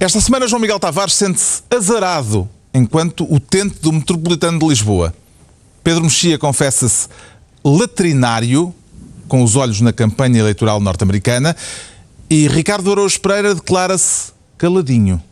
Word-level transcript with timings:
Esta 0.00 0.18
semana, 0.18 0.48
João 0.48 0.62
Miguel 0.62 0.80
Tavares 0.80 1.12
sente-se 1.12 1.62
azarado 1.70 2.48
enquanto 2.72 3.30
utente 3.30 3.80
do 3.82 3.92
metropolitano 3.92 4.58
de 4.58 4.66
Lisboa. 4.66 5.14
Pedro 5.84 6.04
Mexia 6.04 6.38
confessa-se 6.38 7.06
latrinário, 7.62 8.74
com 9.28 9.42
os 9.42 9.56
olhos 9.56 9.82
na 9.82 9.92
campanha 9.92 10.38
eleitoral 10.40 10.80
norte-americana, 10.80 11.54
e 12.30 12.48
Ricardo 12.48 12.90
Araújo 12.90 13.20
Pereira 13.20 13.54
declara-se 13.54 14.32
caladinho. 14.56 15.22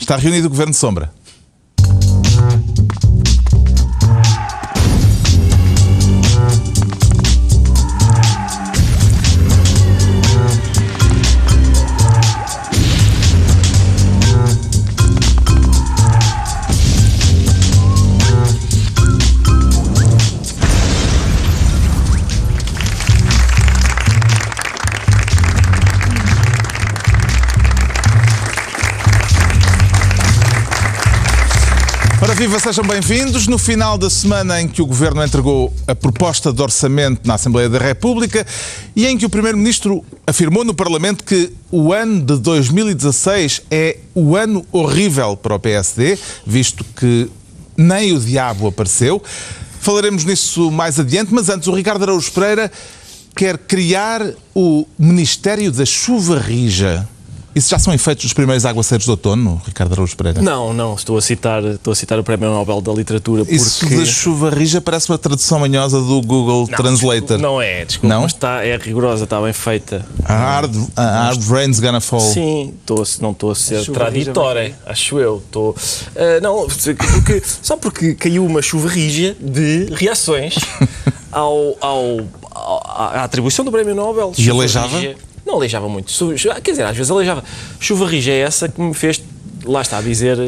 Está 0.00 0.16
reunido 0.16 0.46
o 0.46 0.50
Governo 0.50 0.72
de 0.72 0.78
Sombra. 0.78 1.12
Viva, 32.34 32.58
sejam 32.58 32.84
bem-vindos. 32.84 33.46
No 33.46 33.58
final 33.58 33.96
da 33.96 34.10
semana 34.10 34.60
em 34.60 34.66
que 34.66 34.82
o 34.82 34.86
Governo 34.86 35.22
entregou 35.22 35.72
a 35.86 35.94
proposta 35.94 36.52
de 36.52 36.60
orçamento 36.60 37.24
na 37.24 37.34
Assembleia 37.34 37.68
da 37.68 37.78
República 37.78 38.44
e 38.96 39.06
em 39.06 39.16
que 39.16 39.24
o 39.24 39.30
Primeiro-Ministro 39.30 40.04
afirmou 40.26 40.64
no 40.64 40.74
Parlamento 40.74 41.22
que 41.22 41.52
o 41.70 41.92
ano 41.92 42.20
de 42.20 42.36
2016 42.38 43.62
é 43.70 43.98
o 44.16 44.34
ano 44.34 44.66
horrível 44.72 45.36
para 45.36 45.54
o 45.54 45.60
PSD, 45.60 46.18
visto 46.44 46.84
que 46.96 47.30
nem 47.76 48.12
o 48.12 48.18
diabo 48.18 48.66
apareceu. 48.66 49.22
Falaremos 49.78 50.24
nisso 50.24 50.72
mais 50.72 50.98
adiante, 50.98 51.32
mas 51.32 51.48
antes 51.48 51.68
o 51.68 51.72
Ricardo 51.72 52.02
Araújo 52.02 52.32
Pereira 52.32 52.70
quer 53.36 53.56
criar 53.58 54.20
o 54.52 54.84
Ministério 54.98 55.70
da 55.70 55.86
Chuva 55.86 56.40
Rija. 56.40 57.08
Isso 57.54 57.70
já 57.70 57.78
são 57.78 57.94
efeitos 57.94 58.24
dos 58.24 58.32
primeiros 58.32 58.64
aguaceiros 58.66 59.04
de 59.04 59.10
outono, 59.10 59.62
Ricardo 59.64 59.92
Araújo 59.92 60.16
Pereira? 60.16 60.42
Não, 60.42 60.72
não, 60.74 60.94
estou 60.94 61.16
a 61.16 61.22
citar, 61.22 61.62
estou 61.62 61.92
a 61.92 61.94
citar 61.94 62.18
o 62.18 62.24
Prémio 62.24 62.50
Nobel 62.50 62.80
da 62.80 62.92
Literatura 62.92 63.44
porque... 63.44 63.54
Isso 63.54 63.88
da 63.88 64.04
chuva 64.04 64.50
rija 64.50 64.80
parece 64.80 65.08
uma 65.10 65.18
tradução 65.18 65.60
manhosa 65.60 66.00
do 66.00 66.20
Google 66.20 66.66
Não, 66.68 66.76
Translator. 66.76 67.38
Não 67.38 67.62
é, 67.62 67.84
desculpa, 67.84 68.14
Não? 68.14 68.22
mas 68.22 68.32
está, 68.32 68.64
é 68.64 68.76
rigorosa, 68.76 69.24
está 69.24 69.40
bem 69.40 69.52
feita. 69.52 70.04
A 70.24 70.34
hard, 70.34 70.74
a 70.96 71.02
hard 71.26 71.48
rain's 71.48 71.78
gonna 71.78 72.00
fall. 72.00 72.20
Sim, 72.20 72.74
estou, 72.80 73.02
a- 73.02 73.06
não 73.22 73.30
estou 73.30 73.50
a 73.52 73.54
ser 73.54 73.84
traditória, 73.90 74.74
acho 74.86 75.18
eu. 75.20 75.38
Estou, 75.44 75.76
Ah, 76.16 76.40
não, 76.42 76.66
porque, 76.66 77.42
só 77.62 77.76
porque 77.76 78.14
caiu 78.14 78.44
uma 78.44 78.62
chuva 78.62 78.88
rija 78.88 79.36
de 79.40 79.86
reações 79.94 80.54
ao, 81.30 81.76
ao, 81.80 82.20
ao- 82.50 82.82
à 82.84 83.22
atribuição 83.24 83.64
do 83.64 83.70
Prémio 83.70 83.94
Nobel. 83.94 84.32
E 84.36 84.50
aleijava? 84.50 84.98
rija- 84.98 85.16
não 85.54 85.58
aleijava 85.58 85.88
muito. 85.88 86.12
Quer 86.62 86.70
dizer, 86.72 86.82
às 86.84 86.96
vezes 86.96 87.10
aleijava. 87.10 87.44
Chuva 87.78 88.06
rija 88.06 88.32
é 88.32 88.40
essa 88.40 88.68
que 88.68 88.80
me 88.80 88.92
fez, 88.94 89.22
lá 89.64 89.80
está, 89.82 89.98
a 89.98 90.02
dizer... 90.02 90.38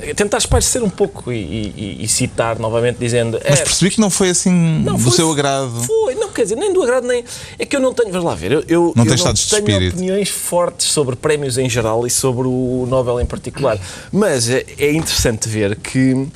eh, 0.00 0.14
Tentar 0.14 0.38
esparecer 0.38 0.80
um 0.80 0.88
pouco 0.88 1.32
e, 1.32 1.36
e- 1.36 1.96
e 2.04 2.06
citar 2.08 2.56
novamente, 2.60 2.98
dizendo. 3.00 3.40
Mas 3.48 3.58
"É, 3.58 3.64
percebi 3.64 3.90
que 3.90 4.00
não 4.00 4.08
foi 4.10 4.30
assim 4.30 4.48
não, 4.52 4.94
do 4.94 5.02
foi- 5.02 5.12
seu 5.12 5.32
agrado. 5.32 5.72
Foi, 5.82 6.14
não, 6.14 6.28
quer 6.28 6.42
dizer, 6.44 6.54
nem 6.54 6.72
do 6.72 6.80
agrado, 6.80 7.04
nem. 7.04 7.24
É 7.58 7.66
que 7.66 7.74
eu 7.74 7.80
não 7.80 7.92
tenho. 7.92 8.08
Vamos 8.12 8.24
lá 8.24 8.36
ver, 8.36 8.52
eu, 8.52 8.64
eu 8.68 8.92
Não 8.94 9.04
eu 9.04 9.12
de 9.16 9.20
tenho 9.20 9.32
espírito. 9.34 9.96
opiniões 9.96 10.28
fortes 10.28 10.86
sobre 10.86 11.16
prémios 11.16 11.58
em 11.58 11.68
geral 11.68 12.06
e 12.06 12.10
sobre 12.10 12.46
o 12.46 12.86
Nobel 12.88 13.20
em 13.20 13.26
particular. 13.26 13.76
Mas 14.12 14.48
é, 14.48 14.64
é 14.78 14.92
interessante 14.92 15.48
ver 15.48 15.74
que, 15.74 16.28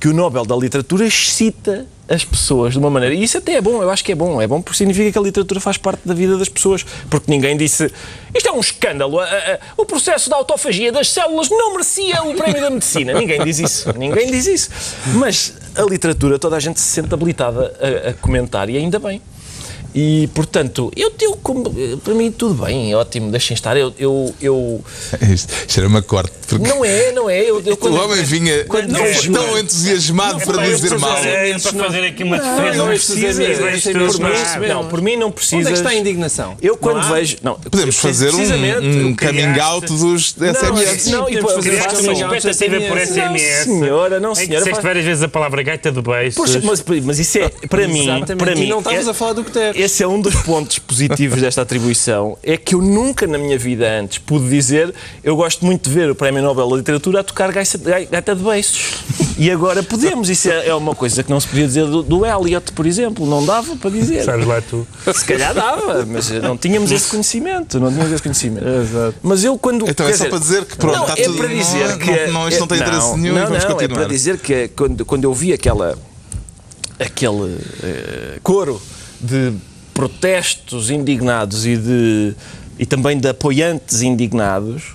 que 0.00 0.08
o 0.08 0.12
Nobel 0.14 0.46
da 0.46 0.56
Literatura 0.56 1.04
excita 1.06 1.86
as 2.08 2.24
pessoas 2.24 2.72
de 2.72 2.78
uma 2.78 2.88
maneira. 2.90 3.14
E 3.14 3.22
isso 3.22 3.38
até 3.38 3.52
é 3.54 3.60
bom, 3.60 3.82
eu 3.82 3.90
acho 3.90 4.02
que 4.04 4.10
é 4.12 4.14
bom. 4.14 4.40
É 4.42 4.46
bom 4.46 4.60
porque 4.62 4.78
significa 4.78 5.12
que 5.12 5.18
a 5.18 5.22
literatura 5.22 5.60
faz 5.60 5.76
parte 5.76 6.00
da 6.04 6.14
vida 6.14 6.36
das 6.38 6.48
pessoas. 6.48 6.84
Porque 7.08 7.30
ninguém 7.30 7.56
disse. 7.56 7.92
Isto 8.34 8.48
é 8.48 8.52
um 8.52 8.58
escândalo. 8.60 9.20
a- 9.20 9.24
a- 9.24 9.58
o 9.76 9.84
processo 9.84 10.28
da 10.30 10.36
autofagia 10.36 10.90
das 10.90 11.08
células 11.12 11.48
não 11.50 11.72
merecia 11.72 12.22
o 12.24 12.34
prémio 12.34 12.60
da 12.62 12.70
medicina. 12.70 13.12
Ninguém 13.12 13.44
diz 13.44 13.58
isso. 13.60 13.92
Ninguém 13.96 14.30
diz 14.30 14.46
isso. 14.46 14.70
Mas 15.14 15.54
a 15.76 15.82
literatura, 15.82 16.38
toda 16.38 16.56
a 16.56 16.60
gente 16.60 16.80
se 16.80 16.88
sente 16.88 17.12
habilitada 17.14 17.72
a, 18.06 18.08
a 18.10 18.12
comentar 18.14 18.68
e 18.70 18.76
ainda 18.76 18.98
bem. 18.98 19.20
E, 19.94 20.28
portanto, 20.34 20.92
eu, 20.96 21.12
eu 21.20 21.36
como- 21.42 21.70
para 22.04 22.14
mim 22.14 22.30
tudo 22.30 22.64
bem, 22.64 22.94
ótimo, 22.94 23.30
deixem 23.30 23.54
estar. 23.54 23.76
Eu, 23.76 23.92
eu, 23.98 24.34
eu- 24.40 24.84
Isto, 25.32 25.52
isto 25.66 25.78
era 25.78 25.88
uma 25.88 26.02
corte. 26.02 26.32
Porque 26.46 26.66
não 26.68 26.84
é, 26.84 27.12
não 27.12 27.28
é. 27.30 27.40
Eu, 27.42 27.60
eu 27.64 27.74
o 27.74 27.76
quando- 27.76 27.94
homem 28.00 28.22
vinha 28.24 28.64
quando- 28.66 28.92
tão, 28.92 29.04
não, 29.32 29.46
tão 29.46 29.58
entusiasmado 29.58 30.40
para 30.44 30.56
não, 30.56 30.64
dizer 30.74 30.90
não, 30.90 30.98
mal. 30.98 31.10
não, 31.12 31.18
É, 31.28 31.58
para 31.58 31.72
fazer 31.72 32.06
aqui 32.06 32.22
uma 32.24 32.38
defesa. 32.38 32.76
não 32.76 32.86
Não 32.86 32.86
precisa, 32.88 33.42
precisa, 33.44 33.92
por 33.92 34.20
mim, 34.60 34.68
não, 34.68 34.88
por 34.88 35.02
mim 35.02 35.16
não 35.16 35.30
precisa. 35.30 35.56
Onde 35.56 35.68
é 35.68 35.72
que 35.72 35.78
está 35.78 35.90
a 35.90 35.94
indignação? 35.94 36.56
Eu 36.62 36.76
quando 36.76 37.00
Não 37.00 37.12
vejo. 37.12 37.36
Não, 37.42 37.54
Podemos 37.58 37.96
fazer 37.96 38.34
um, 38.34 39.08
um 39.08 39.16
coming 39.16 39.58
out 39.60 39.86
dos 39.86 40.34
SMS. 40.38 41.06
não, 41.10 41.28
e 41.28 41.36
de 41.36 41.40
fazer 41.42 41.76
façam- 41.78 42.12
expectativa 42.12 42.80
por 42.88 42.98
SMS. 42.98 43.66
Não, 43.66 43.80
senhora, 43.80 44.20
não, 44.20 44.32
É 44.32 44.34
que 44.34 44.46
senhora. 44.46 44.64
disseste 44.64 44.82
várias 44.82 45.04
vezes 45.04 45.22
a 45.22 45.28
palavra 45.28 45.62
gaita 45.62 45.90
do 45.92 46.02
beijo. 46.02 46.36
Mas, 47.04 47.18
isso 47.18 47.38
é, 47.38 47.48
para 47.68 47.86
mim, 47.88 48.06
para 48.38 48.54
mim, 48.54 48.66
não 48.68 48.78
estavas 48.78 49.06
é- 49.06 49.10
a 49.10 49.14
falar 49.14 49.32
do 49.34 49.42
Guterres. 49.44 49.79
Esse 49.80 50.02
é 50.02 50.06
um 50.08 50.20
dos 50.20 50.34
pontos 50.34 50.78
positivos 50.78 51.40
desta 51.40 51.62
atribuição, 51.62 52.36
é 52.42 52.56
que 52.56 52.74
eu 52.74 52.82
nunca 52.82 53.26
na 53.26 53.38
minha 53.38 53.58
vida 53.58 53.88
antes 54.00 54.18
pude 54.18 54.48
dizer 54.48 54.92
eu 55.24 55.34
gosto 55.36 55.64
muito 55.64 55.88
de 55.88 55.94
ver 55.94 56.10
o 56.10 56.14
Prémio 56.14 56.42
Nobel 56.42 56.68
da 56.68 56.76
Literatura 56.76 57.20
a 57.20 57.24
tocar 57.24 57.50
gaita, 57.50 57.78
gaita 57.78 58.34
de 58.34 58.42
beiços. 58.42 59.00
E 59.38 59.50
agora 59.50 59.82
podemos, 59.82 60.28
isso 60.28 60.50
é, 60.50 60.68
é 60.68 60.74
uma 60.74 60.94
coisa 60.94 61.22
que 61.22 61.30
não 61.30 61.40
se 61.40 61.46
podia 61.48 61.66
dizer 61.66 61.86
do, 61.86 62.02
do 62.02 62.26
Eliot, 62.26 62.72
por 62.72 62.84
exemplo, 62.86 63.24
não 63.26 63.44
dava 63.46 63.74
para 63.76 63.88
dizer. 63.90 64.22
Sabes 64.22 64.46
lá 64.46 64.60
tu. 64.60 64.86
Se 65.14 65.24
calhar 65.24 65.54
dava, 65.54 66.04
mas 66.04 66.28
não 66.30 66.58
tínhamos 66.58 66.90
esse 66.92 67.08
conhecimento, 67.08 67.80
não 67.80 67.90
tínhamos 67.90 68.12
esse 68.12 68.22
conhecimento. 68.22 68.66
Mas 69.22 69.42
eu 69.42 69.56
quando... 69.56 69.88
Então 69.88 70.06
é 70.06 70.12
só 70.12 70.28
para 70.28 70.38
dizer 70.38 70.66
que 70.66 70.76
pronto, 70.76 70.94
não, 70.96 71.06
está 71.06 71.18
é 71.18 71.24
tudo- 71.24 71.38
para 71.38 71.48
dizer 71.48 71.88
não- 71.88 71.98
que... 71.98 72.26
não- 72.26 72.48
isto 72.48 72.60
não 72.60 72.66
tem 72.66 72.78
interesse 72.80 73.16
nenhum 73.16 73.34
e 73.34 73.38
não, 73.40 73.46
vamos 73.46 73.64
não, 73.64 73.70
continuar. 73.72 73.84
é 73.84 74.04
para 74.04 74.08
dizer 74.12 74.38
que 74.38 74.68
quando, 74.68 75.04
quando 75.06 75.24
eu 75.24 75.32
vi 75.32 75.54
aquela 75.54 75.96
aquele 76.98 77.56
eh, 77.82 78.38
coro 78.42 78.80
de 79.20 79.54
protestos 79.94 80.90
indignados 80.90 81.66
e 81.66 81.76
de 81.76 82.34
e 82.78 82.86
também 82.86 83.18
de 83.18 83.28
apoiantes 83.28 84.00
indignados 84.00 84.94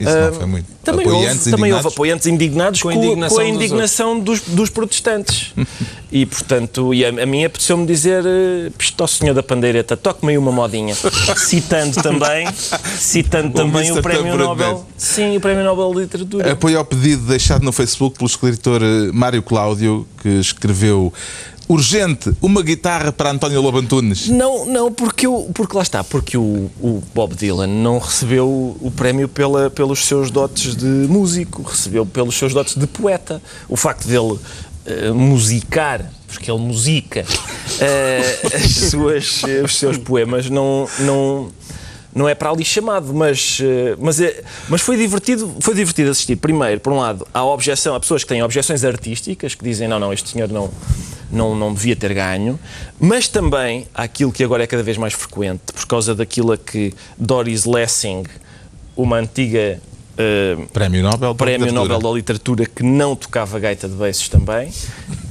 Isso 0.00 0.10
não 0.10 0.32
foi 0.32 0.46
muito. 0.46 0.66
também, 0.82 1.06
Apoiantes 1.06 1.46
houve, 1.46 1.50
também 1.50 1.72
houve 1.72 1.86
indignados. 1.86 1.86
apoiantes 1.92 2.26
indignados 2.26 2.82
com, 2.82 2.88
Com 2.88 2.94
a 2.94 2.94
com 2.94 3.04
indignação 3.04 3.38
a 3.38 3.44
dos 3.44 3.54
indignação 3.54 4.20
dos, 4.20 4.40
dos 4.40 4.70
protestantes. 4.70 5.52
e, 6.10 6.24
portanto, 6.26 6.92
e 6.94 7.04
a, 7.04 7.08
a 7.10 7.26
mim 7.26 7.44
apeteceu-me 7.44 7.86
dizer 7.86 8.24
eh, 8.26 8.70
"Pisto 8.76 9.00
ao 9.02 9.06
senhor 9.06 9.34
da 9.34 9.42
pandeireta, 9.42 9.96
toque-me 9.96 10.32
aí 10.32 10.38
uma 10.38 10.50
modinha. 10.50 10.94
citando 11.36 12.02
também, 12.02 12.48
citando 12.98 13.52
também 13.52 13.92
o 13.92 14.02
Prémio 14.02 14.36
Nobel. 14.36 14.86
Sim, 14.96 15.36
o 15.36 15.40
Prémio 15.40 15.62
Nobel 15.62 15.92
de 15.94 16.00
Literatura. 16.00 16.52
Apoio 16.52 16.78
ao 16.78 16.84
pedido 16.84 17.26
deixado 17.26 17.62
no 17.62 17.70
Facebook 17.70 18.16
pelo 18.16 18.28
escritor 18.28 18.82
eh, 18.82 19.12
Mário 19.12 19.42
Cláudio, 19.42 20.06
que 20.22 20.28
escreveu 20.40 21.12
urgente 21.70 22.32
uma 22.42 22.62
guitarra 22.62 23.12
para 23.12 23.30
António 23.30 23.60
Lobantunes. 23.62 24.28
Não, 24.28 24.66
não, 24.66 24.92
porque, 24.92 25.26
eu, 25.26 25.48
porque 25.54 25.76
lá 25.76 25.82
está, 25.82 26.02
porque 26.02 26.36
o, 26.36 26.68
o 26.80 27.00
Bob 27.14 27.36
Dylan 27.36 27.68
não 27.68 27.98
recebeu 27.98 28.76
o 28.80 28.90
prémio 28.90 29.28
pela, 29.28 29.70
pelos 29.70 30.04
seus 30.04 30.32
dotes 30.32 30.74
de 30.74 30.84
músico, 30.84 31.62
recebeu 31.62 32.04
pelos 32.04 32.36
seus 32.36 32.52
dotes 32.52 32.74
de 32.74 32.88
poeta. 32.88 33.40
O 33.68 33.76
facto 33.76 34.08
dele 34.08 34.36
eh, 34.84 35.12
musicar, 35.12 36.10
porque 36.26 36.50
ele 36.50 36.58
musica, 36.58 37.24
eh, 37.80 38.40
as 38.52 38.90
suas, 38.90 39.42
os 39.64 39.78
seus 39.78 39.96
poemas 39.96 40.50
não. 40.50 40.88
não 40.98 41.48
não 42.12 42.28
é 42.28 42.34
para 42.34 42.50
ali 42.50 42.64
chamado, 42.64 43.14
mas, 43.14 43.60
eh, 43.62 43.94
mas, 43.96 44.20
é, 44.20 44.42
mas 44.68 44.80
foi, 44.80 44.96
divertido, 44.96 45.54
foi 45.60 45.76
divertido 45.76 46.10
assistir. 46.10 46.34
Primeiro, 46.34 46.80
por 46.80 46.92
um 46.92 46.98
lado, 46.98 47.24
à 47.32 47.44
objeção, 47.44 47.94
há 47.94 48.00
pessoas 48.00 48.24
que 48.24 48.28
têm 48.30 48.42
objeções 48.42 48.82
artísticas, 48.82 49.54
que 49.54 49.62
dizem, 49.62 49.86
não, 49.86 50.00
não, 50.00 50.12
este 50.12 50.30
senhor 50.30 50.48
não, 50.48 50.68
não, 51.30 51.54
não 51.54 51.72
devia 51.72 51.94
ter 51.96 52.12
ganho, 52.14 52.58
mas 52.98 53.28
também 53.28 53.86
àquilo 53.94 54.32
que 54.32 54.42
agora 54.44 54.64
é 54.64 54.66
cada 54.66 54.82
vez 54.82 54.96
mais 54.96 55.12
frequente, 55.14 55.60
por 55.74 55.86
causa 55.86 56.14
daquilo 56.14 56.52
a 56.52 56.58
que 56.58 56.92
Doris 57.18 57.64
Lessing, 57.64 58.24
uma 58.96 59.16
antiga 59.18 59.80
eh, 60.18 60.56
Prémio 60.72 61.02
Nobel. 61.02 61.34
Prémio. 61.34 61.72
Nobel 61.72 61.98
da 62.00 62.10
Literatura 62.10 62.66
que 62.66 62.82
não 62.82 63.14
tocava 63.16 63.58
gaita 63.58 63.88
de 63.88 63.94
beiços 63.94 64.28
também 64.28 64.70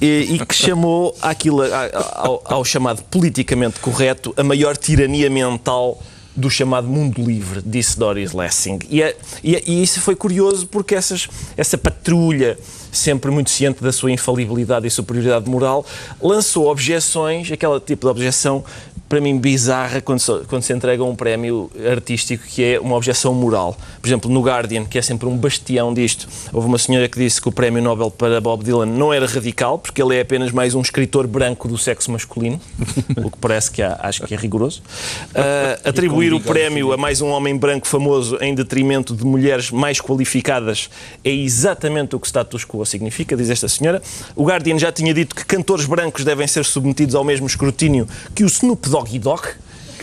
e, 0.02 0.28
e 0.36 0.46
que 0.46 0.56
chamou 0.56 1.16
àquilo, 1.22 1.62
a- 1.62 1.90
ao, 2.16 2.42
ao 2.46 2.66
chamado 2.66 3.04
politicamente 3.04 3.80
correto 3.80 4.34
a 4.38 4.44
maior 4.44 4.76
tirania 4.78 5.30
mental 5.30 6.02
do 6.36 6.50
chamado 6.50 6.88
mundo 6.88 7.22
livre, 7.22 7.62
disse 7.66 8.00
Doris 8.00 8.32
Lessing. 8.32 8.80
E, 8.90 9.04
é- 9.04 9.16
e 9.44 9.56
é- 9.58 9.64
e 9.68 9.84
isso 9.84 10.00
foi 10.00 10.16
curioso 10.16 10.66
porque 10.68 10.96
essas, 10.96 11.28
essa 11.58 11.78
patrulha, 11.78 12.58
sempre 12.92 13.32
muito 13.32 13.50
ciente 13.50 13.84
da 13.84 13.92
sua 13.92 14.12
infalibilidade 14.12 14.88
e 14.88 14.90
superioridade 14.90 15.50
moral, 15.50 15.86
lançou 16.22 16.68
objeções, 16.68 17.52
aquele 17.52 17.80
tipo 17.80 18.08
de 18.08 18.12
objeção 18.12 18.64
para 19.10 19.20
mim, 19.20 19.40
bizarra 19.40 20.00
quando 20.02 20.20
se, 20.20 20.32
quando 20.48 20.62
se 20.62 20.72
entrega 20.72 21.04
um 21.04 21.16
prémio 21.16 21.70
artístico 21.92 22.46
que 22.46 22.64
é 22.64 22.80
uma 22.80 22.96
objeção 22.96 23.34
moral. 23.34 23.76
Por 24.00 24.08
exemplo, 24.08 24.30
no 24.32 24.42
Guardian, 24.42 24.86
que 24.86 25.00
é 25.00 25.02
sempre 25.02 25.28
um 25.28 25.36
bastião 25.36 25.92
disto, 25.92 26.30
houve 26.54 26.68
uma 26.68 26.78
senhora 26.78 27.10
que 27.10 27.18
disse 27.18 27.42
que 27.42 27.50
o 27.50 27.52
prémio 27.52 27.82
Nobel 27.82 28.12
para 28.12 28.40
Bob 28.40 28.64
Dylan 28.64 28.86
não 28.86 29.12
era 29.12 29.26
radical, 29.26 29.80
porque 29.80 30.00
ele 30.00 30.16
é 30.16 30.22
apenas 30.22 30.52
mais 30.52 30.76
um 30.76 30.82
escritor 30.82 31.26
branco 31.26 31.68
do 31.68 31.76
sexo 31.76 32.12
masculino, 32.12 32.62
o 33.18 33.32
que 33.32 33.38
parece 33.40 33.72
que 33.72 33.82
há, 33.82 34.00
acho 34.04 34.22
que 34.28 34.34
é 34.34 34.38
rigoroso. 34.38 34.84
Uh, 35.32 35.90
atribuir 35.90 36.32
o 36.32 36.40
prémio 36.40 36.94
a 36.94 36.98
mais 36.98 37.20
um 37.20 37.30
homem 37.30 37.58
branco 37.58 37.88
famoso 37.88 38.38
em 38.42 38.54
detrimento 38.54 39.16
de 39.16 39.26
mulheres 39.26 39.72
mais 39.72 40.00
qualificadas 40.00 40.88
é 41.24 41.32
exatamente 41.32 42.16
o 42.16 42.20
que 42.20 42.28
status 42.28 42.64
quo 42.64 42.86
significa, 42.86 43.36
diz 43.36 43.50
esta 43.50 43.68
senhora. 43.68 44.02
O 44.36 44.46
Guardian 44.46 44.78
já 44.78 44.92
tinha 44.92 45.14
dito 45.16 45.34
que 45.34 45.44
cantores 45.46 45.88
brancos 45.88 46.24
devem 46.24 46.46
ser 46.46 46.64
submetidos 46.64 47.16
ao 47.16 47.24
mesmo 47.24 47.48
escrutínio 47.48 48.08
que 48.36 48.44
o 48.44 48.48
Snoop 48.48 48.88
Doggy 49.00 49.20
Dogg, 49.20 49.44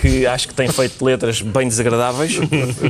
que 0.00 0.26
acho 0.26 0.48
que 0.48 0.54
tem 0.54 0.69
feito 0.69 1.04
letras 1.04 1.40
bem 1.43 1.69
desagradáveis, 1.69 2.38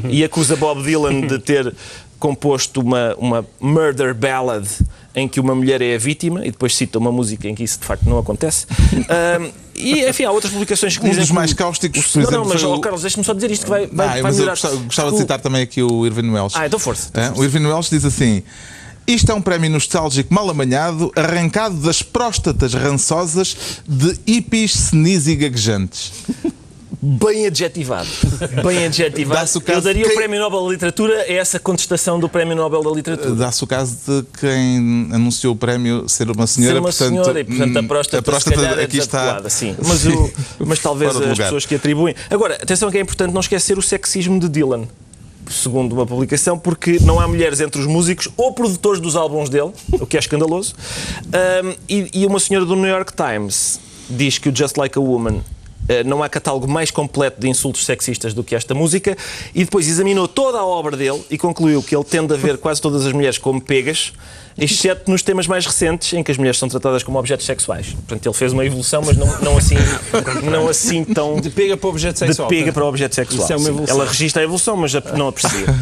e 0.08 0.24
acusa 0.24 0.56
Bob 0.56 0.82
Dylan 0.82 1.22
de 1.22 1.38
ter 1.38 1.74
composto 2.18 2.80
uma, 2.80 3.14
uma 3.16 3.46
murder 3.60 4.14
ballad 4.14 4.66
em 5.14 5.26
que 5.28 5.38
uma 5.40 5.54
mulher 5.54 5.80
é 5.82 5.94
a 5.94 5.98
vítima 5.98 6.46
e 6.46 6.50
depois 6.50 6.74
cita 6.74 6.98
uma 6.98 7.10
música 7.12 7.48
em 7.48 7.54
que 7.54 7.62
isso 7.62 7.78
de 7.80 7.84
facto 7.86 8.04
não 8.08 8.18
acontece. 8.18 8.66
Um, 8.92 9.50
e 9.74 10.06
enfim, 10.08 10.24
há 10.24 10.30
outras 10.30 10.52
publicações 10.52 10.96
que 10.96 11.04
Um 11.04 11.08
dizem 11.08 11.20
dos 11.22 11.28
que 11.30 11.34
mais 11.34 11.52
cáusticos, 11.52 12.00
o- 12.00 12.12
por 12.12 12.16
não, 12.18 12.22
exemplo, 12.28 12.44
não, 12.44 12.52
mas 12.54 12.64
ó, 12.64 12.74
o- 12.74 12.80
Carlos, 12.80 13.02
deixa-me 13.02 13.24
só 13.24 13.32
dizer 13.34 13.50
isto 13.50 13.64
que 13.64 13.70
vai, 13.70 13.86
vai, 13.86 14.06
Ah, 14.06 14.10
vai 14.12 14.22
mas 14.22 14.34
eu 14.34 14.40
melhorar. 14.44 14.52
gostava, 14.52 14.76
gostava 14.76 15.10
de 15.12 15.18
citar 15.18 15.40
também 15.40 15.62
aqui 15.62 15.82
o 15.82 16.06
Irving 16.06 16.30
Welsh. 16.30 16.54
Ah, 16.56 16.66
então 16.66 16.78
força. 16.78 17.10
Hã? 17.14 17.32
O 17.36 17.44
Irving 17.44 17.66
Welsh 17.66 17.90
diz 17.90 18.04
assim: 18.04 18.42
Isto 19.06 19.30
é 19.30 19.34
um 19.34 19.40
prémio 19.40 19.70
nostálgico 19.70 20.32
mal 20.34 20.48
amanhado, 20.50 21.12
arrancado 21.14 21.76
das 21.76 22.02
próstatas 22.02 22.74
rançosas 22.74 23.56
de 23.86 24.18
hippies 24.26 24.72
senis 24.72 25.26
e 25.28 25.36
gaguejantes. 25.36 26.12
Bem 27.00 27.46
adjetivado. 27.46 28.08
Bem 28.64 28.86
adjetivado. 28.86 29.40
Dá-se 29.40 29.58
o 29.58 29.60
caso 29.60 29.78
Eu 29.78 29.82
daria 29.82 30.02
quem- 30.04 30.12
o 30.12 30.16
Prémio 30.16 30.40
Nobel 30.40 30.64
da 30.64 30.70
Literatura 30.72 31.14
a 31.20 31.32
essa 31.32 31.60
contestação 31.60 32.18
do 32.18 32.28
Prémio 32.28 32.56
Nobel 32.56 32.82
da 32.82 32.90
Literatura. 32.90 33.34
Dá-se 33.36 33.62
o 33.62 33.66
caso 33.66 33.96
de 34.06 34.24
quem 34.40 35.08
anunciou 35.12 35.54
o 35.54 35.56
prémio 35.56 36.08
ser 36.08 36.28
uma 36.28 36.46
senhora. 36.48 36.74
Ser 36.74 36.78
uma 36.80 36.88
portanto, 36.88 37.08
senhora 37.10 37.40
e, 37.40 37.44
portanto, 37.44 37.76
a 37.76 37.80
hum, 37.80 37.86
próstata, 37.86 38.18
a 38.18 38.22
próstata 38.22 38.60
é 38.80 38.82
aqui 38.84 38.98
está. 38.98 39.48
sim. 39.48 39.76
Mas, 39.86 40.04
o- 40.06 40.32
mas 40.66 40.80
talvez 40.80 41.14
as 41.14 41.38
pessoas 41.38 41.64
que 41.64 41.76
atribuem... 41.76 42.14
Agora, 42.28 42.54
atenção 42.54 42.90
que 42.90 42.98
é 42.98 43.00
importante 43.02 43.32
não 43.32 43.40
esquecer 43.40 43.78
o 43.78 43.82
sexismo 43.82 44.40
de 44.40 44.48
Dylan. 44.48 44.88
Segundo 45.48 45.92
uma 45.92 46.04
publicação, 46.04 46.58
porque 46.58 46.98
não 47.00 47.20
há 47.20 47.28
mulheres 47.28 47.60
entre 47.60 47.80
os 47.80 47.86
músicos 47.86 48.28
ou 48.36 48.52
produtores 48.52 49.00
dos 49.00 49.14
álbuns 49.14 49.48
dele, 49.48 49.72
o 49.92 50.06
que 50.06 50.16
é 50.16 50.20
escandaloso. 50.20 50.74
Ahm, 51.32 51.74
e, 51.88 52.10
e 52.12 52.26
uma 52.26 52.40
senhora 52.40 52.66
do 52.66 52.74
New 52.74 52.88
York 52.88 53.12
Times 53.14 53.80
diz 54.10 54.38
que 54.38 54.48
o 54.48 54.56
Just 54.56 54.76
Like 54.76 54.98
a 54.98 55.00
Woman 55.00 55.42
eh, 55.88 56.02
não 56.02 56.22
há 56.22 56.28
catálogo 56.28 56.66
mais 56.66 56.90
completo 56.90 57.40
de 57.40 57.48
insultos 57.48 57.84
sexistas 57.84 58.34
do 58.34 58.42
que 58.42 58.54
esta 58.54 58.74
música 58.74 59.16
e 59.54 59.64
depois 59.64 59.86
examinou 59.88 60.26
toda 60.26 60.58
a 60.58 60.66
obra 60.66 60.96
dele 60.96 61.22
e 61.30 61.38
concluiu 61.38 61.82
que 61.82 61.94
ele 61.94 62.04
tende 62.04 62.34
a 62.34 62.36
ver 62.36 62.58
quase 62.58 62.80
todas 62.80 63.06
as 63.06 63.12
mulheres 63.12 63.38
como 63.38 63.60
pegas, 63.60 64.12
exceto 64.58 65.10
nos 65.10 65.22
temas 65.22 65.46
mais 65.46 65.66
recentes 65.66 66.12
em 66.14 66.22
que 66.22 66.30
as 66.30 66.38
mulheres 66.38 66.58
são 66.58 66.68
tratadas 66.68 67.02
como 67.02 67.18
objetos 67.18 67.44
sexuais. 67.44 67.88
Portanto, 67.88 68.24
ele 68.26 68.34
fez 68.34 68.52
uma 68.52 68.64
evolução, 68.64 69.02
mas 69.04 69.16
não, 69.16 69.26
não, 69.40 69.58
assim, 69.58 69.76
não 70.50 70.68
assim 70.68 71.04
tão... 71.04 71.36
De 71.40 71.50
pega 71.50 71.76
para 71.76 71.86
o 71.86 71.90
objeto 71.90 72.14
De 72.14 72.18
sexual. 72.20 72.48
pega 72.48 72.72
para 72.72 72.84
o 72.84 72.88
objeto 72.88 73.14
sexual. 73.14 73.42
Isso 73.42 73.52
é 73.52 73.56
uma 73.56 73.64
sim. 73.64 73.70
evolução. 73.70 73.96
Ela 73.96 74.08
registra 74.08 74.42
a 74.42 74.44
evolução, 74.44 74.76
mas 74.76 74.92
não 75.16 75.28
aprecia. 75.28 75.66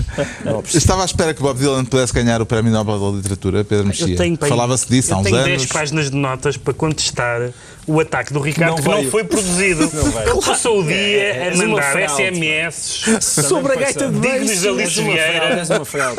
Não 0.45 0.59
aprecia. 0.59 0.79
Estava 0.79 1.03
à 1.03 1.05
espera 1.05 1.33
que 1.35 1.41
Bob 1.43 1.59
Dylan 1.59 1.85
pudesse 1.85 2.13
ganhar 2.13 2.41
o 2.41 2.47
Prémio 2.47 2.71
Nobel 2.73 2.99
da 2.99 3.17
Literatura, 3.17 3.65
Pedro 3.65 3.87
Mexia. 3.87 4.09
Eu 4.15 4.17
tenho, 4.17 4.37
Falava-se 4.37 4.89
disso 4.89 5.13
há 5.13 5.17
eu 5.17 5.21
uns 5.21 5.25
tenho 5.25 5.37
anos. 5.37 5.49
10 5.49 5.67
páginas 5.67 6.11
de 6.11 6.17
notas 6.17 6.57
para 6.57 6.73
contestar 6.75 7.51
o 7.87 8.01
ataque 8.01 8.33
do 8.33 8.41
Ricardo, 8.41 8.71
Não 8.71 8.83
que 8.83 8.89
não 8.89 8.99
veio. 8.99 9.11
foi 9.11 9.25
produzido. 9.25 9.83
Ele 10.27 10.43
passou 10.45 10.81
o 10.81 10.85
dia 10.85 10.95
É, 10.97 11.43
a 11.43 11.45
és 11.47 11.61
uma 11.61 11.69
mandar 11.69 11.93
fraude. 11.93 12.13
SMS 12.37 13.05
Sobre 13.21 13.73
a 13.73 13.77
gaita 13.77 14.09
de 14.09 14.19
dignos 14.21 14.61
de 14.61 14.69
Alice 14.69 15.03
Vieira. 15.03 15.63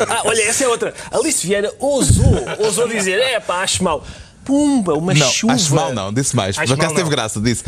Ah, 0.08 0.22
olha, 0.24 0.42
essa 0.42 0.64
é 0.64 0.68
outra. 0.68 0.94
Alice 1.10 1.46
Vieira 1.46 1.72
ousou, 1.78 2.44
ousou 2.58 2.88
dizer, 2.88 3.18
é 3.18 3.40
pá, 3.40 3.62
acho 3.62 3.82
mal. 3.82 4.04
Pumba, 4.44 4.94
uma 4.94 5.12
Não, 5.12 5.28
chuva. 5.28 5.54
acho 5.54 5.74
mal 5.74 5.92
não, 5.92 6.12
disse 6.12 6.36
mais. 6.36 6.56
Acho 6.56 6.68
Por 6.68 6.74
acaso 6.74 6.90
mal 6.90 6.96
teve 6.96 7.02
não. 7.02 7.10
graça, 7.10 7.40
disse. 7.40 7.64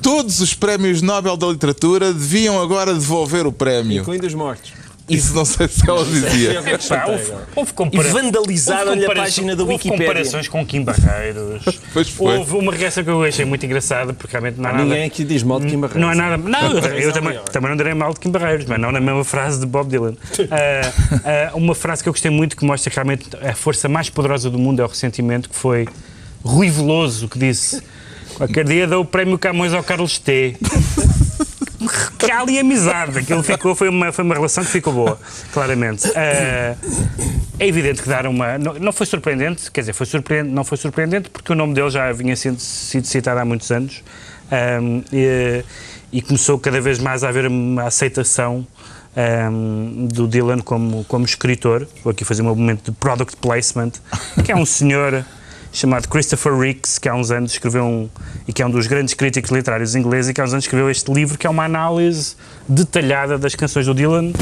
Todos 0.00 0.40
os 0.40 0.54
prémios 0.54 1.02
Nobel 1.02 1.36
da 1.36 1.46
Literatura 1.48 2.10
deviam 2.12 2.60
agora 2.60 2.94
devolver 2.94 3.46
o 3.46 3.52
prémio. 3.52 4.00
Incluindo 4.00 4.26
os 4.26 4.32
mortos. 4.32 4.72
Isso 5.08 5.34
não 5.34 5.44
sei 5.44 5.68
se 5.68 5.88
ela 5.88 6.04
dizia. 6.04 6.62
Pá, 6.88 7.06
houve, 7.06 7.72
houve 7.76 7.96
E 7.96 7.98
vandalizaram-lhe 7.98 9.04
a 9.04 9.08
houve 9.08 9.20
página 9.20 9.56
da 9.56 9.62
houve 9.62 9.74
Wikipédia. 9.74 10.06
comparações 10.06 10.48
com 10.48 10.64
Kim 10.64 10.84
Barreiros. 10.84 11.62
Pois 11.92 12.08
foi. 12.08 12.38
Houve 12.38 12.56
uma 12.56 12.72
reação 12.72 13.04
que 13.04 13.10
eu 13.10 13.22
achei 13.22 13.44
muito 13.44 13.66
engraçada, 13.66 14.14
porque 14.14 14.32
realmente 14.32 14.58
não 14.58 14.70
há 14.70 14.72
nada... 14.72 14.84
Ninguém 14.84 15.04
aqui 15.04 15.24
diz 15.24 15.42
mal 15.42 15.60
de 15.60 15.66
Kim 15.66 15.78
Barreiros. 15.78 16.00
Não 16.00 16.08
há 16.08 16.14
nada. 16.14 16.36
Não, 16.38 16.72
eu, 16.72 16.98
eu 16.98 17.10
é 17.10 17.12
também, 17.12 17.38
também 17.52 17.70
não 17.70 17.76
direi 17.76 17.94
mal 17.94 18.14
de 18.14 18.20
Kim 18.20 18.30
Barreiros, 18.30 18.64
mas 18.66 18.80
não 18.80 18.90
na 18.90 19.00
mesma 19.00 19.24
frase 19.24 19.60
de 19.60 19.66
Bob 19.66 19.88
Dylan. 19.88 20.14
Ah, 20.50 20.92
ah, 21.24 21.50
uma 21.54 21.74
frase 21.74 22.02
que 22.02 22.08
eu 22.08 22.12
gostei 22.12 22.30
muito 22.30 22.56
que 22.56 22.64
mostra 22.64 22.90
que 22.90 22.96
realmente 22.96 23.28
a 23.42 23.54
força 23.54 23.88
mais 23.88 24.10
poderosa 24.10 24.50
do 24.50 24.58
mundo 24.58 24.80
é 24.80 24.84
o 24.84 24.88
ressentimento, 24.88 25.48
que 25.48 25.56
foi 25.56 25.86
Rui 26.42 26.68
Veloso, 26.68 27.28
que 27.28 27.38
disse: 27.38 27.82
Qualquer 28.34 28.64
dia 28.64 28.86
dou 28.86 29.02
o 29.02 29.04
prémio 29.04 29.38
Camões 29.38 29.72
ao 29.72 29.82
Carlos 29.82 30.18
T. 30.18 30.56
Há 32.32 32.40
ali 32.40 32.58
amizade, 32.58 33.18
aquilo 33.18 33.42
ficou, 33.42 33.74
foi 33.74 33.88
uma, 33.88 34.12
foi 34.12 34.24
uma 34.24 34.34
relação 34.34 34.64
que 34.64 34.70
ficou 34.70 34.92
boa, 34.92 35.18
claramente. 35.52 36.10
Ah, 36.16 36.74
é 37.58 37.66
evidente 37.66 38.02
que 38.02 38.08
dar 38.08 38.26
uma. 38.26 38.58
Não, 38.58 38.74
não 38.74 38.92
foi 38.92 39.06
surpreendente, 39.06 39.70
quer 39.70 39.82
dizer, 39.82 39.92
foi 39.92 40.06
surpreendente, 40.06 40.54
não 40.54 40.64
foi 40.64 40.78
surpreendente 40.78 41.30
porque 41.30 41.52
o 41.52 41.54
nome 41.54 41.74
dele 41.74 41.90
já 41.90 42.10
vinha 42.12 42.34
sendo, 42.34 42.58
sido 42.58 43.06
citado 43.06 43.40
há 43.40 43.44
muitos 43.44 43.70
anos 43.70 44.02
ahm, 44.50 45.02
e, 45.12 45.64
e 46.12 46.22
começou 46.22 46.58
cada 46.58 46.80
vez 46.80 46.98
mais 46.98 47.22
a 47.22 47.28
haver 47.28 47.46
uma 47.46 47.84
aceitação 47.84 48.66
ahm, 49.16 50.06
do 50.06 50.26
Dylan 50.26 50.58
como, 50.58 51.04
como 51.04 51.24
escritor. 51.24 51.86
Vou 52.02 52.10
aqui 52.10 52.24
fazer 52.24 52.42
um 52.42 52.46
momento 52.46 52.90
de 52.90 52.96
product 52.96 53.36
placement, 53.36 53.92
que 54.44 54.50
é 54.50 54.56
um 54.56 54.66
senhor 54.66 55.24
chamado 55.72 56.06
Christopher 56.06 56.56
Ricks, 56.56 56.98
que 56.98 57.08
há 57.08 57.14
uns 57.14 57.30
anos 57.30 57.52
escreveu 57.52 57.84
um, 57.84 58.08
e 58.46 58.52
que 58.52 58.62
é 58.62 58.66
um 58.66 58.70
dos 58.70 58.86
grandes 58.86 59.14
críticos 59.14 59.50
literários 59.50 59.94
ingleses, 59.94 60.30
e 60.30 60.34
que 60.34 60.40
há 60.40 60.44
uns 60.44 60.52
anos 60.52 60.64
escreveu 60.64 60.90
este 60.90 61.10
livro, 61.10 61.38
que 61.38 61.46
é 61.46 61.50
uma 61.50 61.64
análise 61.64 62.36
detalhada 62.68 63.38
das 63.38 63.54
canções 63.54 63.86
do 63.86 63.94
Dylan. 63.94 64.32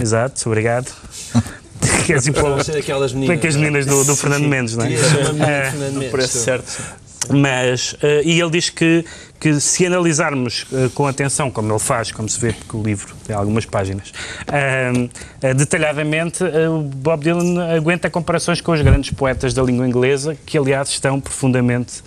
Exato, 0.00 0.40
obrigado. 0.48 0.90
que 2.06 2.14
é 2.14 2.16
assim, 2.16 2.30
aquelas 2.78 3.12
meninas. 3.12 3.28
Bem 3.28 3.38
que 3.38 3.46
as 3.46 3.56
meninas 3.56 3.86
do, 3.86 4.02
do 4.04 4.16
Fernando 4.16 4.48
Mendes, 4.48 4.76
não 4.76 4.86
é? 4.86 4.92
Eh, 4.94 5.70
Fernando 5.70 5.98
Mendes, 5.98 6.30
certo. 6.30 6.82
mas, 7.30 7.94
eh, 8.02 8.22
e 8.24 8.40
ele 8.40 8.50
diz 8.50 8.70
que, 8.70 9.04
que 9.38 9.60
se 9.60 9.86
analisarmos 9.86 10.66
eh, 10.72 10.88
com 10.94 11.06
atenção, 11.06 11.50
como 11.50 11.72
ele 11.72 11.78
faz, 11.78 12.10
como 12.10 12.28
se 12.28 12.40
vê, 12.40 12.52
porque 12.52 12.76
o 12.76 12.82
livro 12.82 13.14
tem 13.26 13.34
algumas 13.36 13.64
páginas, 13.64 14.12
eh, 14.48 15.54
detalhadamente, 15.54 16.42
eh, 16.42 16.68
o 16.68 16.82
Bob 16.82 17.22
Dylan 17.22 17.76
aguenta 17.76 18.10
comparações 18.10 18.60
com 18.60 18.72
os 18.72 18.82
grandes 18.82 19.10
poetas 19.10 19.54
da 19.54 19.62
língua 19.62 19.86
inglesa, 19.86 20.36
que 20.44 20.58
aliás 20.58 20.88
estão 20.88 21.20
profundamente, 21.20 22.02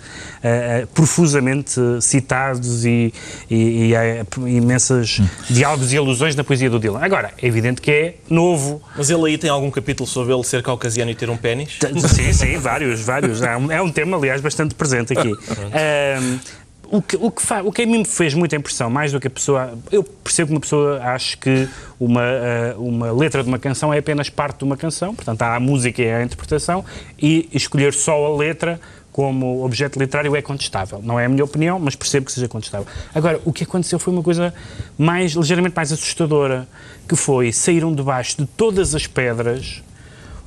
profusamente 0.94 1.80
citados 2.00 2.84
e, 2.84 3.12
e, 3.48 3.88
e 3.88 3.96
há 3.96 4.24
imensas 4.46 5.20
diálogos 5.48 5.92
e 5.92 5.96
alusões 5.96 6.34
na 6.34 6.42
poesia 6.42 6.68
do 6.68 6.78
Dylan. 6.78 7.00
Agora, 7.00 7.32
é 7.40 7.46
evidente 7.46 7.80
que 7.80 7.90
é 7.90 8.14
novo, 8.28 8.82
Mas 8.96 9.08
ele 9.08 9.24
aí 9.26 9.38
tem 9.38 9.48
algum 9.48 9.70
capítulo 9.70 10.08
sobre 10.08 10.34
ele 10.34 10.42
ser 10.44 10.62
caucasiano 10.62 11.10
e 11.10 11.14
ter 11.14 11.30
um 11.30 11.36
pênis? 11.36 11.78
Sim, 12.08 12.32
sim, 12.32 12.58
vários, 12.58 13.00
vários. 13.00 13.40
É 13.42 13.56
um, 13.56 13.70
é 13.70 13.80
um 13.80 13.90
tema, 13.90 14.16
aliás, 14.16 14.40
bastante 14.40 14.74
presente 14.74 15.16
aqui. 15.16 15.32
O, 16.92 17.00
que, 17.00 17.16
o, 17.16 17.30
que 17.30 17.40
fa- 17.40 17.62
o 17.62 17.72
que 17.72 17.80
a 17.82 17.86
mim 17.86 18.00
me 18.00 18.04
fez 18.04 18.34
muita 18.34 18.54
impressão, 18.54 18.90
mais 18.90 19.10
do 19.12 19.18
que 19.18 19.26
a 19.26 19.30
pessoa. 19.30 19.72
Eu 19.90 20.04
percebo 20.04 20.48
que 20.48 20.54
uma 20.56 20.60
pessoa 20.60 21.00
acha 21.02 21.38
que 21.38 21.66
uma, 21.98 22.20
ah, 22.20 22.74
uma 22.76 23.10
letra 23.10 23.42
de 23.42 23.48
uma 23.48 23.58
canção 23.58 23.94
é 23.94 23.98
apenas 23.98 24.28
parte 24.28 24.58
de 24.58 24.64
uma 24.64 24.76
canção, 24.76 25.14
portanto, 25.14 25.40
há 25.40 25.56
a 25.56 25.60
música 25.60 26.02
e 26.02 26.12
a 26.12 26.22
interpretação, 26.22 26.84
e 27.18 27.48
escolher 27.50 27.94
só 27.94 28.26
a 28.26 28.36
letra 28.36 28.78
como 29.10 29.64
objeto 29.64 29.98
literário 29.98 30.36
é 30.36 30.42
contestável. 30.42 31.00
Não 31.02 31.18
é 31.18 31.24
a 31.24 31.28
minha 31.30 31.44
opinião, 31.44 31.78
mas 31.78 31.96
percebo 31.96 32.26
que 32.26 32.32
seja 32.32 32.46
contestável. 32.46 32.86
Agora, 33.14 33.40
o 33.46 33.54
que 33.54 33.64
aconteceu 33.64 33.98
foi 33.98 34.12
uma 34.12 34.22
coisa 34.22 34.52
mais, 34.98 35.32
ligeiramente 35.32 35.74
mais 35.74 35.92
assustadora, 35.92 36.68
que 37.08 37.16
foi 37.16 37.52
saíram 37.52 37.94
debaixo 37.94 38.36
de 38.36 38.46
todas 38.46 38.94
as 38.94 39.06
pedras 39.06 39.82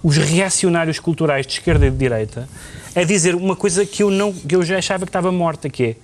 os 0.03 0.15
reacionários 0.17 0.99
culturais 0.99 1.47
de 1.47 1.53
esquerda 1.53 1.87
e 1.87 1.89
de 1.89 1.97
direita 1.97 2.47
a 2.95 3.03
dizer 3.03 3.33
uma 3.33 3.55
coisa 3.55 3.83
que 3.83 4.03
eu, 4.03 4.11
não, 4.11 4.31
que 4.31 4.55
eu 4.55 4.61
já 4.61 4.77
achava 4.77 5.05
que 5.05 5.09
estava 5.09 5.31
morta, 5.31 5.67
que 5.67 5.83
é, 5.83 5.95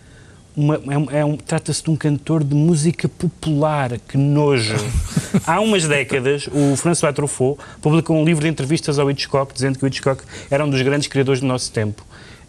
uma- 0.55 0.75
é 0.89 0.97
um- 0.97 1.11
é 1.11 1.25
um- 1.25 1.37
trata-se 1.37 1.83
de 1.83 1.89
um 1.89 1.95
cantor 1.95 2.43
de 2.43 2.53
música 2.55 3.07
popular, 3.07 3.97
que 4.07 4.17
nojo. 4.17 4.75
Há 5.45 5.59
umas 5.61 5.87
décadas, 5.87 6.47
o 6.51 6.75
François 6.75 7.13
Truffaut 7.13 7.59
publicou 7.81 8.17
um 8.17 8.25
livro 8.25 8.43
de 8.43 8.49
entrevistas 8.49 8.99
ao 8.99 9.09
Hitchcock, 9.09 9.53
dizendo 9.53 9.79
que 9.79 9.85
o 9.85 9.87
Hitchcock 9.87 10.23
era 10.49 10.65
um 10.65 10.69
dos 10.69 10.81
grandes 10.81 11.07
criadores 11.07 11.39
do 11.41 11.47
nosso 11.47 11.71
tempo. 11.71 12.05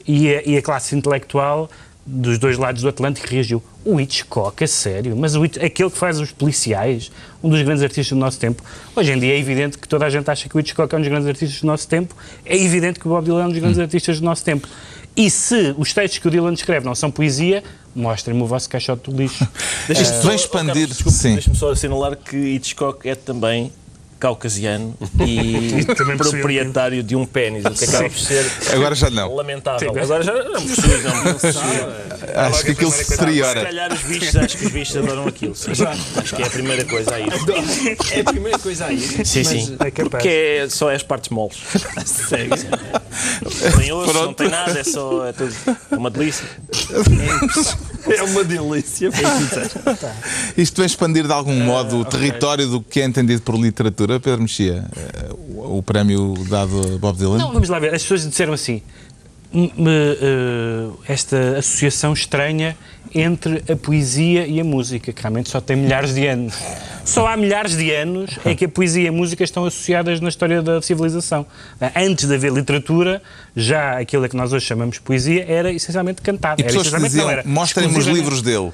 E 0.07 0.35
a, 0.35 0.43
e 0.45 0.57
a 0.57 0.63
classe 0.63 0.97
intelectual 0.97 1.71
dos 2.05 2.37
dois 2.37 2.59
lados 2.59 2.83
do 2.83 2.89
Atlântico 2.89 3.29
reagiu. 3.29 3.63
O 3.85 4.01
Hitchcock, 4.01 4.65
a 4.65 4.67
sério? 4.67 5.17
Mas 5.17 5.37
o 5.37 5.45
aquele 5.45 5.89
que 5.91 5.97
faz 5.97 6.19
os 6.19 6.33
policiais, 6.33 7.13
um 7.41 7.49
dos 7.49 7.63
grandes 7.63 7.83
artistas 7.85 8.09
do 8.09 8.17
nosso 8.17 8.41
tempo. 8.41 8.61
Hoje 8.97 9.13
em 9.13 9.19
dia 9.21 9.35
é 9.35 9.39
evidente 9.39 9.79
que 9.79 9.87
toda 9.87 10.05
a 10.07 10.11
gente 10.11 10.29
acha 10.29 10.49
que 10.49 10.57
o 10.57 10.59
Hitchcock 10.59 10.93
é 10.93 10.99
um 10.99 11.01
dos 11.01 11.09
grandes 11.09 11.29
artistas 11.29 11.61
do 11.61 11.67
nosso 11.69 11.87
tempo. 11.87 12.17
É 12.45 12.57
evidente 12.57 12.99
que 12.99 13.07
o 13.07 13.11
Bob 13.11 13.25
Dylan 13.25 13.43
é 13.43 13.47
um 13.47 13.51
dos 13.51 13.59
grandes 13.59 13.79
artistas 13.79 14.19
do 14.19 14.25
nosso 14.25 14.45
tempo. 14.45 14.67
E 15.17 15.31
se 15.31 15.75
os 15.79 15.93
textos 15.93 16.19
que 16.19 16.27
o 16.27 16.31
Dylan 16.31 16.55
escreve 16.55 16.85
não 16.85 16.95
são 16.97 17.09
poesia, 17.11 17.63
mostrem-me 17.95 18.43
o 18.43 18.47
vosso 18.47 18.69
caixote 18.69 19.11
do 19.11 19.17
lixo. 19.17 19.47
Deixa-me 19.87 20.09
Isto 20.09 20.17
só- 20.17 20.23
vai 20.23 20.33
oh, 20.33 20.37
expandir, 20.37 20.67
Carlos, 20.75 20.89
desculpe, 20.89 21.19
sim. 21.19 21.33
Deixa-me 21.35 21.57
só 21.57 21.71
assinalar 21.71 22.17
que 22.17 22.37
Hitchcock 22.37 23.09
é 23.09 23.15
também 23.15 23.73
caucasiano 24.23 24.95
e 25.27 25.85
Também 25.97 26.17
percebi. 26.17 26.39
proprietário 26.39 27.03
de 27.03 27.17
um 27.17 27.27
pênis, 27.27 27.65
o 27.65 27.71
que 27.73 27.85
acaba 27.85 28.09
por 28.09 28.19
ser 28.19 28.47
Agora 28.73 28.95
já 28.95 29.11
não. 29.11 29.35
lamentável. 29.35 29.93
Sim. 29.93 29.99
Agora 29.99 30.23
já 30.23 30.33
não 30.33 30.63
preciso, 30.63 31.03
não 31.09 31.35
preciso. 31.35 31.61
Acho 32.37 32.65
que 32.65 32.71
aquilo 32.71 32.93
se 32.93 33.05
Se 33.05 33.11
deteriora. 33.11 33.63
calhar 33.65 33.93
os 33.93 34.01
bichos, 34.03 34.37
acho 34.37 34.57
que 34.59 34.67
os 34.67 34.73
bichos 34.73 34.97
adoram 34.97 35.27
aquilo. 35.27 35.57
sim. 35.57 35.73
Acho 36.17 36.37
que 36.37 36.43
é 36.43 36.47
a 36.47 36.51
primeira 36.51 36.85
coisa 36.85 37.15
aí. 37.17 37.25
É 38.13 38.21
a 38.21 38.25
primeira 38.25 38.59
coisa 38.61 38.87
aí. 38.87 39.01
Sim, 39.01 39.43
sim. 39.45 39.77
é. 39.81 39.91
Porque 39.91 40.29
é 40.29 40.69
só 40.69 40.93
as 40.95 41.03
partes 41.03 41.31
moles. 41.31 41.57
Sério. 42.07 42.51
Não 43.43 43.73
tem 43.81 43.93
osso, 43.93 44.13
não 44.15 44.33
tem 44.35 44.49
nada, 44.49 44.79
é 44.79 44.85
só 44.85 45.27
é 45.27 45.33
tudo 45.33 45.53
é 45.91 45.97
uma 45.97 46.11
delícia. 46.11 46.47
É 46.71 47.92
uma 48.31 48.45
delícia. 48.45 49.11
Isto 50.57 50.77
vai 50.79 50.87
expandir 50.87 51.27
de 51.27 51.33
algum 51.33 51.55
modo 51.65 51.99
o 51.99 52.05
território 52.05 52.67
do 52.69 52.81
que 52.81 53.01
é 53.01 53.05
entendido 53.05 53.43
por 53.43 53.55
literatura, 53.57 54.19
Pedro 54.21 54.43
Mexia? 54.43 54.85
Eh, 54.97 55.29
O 55.57 55.79
o 55.79 55.83
prémio 55.83 56.35
dado 56.49 56.95
a 56.95 56.99
Bob 56.99 57.17
Dylan? 57.17 57.39
Não, 57.39 57.53
vamos 57.53 57.69
lá 57.69 57.79
ver. 57.79 57.95
As 57.95 58.03
pessoas 58.03 58.27
disseram 58.29 58.53
assim: 58.53 58.73
"M- 58.73 58.83
me, 58.83 58.83
eh, 58.83 59.12
esta 61.09 61.59
associação 61.59 62.13
estranha 62.13 62.77
entre 63.15 63.63
a 63.71 63.77
poesia 63.77 64.47
e 64.47 64.59
a 64.59 64.65
música, 64.65 65.13
que 65.13 65.21
realmente 65.21 65.51
só 65.51 65.61
tem 65.61 65.77
milhares 65.77 66.15
de 66.15 66.27
anos. 66.27 66.55
Só 67.05 67.27
há 67.27 67.37
milhares 67.37 67.77
de 67.77 67.91
anos 67.91 68.39
é 68.45 68.55
que 68.55 68.65
a 68.65 68.69
poesia 68.69 69.03
e 69.03 69.09
a 69.09 69.13
música 69.13 69.45
estão 69.45 69.65
associadas 69.67 70.21
na 70.21 70.29
história 70.29 70.63
da 70.63 70.81
civilização. 70.81 71.45
Antes 71.97 72.27
de 72.27 72.35
haver 72.35 72.53
literatura, 72.53 73.21
já 73.55 73.99
aquilo 73.99 74.25
a 74.25 74.29
que 74.29 74.37
nós 74.37 74.53
hoje 74.53 74.65
chamamos 74.65 74.95
de 74.97 75.03
poesia 75.03 75.45
era 75.47 75.71
essencialmente 75.73 76.23
cantado. 76.23 76.61
E 76.61 76.65
Era 76.65 76.69
pessoas 76.69 76.87
essencialmente- 76.87 77.11
diziam, 77.13 77.27
não, 77.27 77.33
era 77.33 77.43
mostrem-me 77.47 77.99
os 77.99 78.07
livros 78.07 78.41
dele. 78.41 78.73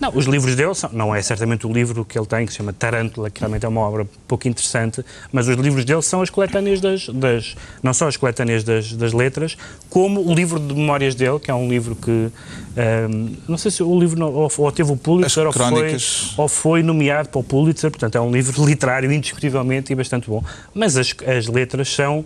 Não, 0.00 0.10
os 0.14 0.24
livros 0.24 0.56
dele 0.56 0.74
são, 0.74 0.90
não 0.92 1.14
é 1.14 1.20
certamente 1.20 1.66
o 1.66 1.72
livro 1.72 2.04
que 2.04 2.18
ele 2.18 2.26
tem, 2.26 2.46
que 2.46 2.52
se 2.52 2.58
chama 2.58 2.72
Tarântula, 2.72 3.28
que 3.30 3.40
realmente 3.40 3.66
é 3.66 3.68
uma 3.68 3.82
obra 3.82 4.06
pouco 4.26 4.48
interessante, 4.48 5.04
mas 5.30 5.48
os 5.48 5.56
livros 5.56 5.84
dele 5.84 6.00
são 6.00 6.22
as 6.22 6.30
coletâneas 6.30 6.80
das, 6.80 7.08
das 7.08 7.54
não 7.82 7.92
só 7.92 8.08
as 8.08 8.16
coletâneas 8.16 8.64
das, 8.64 8.92
das 8.94 9.12
letras, 9.12 9.56
como 9.90 10.26
o 10.26 10.34
livro 10.34 10.58
de 10.58 10.72
memórias 10.74 11.14
dele, 11.14 11.38
que 11.38 11.50
é 11.50 11.54
um 11.54 11.68
livro 11.68 11.94
que, 11.94 12.28
ahm, 12.76 13.34
não 13.46 13.58
sei 13.58 13.70
se 13.70 13.82
o 13.82 14.00
livro 14.00 14.18
não- 14.18 14.32
ou, 14.32 14.50
ou 14.56 14.72
teve 14.72 14.90
o 14.90 14.96
Pulitzer 14.96 15.46
ou 15.46 15.52
foi, 15.52 15.90
ou 16.38 16.48
foi 16.48 16.82
nomeado 16.82 17.28
para 17.28 17.38
o 17.40 17.44
Pulitzer, 17.44 17.90
portanto 17.90 18.16
é 18.16 18.20
um 18.20 18.30
livro 18.30 18.64
literário 18.64 19.12
indiscutivelmente 19.12 19.92
e 19.92 19.94
bastante 19.94 20.28
bom, 20.28 20.42
mas 20.74 20.96
as, 20.96 21.14
as 21.26 21.46
letras 21.46 21.92
são, 21.92 22.24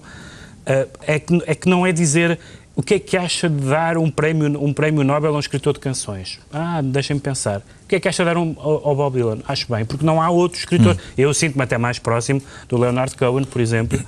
ah, 0.67 0.87
é, 1.07 1.19
que, 1.19 1.43
é 1.47 1.55
que 1.55 1.69
não 1.69 1.85
é 1.85 1.91
dizer 1.91 2.39
o 2.77 2.83
que 2.83 2.95
é 2.95 2.99
que 2.99 3.17
acha 3.17 3.49
de 3.49 3.67
dar 3.67 3.97
um 3.97 4.11
prémio, 4.11 4.61
um 4.63 4.73
prémio 4.73 5.05
Nobel 5.05 5.33
a 5.33 5.37
um 5.37 5.41
escritor 5.41 5.75
de 5.75 5.79
canções? 5.79 6.41
Ah, 6.53 6.83
deixem-me 6.83 7.21
pensar. 7.21 7.63
O 7.85 7.87
que 7.87 7.97
é 7.97 8.01
que 8.01 8.09
acha 8.09 8.25
de 8.25 8.31
dar 8.31 8.37
um, 8.37 8.57
ao, 8.59 8.89
ao 8.89 8.97
Bob 8.97 9.15
Dylan? 9.15 9.39
Acho 9.47 9.71
bem, 9.71 9.85
porque 9.85 10.05
não 10.05 10.21
há 10.21 10.29
outro 10.29 10.59
escritor. 10.59 10.97
Eu 11.17 11.33
sinto-me 11.33 11.63
até 11.63 11.79
mais 11.79 12.01
próximo 12.01 12.43
do 12.69 12.77
Leonard 12.77 13.15
Cohen, 13.17 13.45
por 13.45 13.61
exemplo, 13.61 14.01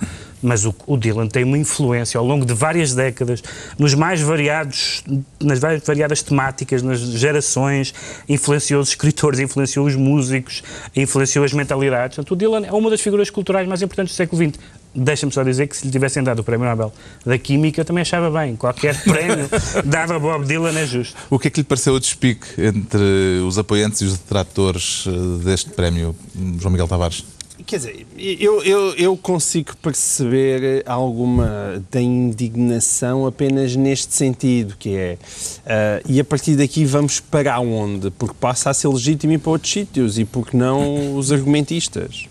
mas 0.43 0.65
o, 0.65 0.75
o 0.87 0.97
Dylan 0.97 1.29
tem 1.29 1.45
uma 1.45 1.57
influência 1.57 2.19
ao 2.19 2.27
longo 2.27 2.45
de 2.45 2.55
várias 2.55 2.93
décadas, 2.93 3.43
nos 3.79 3.95
mais 3.95 4.21
variados, 4.21 5.05
nas 5.41 5.61
várias 5.61 5.85
variadas 5.85 6.23
temáticas, 6.23 6.83
nas 6.83 6.99
gerações, 6.99 7.95
influenciou 8.29 8.81
os 8.81 8.89
escritores, 8.89 9.39
influenciou 9.39 9.87
os 9.87 9.95
músicos, 9.95 10.65
influenciou 10.95 11.45
as 11.45 11.53
mentalidades. 11.53 12.17
Portanto, 12.17 12.33
o 12.33 12.37
Dylan 12.37 12.67
é 12.67 12.73
uma 12.73 12.91
das 12.91 13.01
figuras 13.01 13.31
culturais 13.31 13.69
mais 13.69 13.81
importantes 13.81 14.15
do 14.15 14.17
século 14.17 14.43
XX. 14.43 14.59
Deixa-me 14.97 15.33
só 15.33 15.43
dizer 15.43 15.67
que 15.67 15.76
se 15.76 15.85
lhe 15.85 15.93
tivessem 15.93 16.23
dado 16.23 16.41
o 16.41 16.45
Prémio 16.45 16.67
Nobel 16.67 16.93
da 17.25 17.38
Química, 17.38 17.81
eu 17.81 17.85
também 17.85 18.03
achava 18.03 18.31
bem. 18.31 18.57
Qualquer 18.57 19.00
prémio 19.05 19.49
dado 19.85 20.15
a 20.15 20.19
Bob 20.19 20.47
Dylan 20.47 20.79
é 20.79 20.87
justo. 20.87 21.15
O 21.29 21.38
que 21.38 21.49
é 21.49 21.50
que 21.50 21.61
lhe 21.61 21.65
pareceu 21.65 21.95
o 21.95 22.00
despique 22.00 22.47
entre 22.59 23.41
os 23.47 23.59
apoiantes 23.59 24.00
e 24.00 24.05
os 24.05 24.19
detratores 24.19 25.05
eh, 25.07 25.45
deste 25.45 25.71
prémio, 25.71 26.17
João 26.59 26.73
Miguel 26.73 26.88
Tavares? 26.88 27.25
Quer 27.67 27.79
dizer, 27.79 28.07
eu, 28.17 28.62
eu, 28.62 28.95
eu 28.95 29.17
consigo 29.17 29.76
perceber 29.79 30.85
alguma 30.87 31.83
da 31.91 32.00
indignação 32.00 33.26
apenas 33.26 33.75
neste 33.75 34.15
sentido, 34.15 34.76
que 34.79 34.95
é, 34.95 35.19
ah, 35.67 36.00
e 36.07 36.21
a 36.21 36.25
partir 36.25 36.55
daqui 36.55 36.85
vamos 36.85 37.19
para 37.19 37.59
onde? 37.59 38.11
Porque 38.11 38.37
passa 38.38 38.71
a 38.71 38.75
ser 38.75 38.88
legítimo 38.88 39.33
ir 39.33 39.38
para 39.38 39.53
outros 39.53 39.73
sítios 39.73 40.19
e 40.19 40.25
porque 40.25 40.57
não 40.57 41.17
os 41.17 41.33
argumentistas, 41.33 42.26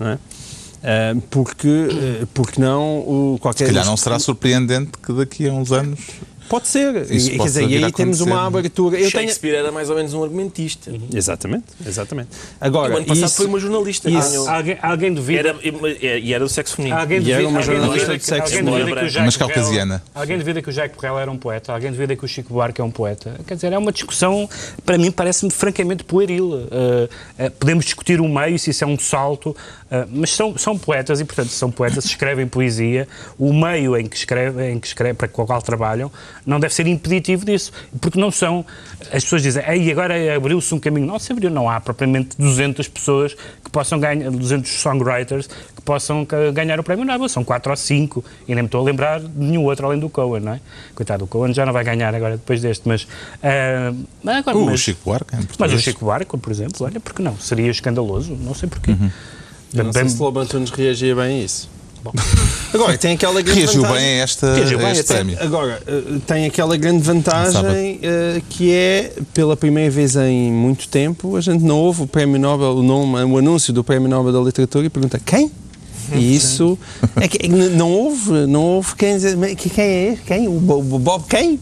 não 0.00 0.08
é? 0.08 0.18
Porque, 1.30 1.68
ah, 2.22 2.26
porque 2.34 2.60
não 2.60 2.98
o, 2.98 3.38
qualquer... 3.40 3.66
Se 3.66 3.72
calhar 3.72 3.86
não 3.86 3.96
será 3.96 4.18
surpreendente 4.18 4.90
que 5.04 5.12
daqui 5.12 5.48
a 5.48 5.52
uns 5.52 5.70
anos. 5.72 6.00
Pode 6.48 6.68
ser, 6.68 7.10
Isso 7.10 7.30
e, 7.30 7.38
dizer, 7.38 7.66
e 7.70 7.82
aí 7.82 7.90
temos 7.92 8.20
uma 8.20 8.46
abertura... 8.46 8.96
Eu 8.96 9.10
tenho... 9.10 9.22
Shakespeare 9.22 9.54
era 9.54 9.72
mais 9.72 9.88
ou 9.88 9.96
menos 9.96 10.12
um 10.12 10.22
argumentista. 10.22 10.92
Exatamente, 11.14 11.64
exatamente. 11.86 12.28
E 12.32 12.36
Agora, 12.60 12.92
o 12.92 12.96
ano 12.98 13.06
passado 13.06 13.24
isso- 13.26 13.36
foi 13.36 13.46
uma 13.46 13.58
jornalista. 13.58 14.10
isso- 14.10 14.46
Alguém, 14.46 14.76
alguém 14.82 15.14
duvida. 15.14 15.38
Era, 15.48 15.58
e 16.18 16.34
era 16.34 16.44
do 16.44 16.50
sexo 16.50 16.76
feminino. 16.76 17.00
Alguém 17.00 17.22
E 17.22 17.32
era 17.32 17.40
duvida, 17.42 17.48
uma 17.48 17.62
jornalista 17.62 18.06
duvida 18.08 18.22
sexo 18.24 18.42
alguém 18.42 18.64
duvida 18.64 18.84
branco. 18.84 19.00
que 19.00 19.06
o 19.06 19.08
Jacques 19.08 19.24
Mas 19.24 19.36
Brel- 19.36 19.48
caucasiana. 19.48 20.02
Alguém 20.14 20.38
duvida 20.38 20.60
que 20.62 20.68
o 20.68 20.72
Jacques 20.72 21.00
Brel 21.00 21.18
era 21.18 21.30
um 21.30 21.38
poeta? 21.38 21.72
Alguém 21.72 21.90
duvida 21.90 22.16
que 22.16 22.24
o 22.24 22.28
Chico 22.28 22.52
Buarque 22.52 22.80
é 22.82 22.84
um 22.84 22.90
poeta? 22.90 23.40
Quer 23.46 23.54
dizer, 23.54 23.72
é 23.72 23.78
uma 23.78 23.92
discussão, 23.92 24.46
para 24.84 24.98
mim, 24.98 25.10
parece-me 25.10 25.50
francamente 25.50 26.04
pueril. 26.04 26.48
Uh, 26.50 26.64
uh, 27.38 27.50
podemos 27.58 27.86
discutir 27.86 28.20
o 28.20 28.28
meio, 28.28 28.58
se 28.58 28.68
isso 28.68 28.84
é 28.84 28.86
um 28.86 28.98
salto, 28.98 29.56
uh, 29.92 30.08
mas 30.10 30.30
são, 30.34 30.56
são 30.56 30.78
poetas 30.78 31.20
e, 31.20 31.24
portanto, 31.24 31.48
são 31.48 31.70
poetas, 31.70 32.04
escrevem 32.04 32.46
poesia. 32.46 33.06
O 33.38 33.52
meio 33.52 33.96
em 33.96 34.06
que 34.06 34.16
escrevem, 34.16 34.74
em 34.74 34.80
que 34.80 34.86
escrevem, 34.86 35.14
para 35.14 35.26
o 35.26 35.46
qual 35.46 35.60
trabalham, 35.60 36.10
não 36.46 36.58
deve 36.58 36.72
ser 36.72 36.86
impeditivo 36.86 37.44
disso. 37.44 37.72
Porque 38.00 38.18
não 38.18 38.30
são. 38.30 38.64
As 39.12 39.22
pessoas 39.24 39.42
dizem, 39.42 39.62
Ei, 39.68 39.90
agora 39.90 40.14
abriu-se 40.34 40.74
um 40.74 40.80
caminho. 40.80 41.06
Não 41.06 41.18
se 41.18 41.32
abriu, 41.32 41.50
não 41.50 41.68
há 41.68 41.80
propriamente 41.80 42.36
200 42.38 42.88
pessoas 42.88 43.34
que 43.34 43.70
possam 43.70 44.00
ganhar, 44.00 44.30
200 44.30 44.70
songwriters 44.80 45.46
que 45.46 45.82
possam 45.82 46.26
ganhar 46.52 46.80
o 46.80 46.82
prémio 46.82 47.04
Nobel. 47.04 47.28
São 47.28 47.44
4 47.44 47.70
ou 47.70 47.76
5. 47.76 48.24
E 48.48 48.54
nem 48.54 48.62
me 48.62 48.66
estou 48.66 48.80
a 48.80 48.84
lembrar 48.84 49.20
de 49.20 49.28
nenhum 49.36 49.64
outro 49.64 49.86
além 49.86 49.98
do 49.98 50.08
Cohen, 50.08 50.40
não 50.40 50.54
é? 50.54 50.60
Coitado, 50.94 51.24
o 51.24 51.26
Cohen 51.26 51.52
já 51.52 51.66
não 51.66 51.72
vai 51.72 51.84
ganhar 51.84 52.14
agora 52.14 52.36
depois 52.36 52.60
deste, 52.60 52.88
mas. 52.88 53.06
ah, 53.42 53.92
mas 54.22 54.36
agora, 54.36 54.56
O 54.56 54.66
mas, 54.66 54.80
Chico 54.80 55.00
Buarque, 55.04 55.36
mas 55.58 55.72
o 55.72 55.78
Chico 55.78 56.04
Buarque, 56.04 56.36
por 56.36 56.50
exemplo, 56.50 56.86
olha, 56.86 57.00
porque 57.00 57.22
não? 57.22 57.36
Seria 57.38 57.70
escandaloso, 57.70 58.34
não 58.34 58.54
sei 58.54 58.68
porquê. 58.68 58.92
Uhum. 58.92 59.10
Eu 59.74 59.84
não 59.84 59.92
sei 59.92 60.08
se 60.08 60.20
Lobo 60.20 60.40
Antunes 60.40 60.70
reagia 60.70 61.14
bem 61.14 61.40
a 61.40 61.44
isso. 61.44 61.68
Agora, 62.74 62.98
tem 62.98 63.12
aquela 63.14 63.40
grande 63.40 63.60
Reagiu 63.60 63.82
vantagem- 63.82 64.02
bem 64.04 64.20
a, 64.20 64.22
esta, 64.24 64.54
Reagiu 64.54 64.78
a 64.78 64.82
bem, 64.82 64.90
este 64.90 65.00
até- 65.04 65.14
prémio. 65.14 65.36
Agora, 65.40 65.80
eh, 65.86 66.02
tem 66.26 66.46
aquela 66.46 66.76
grande 66.76 67.02
vantagem 67.04 68.00
eh, 68.02 68.42
que 68.50 68.72
é, 68.72 69.12
pela 69.32 69.56
primeira 69.56 69.88
vez 69.88 70.16
em 70.16 70.50
muito 70.50 70.88
tempo, 70.88 71.36
a 71.36 71.40
gente 71.40 71.62
não 71.62 71.78
ouve 71.78 72.02
o 72.02 72.06
Prémio 72.08 72.40
Nobel, 72.40 72.70
o, 72.76 72.82
nome, 72.82 73.22
o 73.22 73.38
anúncio 73.38 73.72
do 73.72 73.84
Prémio 73.84 74.08
Nobel 74.08 74.32
da 74.32 74.40
Literatura 74.40 74.86
e 74.86 74.90
pergunta 74.90 75.20
quem? 75.24 75.52
E 76.14 76.34
isso 76.36 76.78
é 77.16 77.28
que 77.28 77.46
n- 77.46 77.68
não 77.70 77.90
houve, 77.90 78.30
não 78.46 78.62
houve 78.62 78.94
quem 78.96 79.14
dizer, 79.14 79.36
"Mas 79.36 79.54
que- 79.54 79.70
quem 79.70 79.84
é 79.84 80.12
este? 80.12 80.24
Quem? 80.24 80.48
O 80.48 80.52
Bo- 80.60 80.78
o 80.78 80.98
Bob 80.98 81.24
quem? 81.28 81.58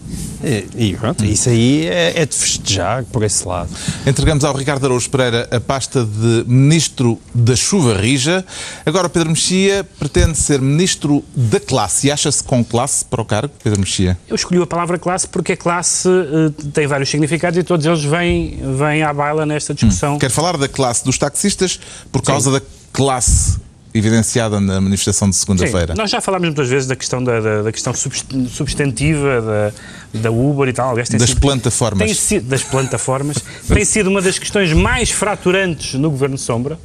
E, 0.75 0.94
pronto, 0.94 1.23
isso 1.23 1.50
aí 1.50 1.87
é, 1.87 2.23
é 2.23 2.25
de 2.25 2.35
festejar 2.35 3.04
por 3.04 3.23
esse 3.23 3.47
lado. 3.47 3.68
Entregamos 4.06 4.42
ao 4.42 4.56
Ricardo 4.56 4.87
Araújo 4.87 5.11
Pereira 5.11 5.47
a 5.50 5.61
pasta 5.61 6.02
de 6.02 6.44
Ministro 6.47 7.18
da 7.35 7.54
Chuva 7.54 7.94
Rija. 8.00 8.42
Agora 8.87 9.06
o 9.06 9.11
Pedro 9.11 9.28
Mexia 9.28 9.87
pretende 9.99 10.38
ser 10.38 10.59
Ministro 10.62 11.23
da 11.37 11.61
Classe. 11.61 12.06
E 12.06 12.11
acha-se 12.11 12.42
com 12.42 12.64
classe 12.64 13.04
para 13.04 13.20
o 13.20 13.25
cargo, 13.25 13.52
Pedro 13.62 13.80
Mexia? 13.80 14.16
Eu 14.26 14.35
escolhi 14.35 14.62
a 14.62 14.66
palavra 14.66 14.99
classe 14.99 15.28
porque 15.28 15.52
a 15.52 15.56
classe 15.59 16.09
eh, 16.09 16.50
tem 16.73 16.87
vários 16.87 17.11
significados 17.11 17.59
e 17.59 17.62
todos 17.62 17.85
eles 17.85 18.02
vêm, 18.02 18.59
vêm 18.78 19.02
à 19.02 19.12
baila 19.12 19.44
nesta 19.44 19.75
discussão. 19.75 20.18
Quero 20.18 20.32
falar 20.32 20.56
da 20.56 20.68
classe 20.68 21.04
dos 21.04 21.18
taxistas 21.18 21.78
por 22.11 22.23
causa 22.23 22.50
da 22.50 22.62
classe 22.94 23.59
evidenciada 23.92 24.61
na 24.61 24.80
manifestação 24.80 25.28
de 25.28 25.37
segunda-feira. 25.37 25.94
Nós 25.97 26.11
já 26.11 26.20
falámos 26.20 26.47
muitas 26.49 26.68
vezes 26.68 26.87
da 26.88 26.94
questão, 26.97 27.23
da, 27.23 27.40
da, 27.40 27.62
da 27.62 27.73
questão 27.73 27.92
subst- 27.92 28.26
substantiva 28.49 29.40
da, 30.14 30.20
da 30.20 30.30
Uber 30.30 30.68
e 30.68 30.73
tal. 30.73 30.90
Aliás, 30.90 31.09
tem 31.09 31.18
Das 31.18 31.30
sido- 31.30 31.40
plataformas. 31.40 32.06
Tem 32.06 32.14
sido, 32.14 32.49
das 32.49 32.62
plataformas. 32.62 33.37
tem 33.66 33.85
sido 33.85 34.09
uma 34.09 34.23
das 34.23 34.38
questões 34.38 34.73
mais 34.73 35.11
fraturantes 35.11 35.94
no 35.94 36.11
Governo 36.11 36.38
Sombra, 36.38 36.78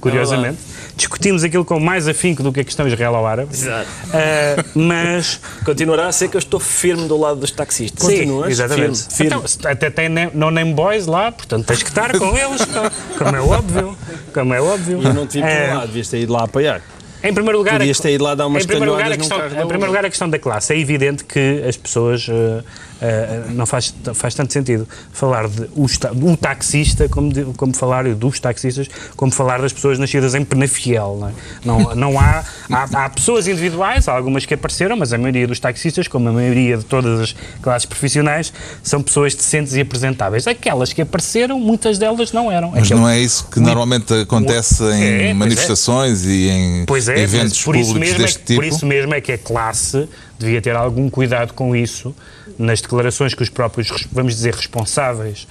curiosamente. 0.00 0.58
Discutimos 0.96 1.44
aquilo 1.44 1.64
com 1.64 1.78
mais 1.78 2.08
afinco 2.08 2.42
do 2.42 2.52
que 2.52 2.60
a 2.60 2.64
questão 2.64 2.86
israelo-árabe. 2.86 3.50
Exato. 3.52 3.88
Eh, 4.12 4.64
mas 4.74 5.40
Continuará 5.64 6.06
a 6.08 6.12
ser 6.12 6.28
que 6.28 6.36
eu 6.36 6.40
estou 6.40 6.58
firme 6.58 7.06
do 7.06 7.16
lado 7.18 7.38
dos 7.40 7.50
taxistas. 7.50 8.06
Sim, 8.06 8.44
exatamente. 8.46 9.06
Firme. 9.14 9.26
Então, 9.36 9.70
até 9.70 9.90
tem 9.90 10.08
ne- 10.08 10.30
no 10.34 10.50
name 10.50 10.72
boys 10.74 11.06
lá, 11.06 11.30
portanto 11.30 11.66
tens 11.66 11.82
que 11.82 11.88
estar 11.88 12.16
com 12.18 12.36
eles, 12.36 12.62
como 13.18 13.36
é 13.36 13.40
óbvio. 13.40 13.96
Como 14.32 14.54
é 14.54 14.60
óbvio. 14.60 15.00
E 15.02 15.04
eu 15.04 15.14
não 15.14 15.26
tive 15.26 15.46
Eh, 15.46 15.66
para 15.66 15.74
lá, 15.78 15.86
devias 15.86 16.08
ter 16.08 16.20
ido 16.20 16.32
lá 16.32 16.44
apoiar. 16.44 16.80
Em 17.22 17.34
primeiro 17.34 17.58
lugar, 17.58 17.78
Podias 17.78 17.98
ter 17.98 18.12
ido 18.12 18.22
lá 18.24 18.34
dar 18.36 18.46
umas 18.46 18.62
em 18.62 18.66
primeiro 18.68 18.92
lugar, 18.92 19.10
a 19.10 19.16
questão, 19.16 19.38
em 19.38 19.50
primeiro 19.66 19.86
lugar, 19.86 20.04
a 20.04 20.08
questão 20.08 20.30
da 20.30 20.38
classe. 20.38 20.72
É 20.72 20.78
evidente 20.78 21.24
que 21.24 21.64
as 21.68 21.76
pessoas. 21.76 22.26
eh, 22.30 22.62
eh, 23.00 23.42
não 23.50 23.66
faz, 23.66 23.94
faz 24.14 24.34
tanto 24.34 24.52
sentido 24.52 24.86
falar 25.12 25.48
de 25.48 25.62
o, 25.74 25.86
o 26.30 26.36
taxista 26.36 27.08
como, 27.08 27.32
de- 27.32 27.44
como 27.56 27.74
falar 27.74 28.04
dos 28.14 28.38
taxistas, 28.40 28.88
como 29.16 29.30
falar 29.32 29.60
das 29.60 29.72
pessoas 29.72 29.98
nascidas 29.98 30.34
em 30.34 30.44
Penafiel. 30.44 31.18
Não, 31.64 31.80
é? 31.80 31.84
não, 31.84 31.94
não 31.94 32.20
há, 32.20 32.44
há. 32.70 33.04
há 33.04 33.08
pessoas 33.10 33.46
individuais, 33.48 34.08
há 34.08 34.12
algumas 34.16 34.44
que 34.46 34.54
apareceram, 34.54 34.96
mas 34.96 35.12
a 35.12 35.18
maioria 35.18 35.46
dos 35.46 35.60
taxistas, 35.60 36.08
como 36.08 36.28
a 36.28 36.32
maioria 36.32 36.76
de 36.76 36.84
todas 36.84 37.20
as 37.20 37.36
classes 37.62 37.86
profissionais, 37.86 38.52
são 38.82 39.02
pessoas 39.02 39.34
decentes 39.34 39.74
e 39.74 39.80
apresentáveis. 39.80 40.46
Aquelas 40.46 40.92
que 40.92 41.02
apareceram, 41.02 41.58
muitas 41.60 41.98
delas 41.98 42.32
não 42.32 42.50
eram. 42.50 42.70
Mas 42.72 42.84
Aquele- 42.84 43.00
não 43.00 43.08
é 43.08 43.18
isso 43.18 43.46
que 43.50 43.60
normalmente 43.60 44.12
acontece 44.14 44.82
É, 44.84 45.26
em 45.26 45.28
é. 45.30 45.34
manifestações 45.34 46.24
e 46.24 46.48
em 46.48 46.84
Pois 46.86 47.08
é, 47.08 47.18
eventos 47.20 47.62
públicos 47.62 47.92
mesmo 47.92 48.16
é, 48.16 48.18
deste 48.18 48.38
que- 48.40 48.44
tipo. 48.46 48.60
por 48.60 48.66
isso 48.66 48.86
mesmo 48.86 49.14
é 49.14 49.20
que 49.20 49.32
a 49.32 49.38
classe 49.38 50.08
devia 50.38 50.60
ter 50.62 50.74
algum 50.76 51.10
cuidado 51.10 51.52
com 51.52 51.74
isso 51.74 52.14
nas 52.58 52.80
declarações 52.80 53.34
que 53.34 53.42
os 53.42 53.48
próprios, 53.48 54.06
vamos 54.12 54.34
dizer, 54.34 54.54
responsáveis 54.54 55.46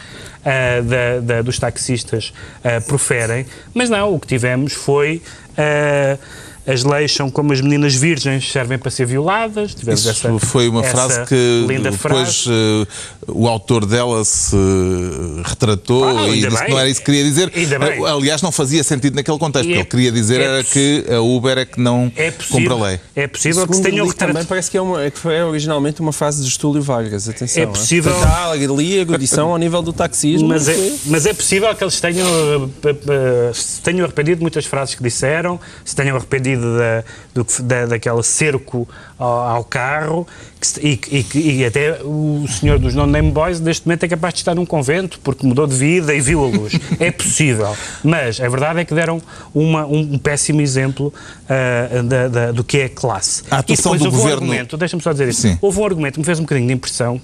ah, 0.45 0.81
da- 0.81 1.19
da- 1.19 1.41
dos 1.41 1.57
taxistas 1.59 2.33
ah, 2.63 2.81
proferem. 2.81 3.45
Mas 3.73 3.89
não, 3.89 4.13
o 4.13 4.19
que 4.19 4.27
tivemos 4.27 4.73
foi. 4.73 5.21
ah, 5.57 6.17
as 6.67 6.83
leis 6.83 7.11
são 7.13 7.29
como 7.31 7.53
as 7.53 7.61
meninas 7.61 7.95
virgens 7.95 8.51
servem 8.51 8.77
para 8.77 8.91
ser 8.91 9.05
violadas. 9.05 9.73
Tivemos 9.73 10.01
Isso 10.01 10.09
essa- 10.27 10.39
foi 10.39 10.67
uma 10.67 10.81
essa 10.81 10.89
frase 10.91 11.25
que 11.25 11.65
linda 11.67 11.89
depois 11.91 12.43
frase. 12.43 12.49
eh, 12.51 12.87
o 13.29 13.47
autor 13.47 13.85
dela 13.85 14.23
se 14.25 14.55
retratou 15.45 16.03
Ah, 16.05 16.27
e 16.29 16.33
disse 16.41 16.47
que 16.49 16.55
bem. 16.61 16.69
não 16.71 16.79
era 16.79 16.89
isso 16.89 16.99
que 16.99 17.05
queria 17.05 17.23
dizer. 17.23 17.51
Eh, 17.55 18.09
Aliás, 18.09 18.41
não 18.41 18.51
fazia 18.51 18.83
sentido 18.83 19.15
naquele 19.15 19.37
contexto. 19.37 19.65
O 19.67 19.69
que 19.69 19.75
é- 19.75 19.79
ele 19.79 19.85
queria 19.89 20.11
dizer 20.11 20.41
é 20.41 20.43
era 20.43 20.63
que 20.63 21.05
a 21.09 21.21
Uber 21.21 21.57
é 21.57 21.65
que 21.65 21.79
não 21.79 22.11
É 22.15 22.31
cumpre 22.31 22.47
possível, 22.47 22.83
a 22.83 22.87
lei. 22.87 22.99
é 23.15 23.27
possível 23.27 23.67
que 23.67 23.73
se 23.73 23.77
Segundo 23.77 23.91
tenham 23.91 24.05
li 24.07 24.13
também 24.13 24.43
parece 24.45 24.69
que, 24.71 24.77
é 24.77 24.81
uma, 24.81 25.03
é 25.03 25.11
que 25.11 25.19
foi 25.19 25.41
originalmente 25.41 26.01
uma 26.01 26.11
frase 26.11 26.41
de 26.43 26.49
Estúlio 26.49 26.81
Vargas, 26.81 27.27
atenção. 27.29 27.63
É 27.63 27.65
possível- 27.65 28.13
ali 28.51 28.97
erudição 28.97 29.51
ao 29.51 29.57
nível 29.57 29.81
do 29.81 29.93
taxismo. 29.93 30.47
Mas 30.47 30.67
é, 30.67 30.73
que- 30.73 30.99
mas 31.05 31.25
é 31.25 31.33
possível 31.33 31.73
que 31.75 31.83
eles 31.83 31.99
tenham, 32.01 32.27
eh, 32.27 32.93
p- 32.93 33.53
se 33.53 33.81
tenham 33.81 34.03
arrependido 34.05 34.37
de 34.37 34.41
muitas 34.41 34.65
frases 34.65 34.95
que 34.95 35.03
disseram, 35.03 35.59
se 35.85 35.95
tenham 35.95 36.15
arrependido 36.17 36.56
da, 36.61 37.03
do 37.33 37.45
da, 37.63 37.85
daquela 37.85 38.21
cerco 38.23 38.87
ao, 39.17 39.27
ao 39.49 39.63
carro, 39.63 40.27
que 40.59 40.87
e, 40.87 40.97
que- 41.23 41.37
e 41.39 41.57
e 41.59 41.65
até 41.65 41.99
o 42.03 42.45
senhor 42.47 42.77
dos 42.79 42.93
Non-Name 42.95 43.31
Boys, 43.31 43.59
neste 43.59 43.85
momento, 43.87 44.03
é 44.03 44.07
capaz 44.07 44.33
de 44.33 44.39
estar 44.41 44.53
num 44.55 44.65
convento 44.65 45.19
porque 45.23 45.45
mudou 45.45 45.65
de 45.67 45.75
vida 45.75 46.13
e 46.13 46.19
viu 46.21 46.43
a 46.43 46.47
luz. 46.47 46.73
é 46.99 47.11
possível. 47.11 47.75
Mas 48.03 48.39
a 48.39 48.47
verdade 48.49 48.79
é 48.79 48.85
que 48.85 48.93
deram 48.93 49.21
uma- 49.53 49.85
um, 49.85 49.99
um 50.13 50.17
péssimo 50.17 50.61
exemplo 50.61 51.13
ah, 51.49 52.01
da- 52.03 52.27
da- 52.27 52.51
do 52.51 52.63
que 52.63 52.77
é 52.79 52.89
classe. 52.89 53.43
A 53.51 53.59
atuação 53.59 53.95
e 53.95 53.97
depois 53.97 54.01
do 54.01 54.05
houve 54.05 54.17
um 54.17 54.21
governo- 54.21 54.43
argumento, 54.43 54.77
deixa-me 54.77 55.01
só 55.03 55.11
dizer 55.11 55.27
isto, 55.29 55.41
Sim. 55.43 55.57
houve 55.61 55.79
um 55.79 55.85
argumento 55.85 56.13
que 56.15 56.19
me 56.19 56.25
fez 56.25 56.39
um 56.39 56.43
bocadinho 56.43 56.67
de 56.67 56.73
impressão, 56.73 57.21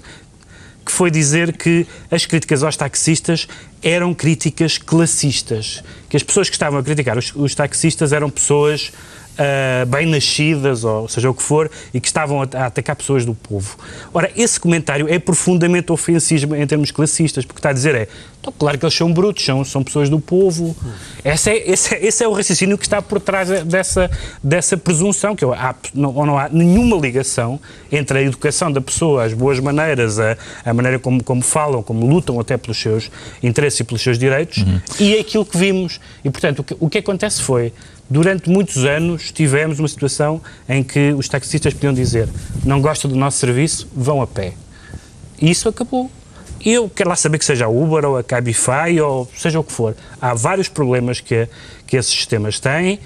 que 0.86 0.92
foi 0.92 1.10
dizer 1.10 1.56
que 1.56 1.86
as 2.10 2.26
críticas 2.26 2.62
aos 2.62 2.76
taxistas 2.76 3.48
eram 3.82 4.12
críticas 4.12 4.76
classistas. 4.76 5.82
Que 6.10 6.16
as 6.16 6.22
pessoas 6.22 6.50
que 6.50 6.56
estavam 6.56 6.78
a 6.78 6.82
criticar 6.82 7.16
os, 7.16 7.32
os 7.34 7.54
taxistas 7.54 8.12
eram 8.12 8.28
pessoas 8.28 8.92
ah, 9.38 9.84
bem 9.86 10.06
nascidas, 10.06 10.84
ou 10.84 11.08
seja 11.08 11.30
o 11.30 11.34
que 11.34 11.42
for, 11.42 11.70
e 11.92 12.00
que 12.00 12.06
estavam 12.06 12.42
a, 12.42 12.48
a 12.54 12.66
atacar 12.66 12.96
pessoas 12.96 13.24
do 13.24 13.34
povo. 13.34 13.76
Ora, 14.12 14.30
esse 14.36 14.58
comentário 14.60 15.06
é 15.08 15.18
profundamente 15.18 15.90
ofensivo 15.92 16.54
em 16.54 16.66
termos 16.66 16.90
classistas, 16.90 17.44
porque 17.44 17.58
está 17.58 17.70
a 17.70 17.72
dizer 17.72 17.94
é, 17.94 18.08
então, 18.44 18.52
claro 18.58 18.78
que 18.78 18.84
eles 18.84 18.94
são 18.94 19.10
brutos, 19.10 19.42
são, 19.42 19.64
são 19.64 19.82
pessoas 19.82 20.10
do 20.10 20.20
povo. 20.20 20.76
Esse 21.24 21.50
é, 21.50 21.70
esse, 21.70 21.94
é, 21.94 22.06
esse 22.06 22.22
é 22.22 22.28
o 22.28 22.32
raciocínio 22.32 22.76
que 22.76 22.84
está 22.84 23.00
por 23.00 23.18
trás 23.18 23.48
dessa, 23.64 24.10
dessa 24.42 24.76
presunção, 24.76 25.34
que 25.34 25.46
há, 25.46 25.74
não, 25.94 26.12
não 26.26 26.38
há 26.38 26.50
nenhuma 26.50 26.94
ligação 26.98 27.58
entre 27.90 28.18
a 28.18 28.22
educação 28.22 28.70
da 28.70 28.82
pessoa, 28.82 29.24
as 29.24 29.32
boas 29.32 29.58
maneiras, 29.60 30.20
a, 30.20 30.36
a 30.62 30.74
maneira 30.74 30.98
como, 30.98 31.24
como 31.24 31.40
falam, 31.40 31.82
como 31.82 32.06
lutam 32.06 32.38
até 32.38 32.58
pelos 32.58 32.78
seus 32.78 33.10
interesses 33.42 33.80
e 33.80 33.84
pelos 33.84 34.02
seus 34.02 34.18
direitos, 34.18 34.62
e 35.00 35.18
aquilo 35.18 35.46
que 35.46 35.56
vimos. 35.56 35.98
E, 36.22 36.28
portanto, 36.28 36.58
o 36.58 36.64
que, 36.64 36.76
o 36.78 36.88
que 36.90 36.98
acontece 36.98 37.42
foi, 37.42 37.72
durante 38.08 38.48
muitos 38.50 38.84
anos, 38.84 39.30
tivemos 39.32 39.78
uma 39.78 39.88
situação 39.88 40.40
em 40.68 40.82
que 40.82 41.12
os 41.12 41.28
taxistas 41.28 41.72
podiam 41.74 41.92
dizer 41.94 42.28
não 42.64 42.80
gostam 42.80 43.10
do 43.10 43.16
nosso 43.16 43.38
serviço, 43.38 43.88
vão 43.94 44.20
a 44.22 44.26
pé. 44.26 44.52
E 45.40 45.50
isso 45.50 45.68
acabou. 45.68 46.10
Eu 46.64 46.88
quero 46.88 47.10
lá 47.10 47.16
saber 47.16 47.38
que 47.38 47.44
seja 47.44 47.66
a 47.66 47.68
Uber 47.68 48.04
ou 48.06 48.16
a 48.16 48.22
Cabify 48.22 48.98
ou 49.02 49.30
seja 49.36 49.60
o 49.60 49.64
que 49.64 49.72
for. 49.72 49.94
Há 50.20 50.32
vários 50.34 50.68
problemas 50.68 51.20
que, 51.20 51.46
que 51.86 51.96
esses 51.96 52.12
sistemas 52.12 52.58
têm. 52.58 52.98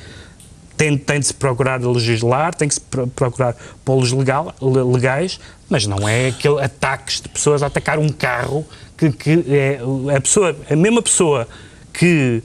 Tem, 0.76 0.96
tem 0.96 1.18
de 1.18 1.26
se 1.26 1.34
procurar 1.34 1.80
legislar, 1.80 2.54
tem 2.54 2.68
que 2.68 2.74
se 2.74 2.80
pro- 2.80 3.08
procurar 3.08 3.56
pô-los 3.84 4.12
legal, 4.12 4.54
le- 4.62 4.84
legais, 4.84 5.40
mas 5.68 5.88
não 5.88 6.08
é 6.08 6.28
aquele 6.28 6.60
ataques 6.62 7.20
de 7.20 7.28
pessoas 7.28 7.64
a 7.64 7.66
atacar 7.66 7.98
um 7.98 8.08
carro 8.10 8.64
que, 8.96 9.10
que 9.10 9.44
é 9.48 9.80
a 10.16 10.20
pessoa, 10.20 10.54
a 10.70 10.76
mesma 10.76 11.02
pessoa 11.02 11.48
que 11.92 12.44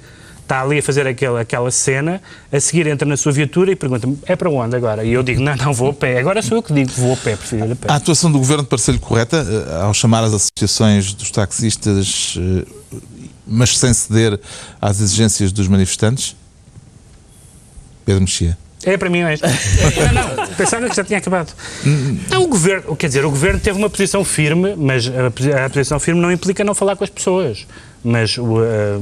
está 0.54 0.62
ali 0.62 0.78
a 0.78 0.84
fazer 0.84 1.08
aquela, 1.08 1.42
aquela 1.42 1.72
cena, 1.72 2.22
a 2.52 2.60
seguir 2.60 2.86
entra 2.86 3.08
na 3.08 3.18
sua 3.18 3.32
viatura 3.32 3.72
e 3.72 3.76
pergunta-me, 3.76 4.20
é 4.26 4.36
para 4.36 4.50
onde 4.50 4.76
agora? 4.76 5.04
E 5.04 5.12
eu 5.12 5.24
digo, 5.24 5.42
não, 5.42 5.56
não, 5.56 5.74
vou 5.74 5.90
a 5.90 5.94
pé. 5.94 6.20
Agora 6.20 6.42
sou 6.44 6.58
eu 6.58 6.64
que 6.64 6.72
digo, 6.72 6.92
vou 6.92 7.14
a 7.14 7.18
pé, 7.18 7.36
prefiro 7.36 7.66
ir 7.66 7.72
a 7.72 7.76
pé. 7.76 7.92
A 7.92 7.96
atuação 7.96 8.32
do 8.32 8.38
governo 8.38 8.64
pareceu-lhe 8.64 9.00
correta 9.00 9.38
eh, 9.38 9.82
ao 9.82 9.94
chamar 9.94 10.24
as 10.24 10.34
associações 10.34 11.14
dos 11.14 11.32
taxistas, 11.32 12.38
eh, 12.38 13.00
mas 13.48 13.78
sem 13.78 13.92
ceder 13.94 14.40
às 14.80 15.02
exigências 15.02 15.52
dos 15.52 15.68
manifestantes? 15.68 16.36
Pedro 18.06 18.22
Mexia. 18.22 18.58
É 18.86 18.98
para 18.98 19.10
mim 19.10 19.24
mesmo. 19.24 19.48
não, 20.14 20.46
não, 20.46 20.48
pensava 20.56 20.90
que 20.90 20.96
já 20.96 21.06
tinha 21.06 21.18
acabado. 21.18 21.54
Então, 22.28 22.44
o 22.44 22.48
governo, 22.48 22.96
quer 22.98 23.08
dizer, 23.08 23.26
o 23.26 23.30
governo 23.30 23.60
teve 23.60 23.78
uma 23.78 23.90
posição 23.90 24.26
firme, 24.26 24.76
mas 24.76 25.08
a 25.08 25.70
posição 25.70 26.00
firme 26.02 26.20
não 26.20 26.30
implica 26.30 26.66
não 26.66 26.76
falar 26.76 26.98
com 26.98 27.04
as 27.04 27.10
pessoas. 27.10 27.66
Mas 28.04 28.38
o, 28.38 28.62
eh, 28.64 28.98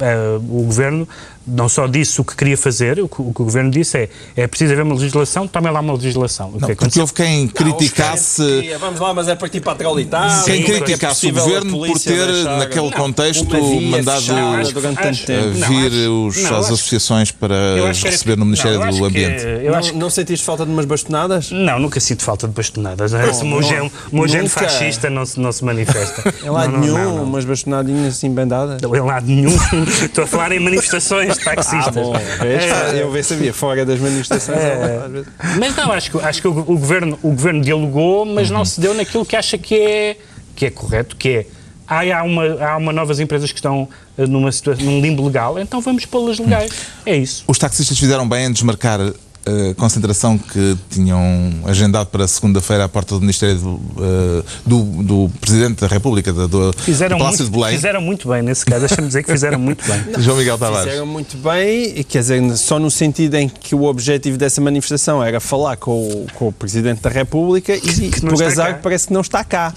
a- 0.00 0.34
a- 0.34 0.38
o 0.38 0.62
governo 0.62 1.08
não 1.48 1.68
só 1.68 1.86
disse 1.86 2.20
o 2.20 2.24
que 2.24 2.34
queria 2.36 2.56
fazer, 2.56 2.98
o 3.00 3.08
que 3.08 3.20
o, 3.20 3.32
que 3.32 3.42
o 3.42 3.44
governo 3.44 3.70
disse 3.70 3.96
é 3.98 4.08
é 4.36 4.46
preciso 4.48 4.72
haver 4.72 4.82
uma 4.82 4.94
legislação, 4.94 5.46
tomem 5.46 5.72
lá 5.72 5.80
uma 5.80 5.92
legislação. 5.94 6.48
O 6.48 6.52
que 6.52 6.60
Não, 6.60 6.68
porque 6.68 6.72
aconteceu- 6.84 7.02
houve 7.02 7.12
quem 7.12 7.46
criticasse. 7.48 8.68
Vamos 8.80 9.00
lá, 9.00 9.14
mas 9.14 9.28
é 9.28 9.34
partir 9.34 9.60
para 9.60 9.72
a 9.72 9.76
traulitar. 9.76 10.44
Quem 10.44 10.62
criticasse 10.62 11.26
o 11.28 11.32
governo 11.32 11.78
por 11.86 11.98
ter, 12.00 12.26
naquele 12.44 12.90
contexto, 12.92 13.44
mandado 13.82 14.24
durante 14.72 14.96
tanto 14.96 15.08
acho- 15.08 15.26
tempo. 15.26 15.48
a 15.48 15.58
Não, 15.58 15.68
vir 15.68 16.08
os, 16.08 16.42
não, 16.42 16.56
as 16.58 16.66
associações 16.66 17.30
para 17.30 17.54
que 17.94 18.08
receber 18.08 18.36
no 18.36 18.44
Ministério 18.44 18.80
não, 18.80 18.90
do 18.90 18.96
que- 18.98 19.04
Ambiente. 19.04 19.42
eu 19.64 19.70
não, 19.72 19.78
acho 19.78 19.92
que- 19.92 19.98
não 19.98 20.10
sentiste 20.10 20.44
falta 20.44 20.64
de 20.64 20.70
umas 20.72 20.84
bastonadas? 20.84 21.50
Não, 21.50 21.78
nunca 21.78 22.00
sinto 22.00 22.22
falta 22.22 22.46
de 22.46 22.54
bastonadas. 22.54 23.12
Esse 23.12 23.44
meu 23.44 23.60
não. 23.60 24.68
fascista 24.68 25.08
não 25.10 25.24
se, 25.24 25.38
não 25.40 25.52
se 25.52 25.64
manifesta. 25.64 26.34
Em 26.44 26.50
lado 26.50 26.72
Não, 26.72 26.78
não, 26.78 26.80
nenhum, 26.80 26.98
não, 26.98 27.16
não. 27.18 27.24
umas 27.24 27.44
bastonadinhas 27.44 27.95
assim 28.04 28.34
bem 28.34 28.46
dadas? 28.46 28.80
Não, 28.82 28.94
em 28.94 29.00
lado 29.00 29.26
nenhum. 29.26 29.56
Estou 30.02 30.24
a 30.24 30.26
falar 30.26 30.52
em 30.52 30.60
manifestações 30.60 31.36
de 31.36 31.44
taxistas. 31.44 31.96
Ah, 31.96 32.00
bom. 32.00 32.16
É. 32.44 33.02
Eu 33.02 33.10
vê 33.10 33.22
sabia, 33.22 33.52
fora 33.52 33.86
das 33.86 33.98
manifestações. 34.00 34.58
às 34.58 35.10
vezes. 35.12 35.28
Mas 35.58 35.76
não, 35.76 35.92
acho 35.92 36.10
que, 36.10 36.18
acho 36.18 36.42
que 36.42 36.48
o, 36.48 36.58
o 36.58 36.64
governo, 36.64 37.18
o 37.22 37.30
governo 37.30 37.62
dialogou, 37.62 38.24
mas 38.24 38.50
não 38.50 38.64
se 38.64 38.80
deu 38.80 38.94
naquilo 38.94 39.24
que 39.24 39.36
acha 39.36 39.56
que 39.56 39.74
é, 39.74 40.16
que 40.54 40.66
é 40.66 40.70
correto, 40.70 41.16
que 41.16 41.28
é 41.28 41.46
há, 41.86 42.18
há, 42.18 42.22
uma, 42.22 42.44
há 42.64 42.76
uma 42.76 42.92
novas 42.92 43.20
empresas 43.20 43.50
que 43.52 43.58
estão 43.58 43.88
eh, 44.18 44.26
numa 44.26 44.50
situação, 44.50 44.84
num 44.84 45.00
limbo 45.00 45.24
legal, 45.24 45.58
então 45.58 45.80
vamos 45.80 46.04
pô-las 46.04 46.38
legais. 46.38 46.72
É 47.04 47.16
isso. 47.16 47.44
Os 47.46 47.58
taxistas 47.58 47.98
fizeram 47.98 48.28
bem 48.28 48.46
em 48.46 48.52
desmarcar 48.52 49.00
a 49.46 49.74
concentração 49.74 50.36
que 50.36 50.76
tinham 50.90 51.20
agendado 51.64 52.08
para 52.08 52.26
segunda-feira 52.26 52.84
à 52.84 52.88
porta 52.88 53.14
do 53.14 53.20
Ministério 53.20 53.56
do, 53.56 53.80
eh, 54.00 54.42
do, 54.64 54.82
do 55.02 55.30
Presidente 55.40 55.80
da 55.80 55.86
República, 55.86 56.32
do, 56.32 56.48
do 56.48 56.72
Fizeram 56.78 57.18
Palácio 57.18 57.44
muito, 57.44 57.52
de 57.52 57.58
Belém, 57.60 57.76
fizeram 57.76 58.00
muito 58.00 58.28
bem 58.28 58.42
nesse 58.42 58.64
caso, 58.64 58.86
deixa-me 58.86 59.06
dizer 59.06 59.22
que 59.22 59.30
fizeram 59.30 59.58
muito 59.58 59.84
bem. 59.86 60.04
João 60.22 60.36
Miguel 60.36 60.58
Tavares. 60.58 60.86
Fizeram 60.86 61.06
muito 61.06 61.36
bem, 61.38 61.98
e 61.98 62.04
quer 62.04 62.20
dizer, 62.20 62.56
só 62.56 62.78
no 62.78 62.90
sentido 62.90 63.34
em 63.36 63.48
que 63.48 63.74
o 63.74 63.84
objetivo 63.84 64.36
dessa 64.36 64.60
manifestação 64.60 65.22
era 65.22 65.38
falar 65.38 65.76
com 65.76 65.92
o, 65.92 66.26
com 66.34 66.48
o 66.48 66.52
Presidente 66.52 67.00
da 67.02 67.10
República 67.10 67.74
e, 67.74 67.80
Que 68.10 68.24
não 68.24 68.34
por 68.34 68.42
azar, 68.42 68.74
cá. 68.74 68.80
parece 68.82 69.06
que 69.06 69.12
não 69.12 69.20
está 69.20 69.44
cá. 69.44 69.72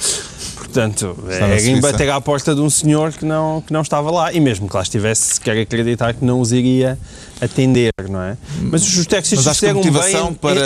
Portanto, 0.72 1.18
é 1.28 1.80
bater 1.80 2.10
à 2.12 2.22
porta 2.22 2.54
de 2.54 2.62
um 2.62 2.70
senhor 2.70 3.12
que 3.12 3.26
não, 3.26 3.62
que 3.66 3.74
não 3.74 3.82
estava 3.82 4.12
lá 4.12 4.32
e 4.32 4.40
mesmo 4.40 4.70
que 4.70 4.76
lá 4.76 4.84
estivesse, 4.84 5.34
se 5.34 5.42
quer 5.42 5.58
acreditar 5.60 6.14
que 6.14 6.24
não 6.24 6.40
os 6.40 6.52
iria 6.52 6.98
atender, 7.42 7.92
não 8.08 8.22
é? 8.22 8.38
Mas 8.62 8.84
os 8.88 8.96
Mas 8.96 9.06
taxistas 9.08 9.48
acho 9.48 9.60
que 9.62 9.66
a 9.66 9.74
motivação 9.74 10.28
bem. 10.28 10.36
para, 10.36 10.62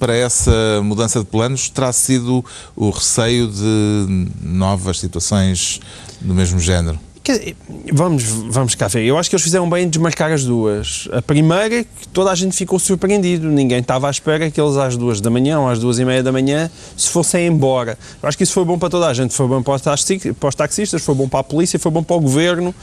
para 0.00 0.16
essa 0.16 0.80
mudança 0.82 1.20
de 1.20 1.26
planos 1.26 1.70
terá 1.70 1.92
sido 1.92 2.44
o 2.74 2.90
receio 2.90 3.46
de 3.46 4.28
novas 4.42 4.98
situações 4.98 5.80
do 6.20 6.34
mesmo 6.34 6.58
género. 6.58 6.98
Dizer, 7.32 7.56
Vamos, 7.92 8.24
vamos 8.24 8.74
cá 8.74 8.88
ver. 8.88 9.04
Eu 9.04 9.16
acho 9.16 9.30
que 9.30 9.36
eles 9.36 9.44
fizeram 9.44 9.68
bem 9.70 9.84
em 9.84 9.88
desmarcar 9.88 10.32
as 10.32 10.44
duas. 10.44 11.08
A 11.12 11.22
primeira, 11.22 11.84
que 11.84 12.08
toda 12.12 12.30
a 12.30 12.34
gente 12.34 12.56
ficou 12.56 12.78
surpreendido. 12.78 13.48
Ninguém 13.48 13.78
estava 13.78 14.08
à 14.08 14.10
espera 14.10 14.50
que 14.50 14.60
eles 14.60 14.76
às 14.76 14.96
duas 14.96 15.20
da 15.20 15.30
manhã 15.30 15.60
ou 15.60 15.68
às 15.68 15.78
duas 15.78 15.98
e 15.98 16.04
meia 16.04 16.22
da 16.22 16.32
manhã 16.32 16.70
se 16.96 17.08
fossem 17.10 17.46
embora. 17.46 17.96
Eu 18.20 18.28
acho 18.28 18.36
que 18.36 18.42
isso 18.42 18.52
foi 18.52 18.64
bom 18.64 18.78
para 18.78 18.90
toda 18.90 19.06
a 19.06 19.14
gente. 19.14 19.32
Foi 19.34 19.46
bom 19.46 19.62
para 19.62 19.74
os 19.74 20.54
taxistas, 20.54 21.02
foi 21.02 21.14
bom 21.14 21.28
para 21.28 21.40
a 21.40 21.44
polícia, 21.44 21.78
foi 21.78 21.92
bom 21.92 22.02
para 22.02 22.16
o 22.16 22.20
governo, 22.20 22.74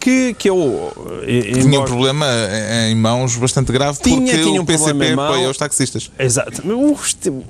que, 0.00 0.34
que 0.34 0.48
eu. 0.48 0.92
eh, 1.26 1.42
Tinha 1.52 1.64
um 1.64 1.68
embora- 1.68 1.86
problema 1.86 2.26
em 2.88 2.94
mãos 2.94 3.36
bastante 3.36 3.72
grave 3.72 3.98
Tinha- 4.02 4.16
porque 4.16 4.42
tinha 4.42 4.60
um 4.60 4.62
o 4.62 4.66
PCP 4.66 5.12
apoia 5.12 5.50
os 5.50 5.56
taxistas. 5.56 6.10
Exato. 6.18 6.62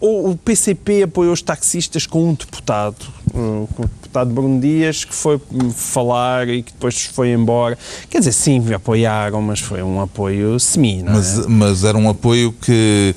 O, 0.00 0.30
o- 0.30 0.37
PCP 0.37 1.02
apoiou 1.04 1.32
os 1.32 1.42
taxistas 1.42 2.06
com 2.06 2.30
um 2.30 2.34
deputado, 2.34 2.96
um, 3.34 3.66
com 3.74 3.82
o 3.84 3.87
deputado 4.02 4.30
Bruno 4.30 4.61
Dias, 4.61 5.04
que 5.04 5.14
foi 5.14 5.40
falar 5.74 6.48
e 6.48 6.62
que 6.62 6.72
depois 6.72 7.04
foi 7.12 7.30
embora. 7.32 7.76
Quer 8.08 8.18
dizer, 8.20 8.32
sim, 8.32 8.62
apoiaram, 8.74 9.40
mas 9.42 9.61
foi 9.61 9.82
um 9.82 10.00
apoio 10.00 10.58
semi, 10.58 11.02
não 11.02 11.12
é? 11.12 11.16
Mas, 11.16 11.46
mas 11.46 11.84
era 11.84 11.96
um 11.98 12.08
apoio 12.08 12.52
que 12.52 13.14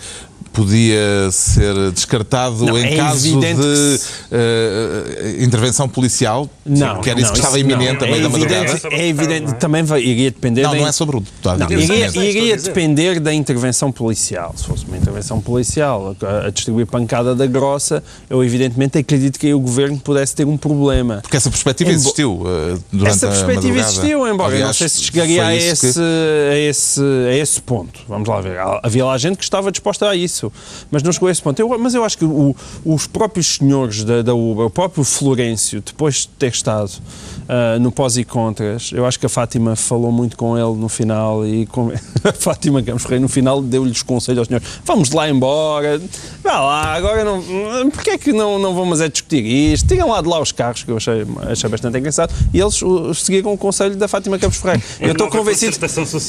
podia 0.54 1.30
ser 1.32 1.74
descartado 1.92 2.66
Não, 2.66 2.78
em 2.78 2.86
é 2.94 2.96
caso 2.98 3.28
evidente 3.28 3.62
de 3.62 4.00
eh, 4.32 5.38
intervenção 5.44 5.88
policial, 5.88 6.50
Não, 6.66 7.02
que 7.02 7.10
era 7.10 7.20
isso 7.20 7.28
não, 7.30 7.34
que 7.34 7.40
estava 7.40 7.58
isso 7.60 7.68
iminente 7.70 8.00
não. 8.02 8.08
a 8.08 8.12
meio 8.12 8.20
É 8.20 8.24
da 8.24 8.30
madrugada. 8.30 8.80
É 8.92 9.08
evidente, 9.08 9.54
também 9.56 9.84
vai, 9.84 10.02
iria 10.02 10.32
depender 10.32 10.64
Não, 10.64 10.72
da 10.72 10.78
não 10.78 10.88
é 10.88 10.92
sobre 10.92 11.18
o 11.18 11.20
deputado. 11.20 11.60
Não, 11.60 11.68
diga-se. 11.68 12.18
iria, 12.18 12.30
iria 12.30 12.58
depender 12.58 13.20
da 13.20 13.34
intervenção 13.34 13.92
policial. 13.92 14.54
Se 14.58 14.66
fosse 14.66 14.86
uma 14.86 14.98
intervenção 14.98 15.40
policial 15.42 16.16
a, 16.22 16.48
a 16.48 16.50
distribuir 16.50 16.88
pancada 16.88 17.36
da 17.36 17.46
grossa, 17.46 18.04
eu 18.30 18.44
evidentemente 18.44 18.98
acredito 18.98 19.40
que 19.40 19.48
aí 19.48 19.54
o 19.54 19.60
governo 19.60 20.00
pudesse 20.00 20.36
ter 20.36 20.46
um 20.46 20.58
problema. 20.58 21.20
Porque 21.22 21.38
essa 21.38 21.50
perspectiva 21.50 21.90
Embo- 21.92 22.00
existiu 22.00 22.44
eh, 22.46 22.78
durante 22.92 23.16
Essa 23.16 23.28
a 23.28 23.32
perspectiva 23.32 23.80
existiu, 23.80 24.28
embora 24.28 24.54
eu 24.54 24.60
não 24.60 24.68
Aliás, 24.68 24.78
sei 24.78 24.90
se 24.90 25.02
chegaria 25.04 25.46
a 25.46 25.56
isso 25.56 25.82
que- 25.82 25.88
esse, 25.88 26.00
a, 26.00 26.58
esse, 26.58 27.02
a 27.30 27.38
esse 27.38 27.62
ponto. 27.62 28.02
Vamos 28.08 28.28
lá 28.28 28.42
ver. 28.42 28.58
Havia 28.84 29.06
lá 29.06 29.18
gente 29.18 29.38
que 29.38 29.44
estava 29.44 29.72
disposta 29.72 30.10
a 30.10 30.16
isso, 30.16 30.41
mas 30.90 31.04
não 31.04 31.12
chegou 31.12 31.28
a 31.28 31.32
esse 31.32 31.42
ponto. 31.42 31.60
Eu- 31.60 31.78
mas 31.78 31.94
eu 31.94 32.04
acho 32.04 32.18
que 32.18 32.26
o- 32.26 32.56
os 32.86 33.06
próprios 33.08 33.56
senhores 33.56 34.04
da, 34.04 34.22
da 34.22 34.34
Uber, 34.34 34.66
o 34.68 34.70
próprio 34.70 35.04
Florencio, 35.04 35.82
depois 35.86 36.22
de 36.22 36.28
ter 36.30 36.52
estado 36.52 36.92
ah, 37.50 37.78
no 37.80 37.92
pós 37.92 38.16
e 38.18 38.24
contras, 38.24 38.92
eu 38.94 39.06
acho 39.06 39.20
que 39.20 39.26
a 39.26 39.30
Fátima 39.30 39.76
falou 39.76 40.12
muito 40.12 40.38
com 40.38 40.58
ele 40.58 40.78
no 40.78 40.88
final 40.88 41.46
e 41.46 41.66
com, 41.66 41.92
a 42.24 42.32
Fátima 42.34 42.82
Campos 42.82 43.04
Ferreira 43.04 43.22
no 43.22 43.28
final 43.30 43.62
deu-lhes 43.62 44.02
conselho 44.04 44.40
aos 44.40 44.48
senhores: 44.48 44.68
vamos 44.86 45.12
lá 45.12 45.30
embora, 45.30 46.02
vá 46.44 46.60
lá, 46.60 46.94
agora 46.94 47.24
não. 47.26 47.42
Porquê 47.92 48.12
é 48.12 48.18
que 48.18 48.32
não, 48.32 48.58
não 48.58 48.74
vamos 48.74 49.02
é 49.02 49.10
discutir 49.10 49.44
isto? 49.46 49.88
Tirem 49.88 50.06
lá 50.06 50.22
de 50.22 50.28
lá 50.30 50.40
os 50.42 50.52
carros, 50.52 50.84
que 50.84 50.92
eu 50.92 50.98
achei, 50.98 51.26
achei 51.50 51.70
bastante 51.70 51.98
engraçado, 51.98 52.34
e 52.54 52.60
eles 52.60 52.82
uh, 52.82 53.14
seguiram 53.14 53.52
o 53.54 53.58
conselho 53.58 53.96
da 53.96 54.08
Fátima 54.08 54.38
Campos 54.40 54.58
Ferreira. 54.58 54.82
Eu 55.02 55.12
estou 55.12 55.28
convencido, 55.28 55.78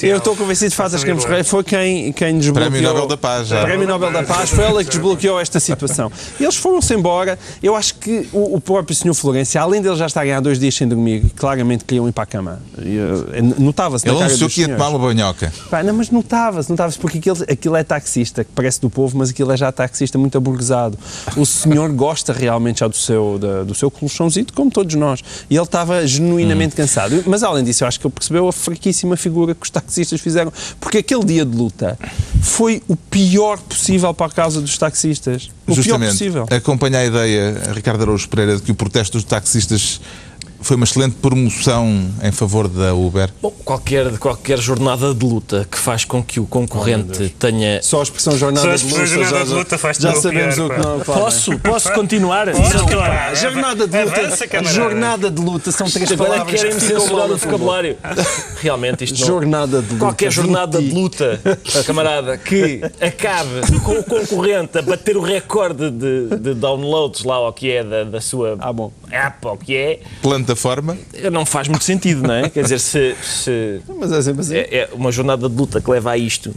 eu 0.03 0.17
estou 0.17 0.35
convencido 0.35 0.71
de 0.71 0.77
Fátima 0.77 1.01
Campos 1.05 1.25
é. 1.25 1.27
Ferreira 1.27 1.45
foi 1.45 1.63
quem, 1.63 2.13
quem 2.13 2.39
desbloqueou. 2.39 2.71
Prémio 2.71 2.89
Nobel 2.89 3.07
da 3.07 3.17
Paz, 3.17 3.49
já. 3.49 3.63
Prémio 3.63 3.87
Nobel 3.87 4.02
da 4.11 4.23
Paz, 4.23 4.51
foi 4.51 4.65
ela 4.65 4.83
que 4.83 4.91
desbloqueou 4.91 5.39
esta 5.41 5.61
situação. 5.61 6.11
E 6.41 6.43
eles 6.45 6.57
foram-se 6.57 6.95
embora. 6.95 7.39
Eu 7.63 7.77
acho 7.77 7.95
que 7.97 8.29
o, 8.33 8.57
o 8.57 8.61
próprio 8.61 8.97
Sr. 8.97 9.15
Florencio, 9.15 9.61
além 9.61 9.81
deles 9.83 9.99
já 9.99 10.07
estarem 10.07 10.33
há 10.33 10.41
dois 10.41 10.59
dias 10.59 10.75
sem 10.75 10.89
dormir, 10.89 11.25
claramente 11.37 11.85
queriam 11.85 12.09
ir 12.09 12.13
para 12.13 12.25
a 12.25 12.27
cama. 12.27 12.63
Eh, 12.79 13.43
Notava-se 13.59 14.09
Ele 14.09 14.21
anunciou 14.23 14.49
que 14.49 14.61
ia 14.63 14.69
tomar 14.69 14.89
uma 14.89 14.99
banhoca. 14.99 15.53
Pá, 15.71 15.83
não, 15.83 15.95
mas 15.95 16.11
notava-se, 16.11 16.71
notava-se, 16.71 16.99
porque 16.99 17.19
aquilo, 17.19 17.37
aquilo 17.49 17.77
é 17.77 17.85
taxista, 17.85 18.45
que 18.45 18.51
parece 18.55 18.81
do 18.81 18.89
povo, 18.91 19.17
mas 19.19 19.31
aquilo 19.31 19.53
é 19.53 19.57
já 19.57 19.71
taxista 19.71 20.19
muito 20.19 20.37
aburguesado. 20.39 20.99
O 21.37 21.45
senhor 21.47 21.91
gosta 21.93 22.33
realmente 22.33 22.81
já 22.81 22.89
do 22.89 22.97
seu, 22.97 23.39
da- 23.39 23.63
do 23.65 23.75
seu 23.75 23.91
colchãozito, 23.91 24.53
como 24.53 24.71
todos 24.71 24.95
nós. 24.95 25.21
E 25.51 25.55
ele 25.57 25.63
estava 25.65 26.07
genuinamente 26.07 26.75
cansado. 26.75 27.23
Mas 27.27 27.43
além 27.43 27.65
disso, 27.65 27.85
eu 27.85 27.89
acho 27.89 27.99
que 28.01 28.07
ele 28.07 28.15
percebeu 28.15 28.49
a 28.49 28.53
fraquíssima 28.53 29.17
figura 29.17 29.55
que 29.55 29.63
os 29.65 29.71
taxistas 29.71 30.21
fizeram. 30.21 30.53
Porque 30.81 30.99
aquele 30.99 31.25
dia 31.25 31.45
de 31.45 31.57
luta 31.57 31.99
foi 32.41 32.83
o 32.89 32.97
pior 32.97 33.59
possível 33.59 33.92
para 34.15 34.27
a 34.27 34.31
causa 34.31 34.61
dos 34.61 34.77
taxistas. 34.79 35.51
O 35.67 35.67
pior 35.67 35.77
Justamente. 35.77 36.11
possível. 36.13 36.47
Acompanha 36.51 36.99
a 36.99 37.05
ideia, 37.05 37.73
Ricardo 37.73 38.03
Araújo 38.03 38.29
Pereira, 38.29 38.57
de 38.57 38.63
que 38.63 38.73
o 38.73 38.75
protesto 38.75 39.19
dos 39.19 39.25
taxistas 39.25 40.01
foi 40.63 40.77
uma 40.77 40.85
excelente 40.85 41.17
promoção 41.17 42.11
em 42.23 42.33
favor 42.33 42.69
da 42.69 42.95
Uber. 42.95 43.31
Bom, 43.41 43.51
qualquer, 43.65 44.19
qualquer 44.19 44.59
jornada 44.59 45.15
de 45.15 45.25
luta 45.25 45.67
que 45.71 45.79
faz 45.79 46.05
com 46.05 46.23
que 46.23 46.39
o 46.41 46.47
concorrente 46.47 47.29
tenha. 47.39 47.83
Só 47.83 48.01
a 48.01 48.03
expressão 48.03 48.37
jornada, 48.37 48.67
Só 48.67 48.73
a 48.73 48.77
de, 48.77 48.85
expressão 48.87 49.01
luta, 49.05 49.15
jornada 49.15 49.39
já, 49.39 49.45
de 49.45 49.53
luta 49.59 49.79
faz 49.79 49.97
já 49.99 50.15
sabemos 50.15 50.55
pior, 50.55 50.71
o 50.71 50.75
que 50.75 50.81
não 50.81 51.01
pá, 51.01 51.13
Posso, 51.13 51.59
posso 51.59 51.93
continuar? 51.93 52.47
Não. 52.47 53.35
Jornada 53.35 53.87
de 53.87 54.05
luta, 54.05 54.21
Avança, 54.21 54.73
jornada 54.73 55.31
de 55.31 55.41
luta 55.43 55.73
são 55.73 55.89
três 55.89 56.13
Agora 56.13 56.31
palavras 56.31 56.61
querem 56.61 56.75
que 56.77 56.81
ficam 56.81 57.01
censurar 57.01 57.31
o 57.31 57.37
vocabulário. 57.37 57.97
Realmente 58.61 59.05
isto 59.05 59.21
não... 59.21 59.27
Jornada 59.27 59.81
de 59.83 59.89
luta. 59.93 59.99
Qualquer 59.99 60.31
jornada 60.31 60.79
20. 60.79 60.89
de 60.89 60.95
luta, 60.95 61.41
camarada, 61.87 62.37
que 62.39 62.81
acabe 63.01 63.81
com 63.83 63.93
o 63.99 64.05
concorrente 64.05 64.79
a 64.79 64.83
bater 64.83 65.17
o 65.17 65.21
recorde 65.23 65.91
de, 65.91 66.37
de 66.39 66.55
downloads 66.55 67.25
lá 67.25 67.37
ao 67.37 67.53
que 67.53 67.71
é 67.71 67.83
da, 67.85 68.05
da 68.05 68.21
sua 68.21 68.57
Ah, 68.61 68.73
bom. 68.73 68.93
app, 69.11 69.47
ao 69.47 69.57
que 69.57 69.77
é, 69.77 70.01
Plataforma. 70.55 70.97
não 71.33 71.45
faz 71.47 71.69
muito 71.69 71.85
sentido, 71.85 72.23
não 72.27 72.35
é? 72.35 72.49
Quer 72.51 72.63
dizer, 72.63 72.79
se, 72.79 73.15
se 73.23 73.81
Mas 73.99 74.13
é 74.13 74.23
sempre 74.23 74.41
assim. 74.43 74.57
é, 74.57 74.61
é 74.77 74.89
uma 74.93 75.11
jornada 75.13 75.49
de 75.49 75.55
luta 75.55 75.81
que 75.81 75.91
leva 75.91 76.11
a 76.13 76.19
isto, 76.19 76.55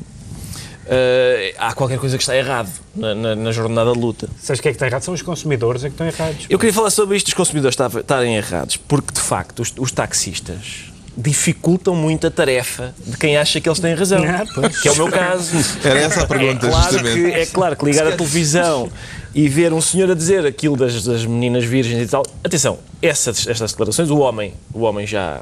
eh, 0.87 1.55
há 1.57 1.73
qualquer 1.73 1.97
coisa 1.97 2.17
que 2.17 2.23
está 2.23 2.35
errado 2.35 2.69
na, 2.95 3.15
na- 3.15 3.35
na 3.35 3.51
jornada 3.51 3.91
de 3.93 3.99
luta. 3.99 4.29
Sabes 4.39 4.59
o 4.59 4.63
que 4.63 4.69
é 4.69 4.71
que 4.71 4.75
está 4.75 4.85
errado? 4.87 5.01
São 5.01 5.13
os 5.13 5.21
consumidores 5.21 5.83
é 5.83 5.87
que 5.89 5.93
estão 5.93 6.05
errados. 6.07 6.45
Eu 6.49 6.59
queria 6.59 6.73
falar 6.73 6.89
sobre 6.91 7.17
isto, 7.17 7.27
os 7.27 7.33
consumidores 7.33 7.77
estarem 7.79 8.35
errados, 8.35 8.77
porque 8.77 9.13
de 9.13 9.19
facto 9.21 9.61
os, 9.61 9.73
os 9.77 9.91
taxistas 9.91 10.91
dificultam 11.17 11.95
muito 11.95 12.27
a 12.27 12.31
tarefa 12.31 12.93
de 13.07 13.15
quem 13.17 13.37
acha 13.37 13.61
que 13.61 13.69
eles 13.69 13.79
têm 13.79 13.95
razão, 13.95 14.21
Ah, 14.25 14.43
que 14.81 14.87
é 14.89 14.91
o 14.91 14.95
meu 14.97 15.07
caso. 15.09 15.55
Era 15.83 15.99
essa 16.01 16.21
a 16.23 16.27
pergunta, 16.27 16.67
é 16.67 16.69
claro 16.69 16.91
justamente. 16.91 17.31
que, 17.31 17.39
é 17.39 17.45
claro 17.45 17.75
que 17.77 17.85
ligar 17.85 18.05
a 18.07 18.11
televisão 18.11 18.91
e 19.35 19.49
ver 19.49 19.73
um 19.73 19.81
senhor 19.81 20.09
a 20.09 20.13
dizer 20.15 20.45
aquilo 20.45 20.77
das, 20.77 21.03
das 21.03 21.25
meninas 21.25 21.65
virgens 21.65 22.01
e 22.01 22.09
tal. 22.09 22.23
Atenção, 22.43 22.79
essas, 23.01 23.45
estas 23.45 23.71
declarações, 23.71 24.09
o 24.09 24.17
homem, 24.19 24.53
o 24.73 24.79
homem 24.83 25.05
já, 25.05 25.41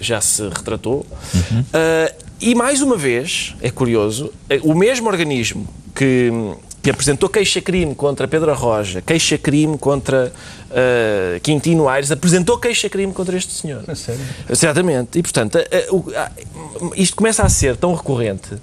já 0.00 0.20
se 0.20 0.42
retratou. 0.48 1.06
Ah, 1.72 2.12
e 2.40 2.54
mais 2.56 2.82
uma 2.82 2.96
vez, 2.96 3.54
é 3.62 3.70
curioso, 3.70 4.32
eh, 4.48 4.58
o 4.64 4.74
mesmo 4.74 5.08
organismo 5.08 5.68
que, 5.94 6.32
que 6.82 6.90
apresentou 6.90 7.28
queixa-crime 7.28 7.94
contra 7.94 8.26
Pedro 8.26 8.50
Arroja, 8.50 9.00
queixa-crime 9.00 9.78
contra 9.78 10.32
ah, 10.72 11.38
Quintino 11.40 11.88
Aires, 11.88 12.10
apresentou 12.10 12.58
queixa-crime 12.58 13.12
contra 13.12 13.36
este 13.36 13.52
senhor. 13.52 13.84
A 13.86 13.94
sério? 13.94 14.20
Certamente. 14.54 15.18
E, 15.18 15.22
portanto, 15.22 15.56
a- 15.56 15.94
o- 15.94 16.04
a- 16.16 16.32
isto 16.96 17.14
começa 17.14 17.44
a 17.44 17.48
ser 17.48 17.76
tão 17.76 17.94
recorrente 17.94 18.56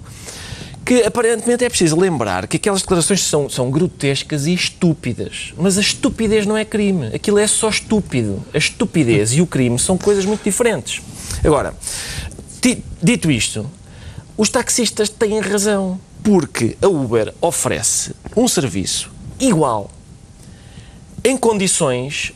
que 0.88 1.02
aparentemente 1.02 1.62
é 1.62 1.68
preciso 1.68 2.00
lembrar 2.00 2.46
que 2.46 2.56
aquelas 2.56 2.80
declarações 2.80 3.22
são, 3.22 3.46
são 3.46 3.70
grotescas 3.70 4.46
e 4.46 4.54
estúpidas. 4.54 5.52
Mas 5.54 5.76
a 5.76 5.82
estupidez 5.82 6.46
não 6.46 6.56
é 6.56 6.64
crime. 6.64 7.08
Aquilo 7.14 7.38
é 7.38 7.46
só 7.46 7.68
estúpido. 7.68 8.42
A 8.54 8.56
estupidez 8.56 9.34
e 9.34 9.42
o 9.42 9.46
crime 9.46 9.78
são 9.78 9.98
coisas 9.98 10.24
muito 10.24 10.42
diferentes. 10.42 11.02
Agora, 11.44 11.74
dito 13.02 13.30
isto, 13.30 13.70
os 14.34 14.48
taxistas 14.48 15.10
têm 15.10 15.38
razão. 15.40 16.00
Porque 16.22 16.74
a 16.80 16.86
Uber 16.88 17.34
oferece 17.38 18.14
um 18.34 18.48
serviço 18.48 19.10
igual 19.38 19.90
em 21.22 21.36
condições 21.36 22.32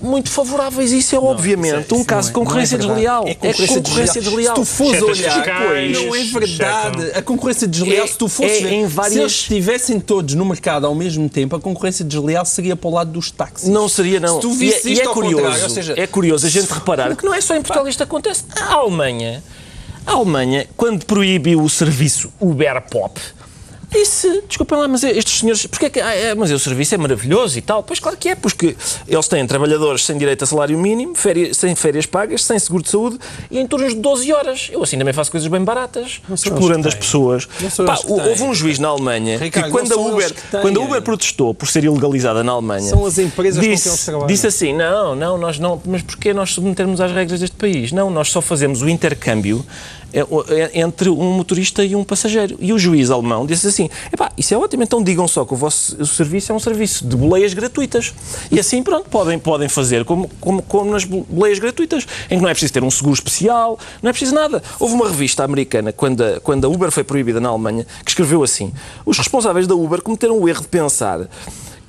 muito 0.00 0.30
favoráveis. 0.30 0.92
Isso 0.92 1.14
é 1.14 1.18
obviamente 1.18 1.92
um 1.94 2.04
caso 2.04 2.28
de 2.28 2.34
concorrência 2.34 2.76
desleal. 2.78 3.24
É 3.26 3.34
concorrência, 3.34 4.20
desleal. 4.20 4.54
Se 4.56 4.60
tu 4.60 4.64
fores 4.66 5.02
olhar, 5.02 5.32
fiscais, 5.34 5.92
não 6.04 6.14
é 6.14 6.24
verdade. 6.24 7.10
A 7.14 7.22
concorrência 7.22 7.66
desleal, 7.66 8.04
É- 8.04 8.08
se 8.08 8.18
tu 8.18 8.28
fosses 8.28 8.58
é 8.58 8.60
ver, 8.60 8.72
em 8.72 8.86
várias- 8.86 9.12
se 9.14 9.20
eles 9.20 9.32
estivessem 9.32 10.00
todos 10.00 10.34
no 10.34 10.44
mercado 10.44 10.86
ao 10.86 10.94
mesmo 10.94 11.28
tempo, 11.28 11.56
a 11.56 11.60
concorrência 11.60 12.04
desleal 12.04 12.44
seria 12.44 12.76
para 12.76 12.88
o 12.88 12.92
lado 12.94 13.10
dos 13.12 13.30
táxis. 13.30 13.68
Não 13.68 13.88
seria, 13.88 14.20
não. 14.20 14.36
Se 14.36 14.40
tu 14.42 14.52
E 14.52 14.56
visse 14.56 14.86
é, 14.88 14.90
e 14.90 14.92
isto 14.94 15.02
é 15.02 15.06
ao 15.06 15.14
curioso, 15.14 15.36
contrário, 15.36 15.62
ou 15.64 15.70
seja, 15.70 15.94
é 15.96 16.06
curioso 16.06 16.46
a 16.46 16.50
gente 16.50 16.70
reparar 16.70 17.16
que 17.16 17.24
não 17.24 17.32
é 17.34 17.40
só 17.40 17.54
em 17.54 17.60
Portugal 17.62 17.88
isto 17.88 18.02
acontece. 18.02 18.44
A 18.54 18.74
Alemanha, 18.74 19.42
a 20.06 20.12
Alemanha, 20.12 20.66
quando 20.76 21.04
proíbe 21.04 21.56
o 21.56 21.68
serviço 21.68 22.32
Uber 22.40 22.82
Pop, 22.90 23.20
disse, 23.90 24.42
desculpem 24.48 24.78
lá, 24.78 24.88
mas 24.88 25.02
estes 25.04 25.40
senhores, 25.40 25.66
porque 25.66 25.86
é 25.86 25.90
que, 25.90 26.00
ah, 26.00 26.14
é, 26.14 26.34
mas 26.34 26.50
o 26.50 26.58
serviço 26.58 26.94
é 26.94 26.98
maravilhoso 26.98 27.58
e 27.58 27.62
tal. 27.62 27.82
Pois 27.82 28.00
claro 28.00 28.16
que 28.16 28.28
é, 28.28 28.34
porque 28.34 28.76
eles 29.06 29.28
têm 29.28 29.46
trabalhadores 29.46 30.04
sem 30.04 30.18
direito 30.18 30.44
a 30.44 30.46
salário 30.46 30.78
mínimo, 30.78 31.14
férias, 31.14 31.56
sem 31.56 31.74
férias 31.74 32.06
pagas, 32.06 32.44
sem 32.44 32.58
seguro 32.58 32.82
de 32.82 32.90
saúde 32.90 33.18
e 33.50 33.58
em 33.58 33.66
turnos 33.66 33.94
de 33.94 34.00
12 34.00 34.32
horas. 34.32 34.68
Eu 34.72 34.82
assim 34.82 34.98
também 34.98 35.14
faço 35.14 35.30
coisas 35.30 35.48
bem 35.48 35.62
baratas, 35.62 36.20
explorando 36.32 36.82
que 36.82 36.88
as 36.88 36.94
pessoas. 36.94 37.46
Pá, 37.84 37.96
que 37.96 38.10
houve 38.10 38.42
um 38.42 38.54
juiz 38.54 38.78
na 38.78 38.88
Alemanha 38.88 39.38
Ricardo, 39.38 39.66
que 39.66 39.70
quando 39.72 39.92
a 39.92 39.96
Uber, 39.96 40.34
que 40.34 40.58
quando 40.60 40.80
a 40.80 40.84
Uber 40.84 41.02
protestou 41.02 41.54
por 41.54 41.68
ser 41.68 41.84
ilegalizada 41.84 42.42
na 42.42 42.52
Alemanha, 42.52 42.90
São 42.90 43.04
as 43.04 43.18
empresas 43.18 43.62
com 43.62 43.70
disse, 43.70 43.84
quem 43.84 43.92
eles 43.92 44.04
trabalham. 44.04 44.26
Disse 44.26 44.46
assim, 44.46 44.72
não, 44.74 45.14
não, 45.14 45.38
nós 45.38 45.58
não, 45.58 45.80
mas 45.84 46.02
porquê 46.02 46.32
nós 46.32 46.50
submetermos 46.50 47.00
às 47.00 47.12
regras 47.12 47.40
deste 47.40 47.56
país? 47.56 47.92
Não, 47.92 48.10
nós 48.10 48.30
só 48.30 48.40
fazemos 48.40 48.82
o 48.82 48.88
intercâmbio 48.88 49.64
entre 50.72 51.10
um 51.10 51.32
motorista 51.32 51.84
e 51.84 51.94
um 51.94 52.04
passageiro. 52.04 52.56
E 52.60 52.72
o 52.72 52.78
juiz 52.78 53.10
alemão 53.10 53.46
disse 53.46 53.66
assim, 53.66 53.90
epá, 54.12 54.30
isso 54.36 54.54
é 54.54 54.56
ótimo, 54.56 54.82
então 54.82 55.02
digam 55.02 55.28
só 55.28 55.44
que 55.44 55.52
o 55.52 55.56
vosso 55.56 56.00
o 56.00 56.06
serviço 56.06 56.52
é 56.52 56.54
um 56.54 56.58
serviço 56.58 57.06
de 57.06 57.16
boleias 57.16 57.52
gratuitas. 57.54 58.14
E 58.50 58.58
assim, 58.58 58.82
pronto, 58.82 59.08
podem, 59.08 59.38
podem 59.38 59.68
fazer 59.68 60.04
como, 60.04 60.30
como, 60.40 60.62
como 60.62 60.90
nas 60.90 61.04
boleias 61.04 61.58
gratuitas, 61.58 62.06
em 62.30 62.36
que 62.36 62.42
não 62.42 62.48
é 62.48 62.52
preciso 62.52 62.72
ter 62.72 62.82
um 62.82 62.90
seguro 62.90 63.14
especial, 63.14 63.78
não 64.02 64.10
é 64.10 64.12
preciso 64.12 64.34
nada. 64.34 64.62
Houve 64.78 64.94
uma 64.94 65.08
revista 65.08 65.44
americana, 65.44 65.92
quando 65.92 66.22
a, 66.22 66.40
quando 66.40 66.64
a 66.64 66.68
Uber 66.68 66.90
foi 66.90 67.04
proibida 67.04 67.40
na 67.40 67.48
Alemanha, 67.48 67.86
que 68.04 68.10
escreveu 68.10 68.42
assim, 68.42 68.72
os 69.04 69.18
responsáveis 69.18 69.66
da 69.66 69.74
Uber 69.74 70.02
cometeram 70.02 70.38
o 70.38 70.48
erro 70.48 70.62
de 70.62 70.68
pensar 70.68 71.28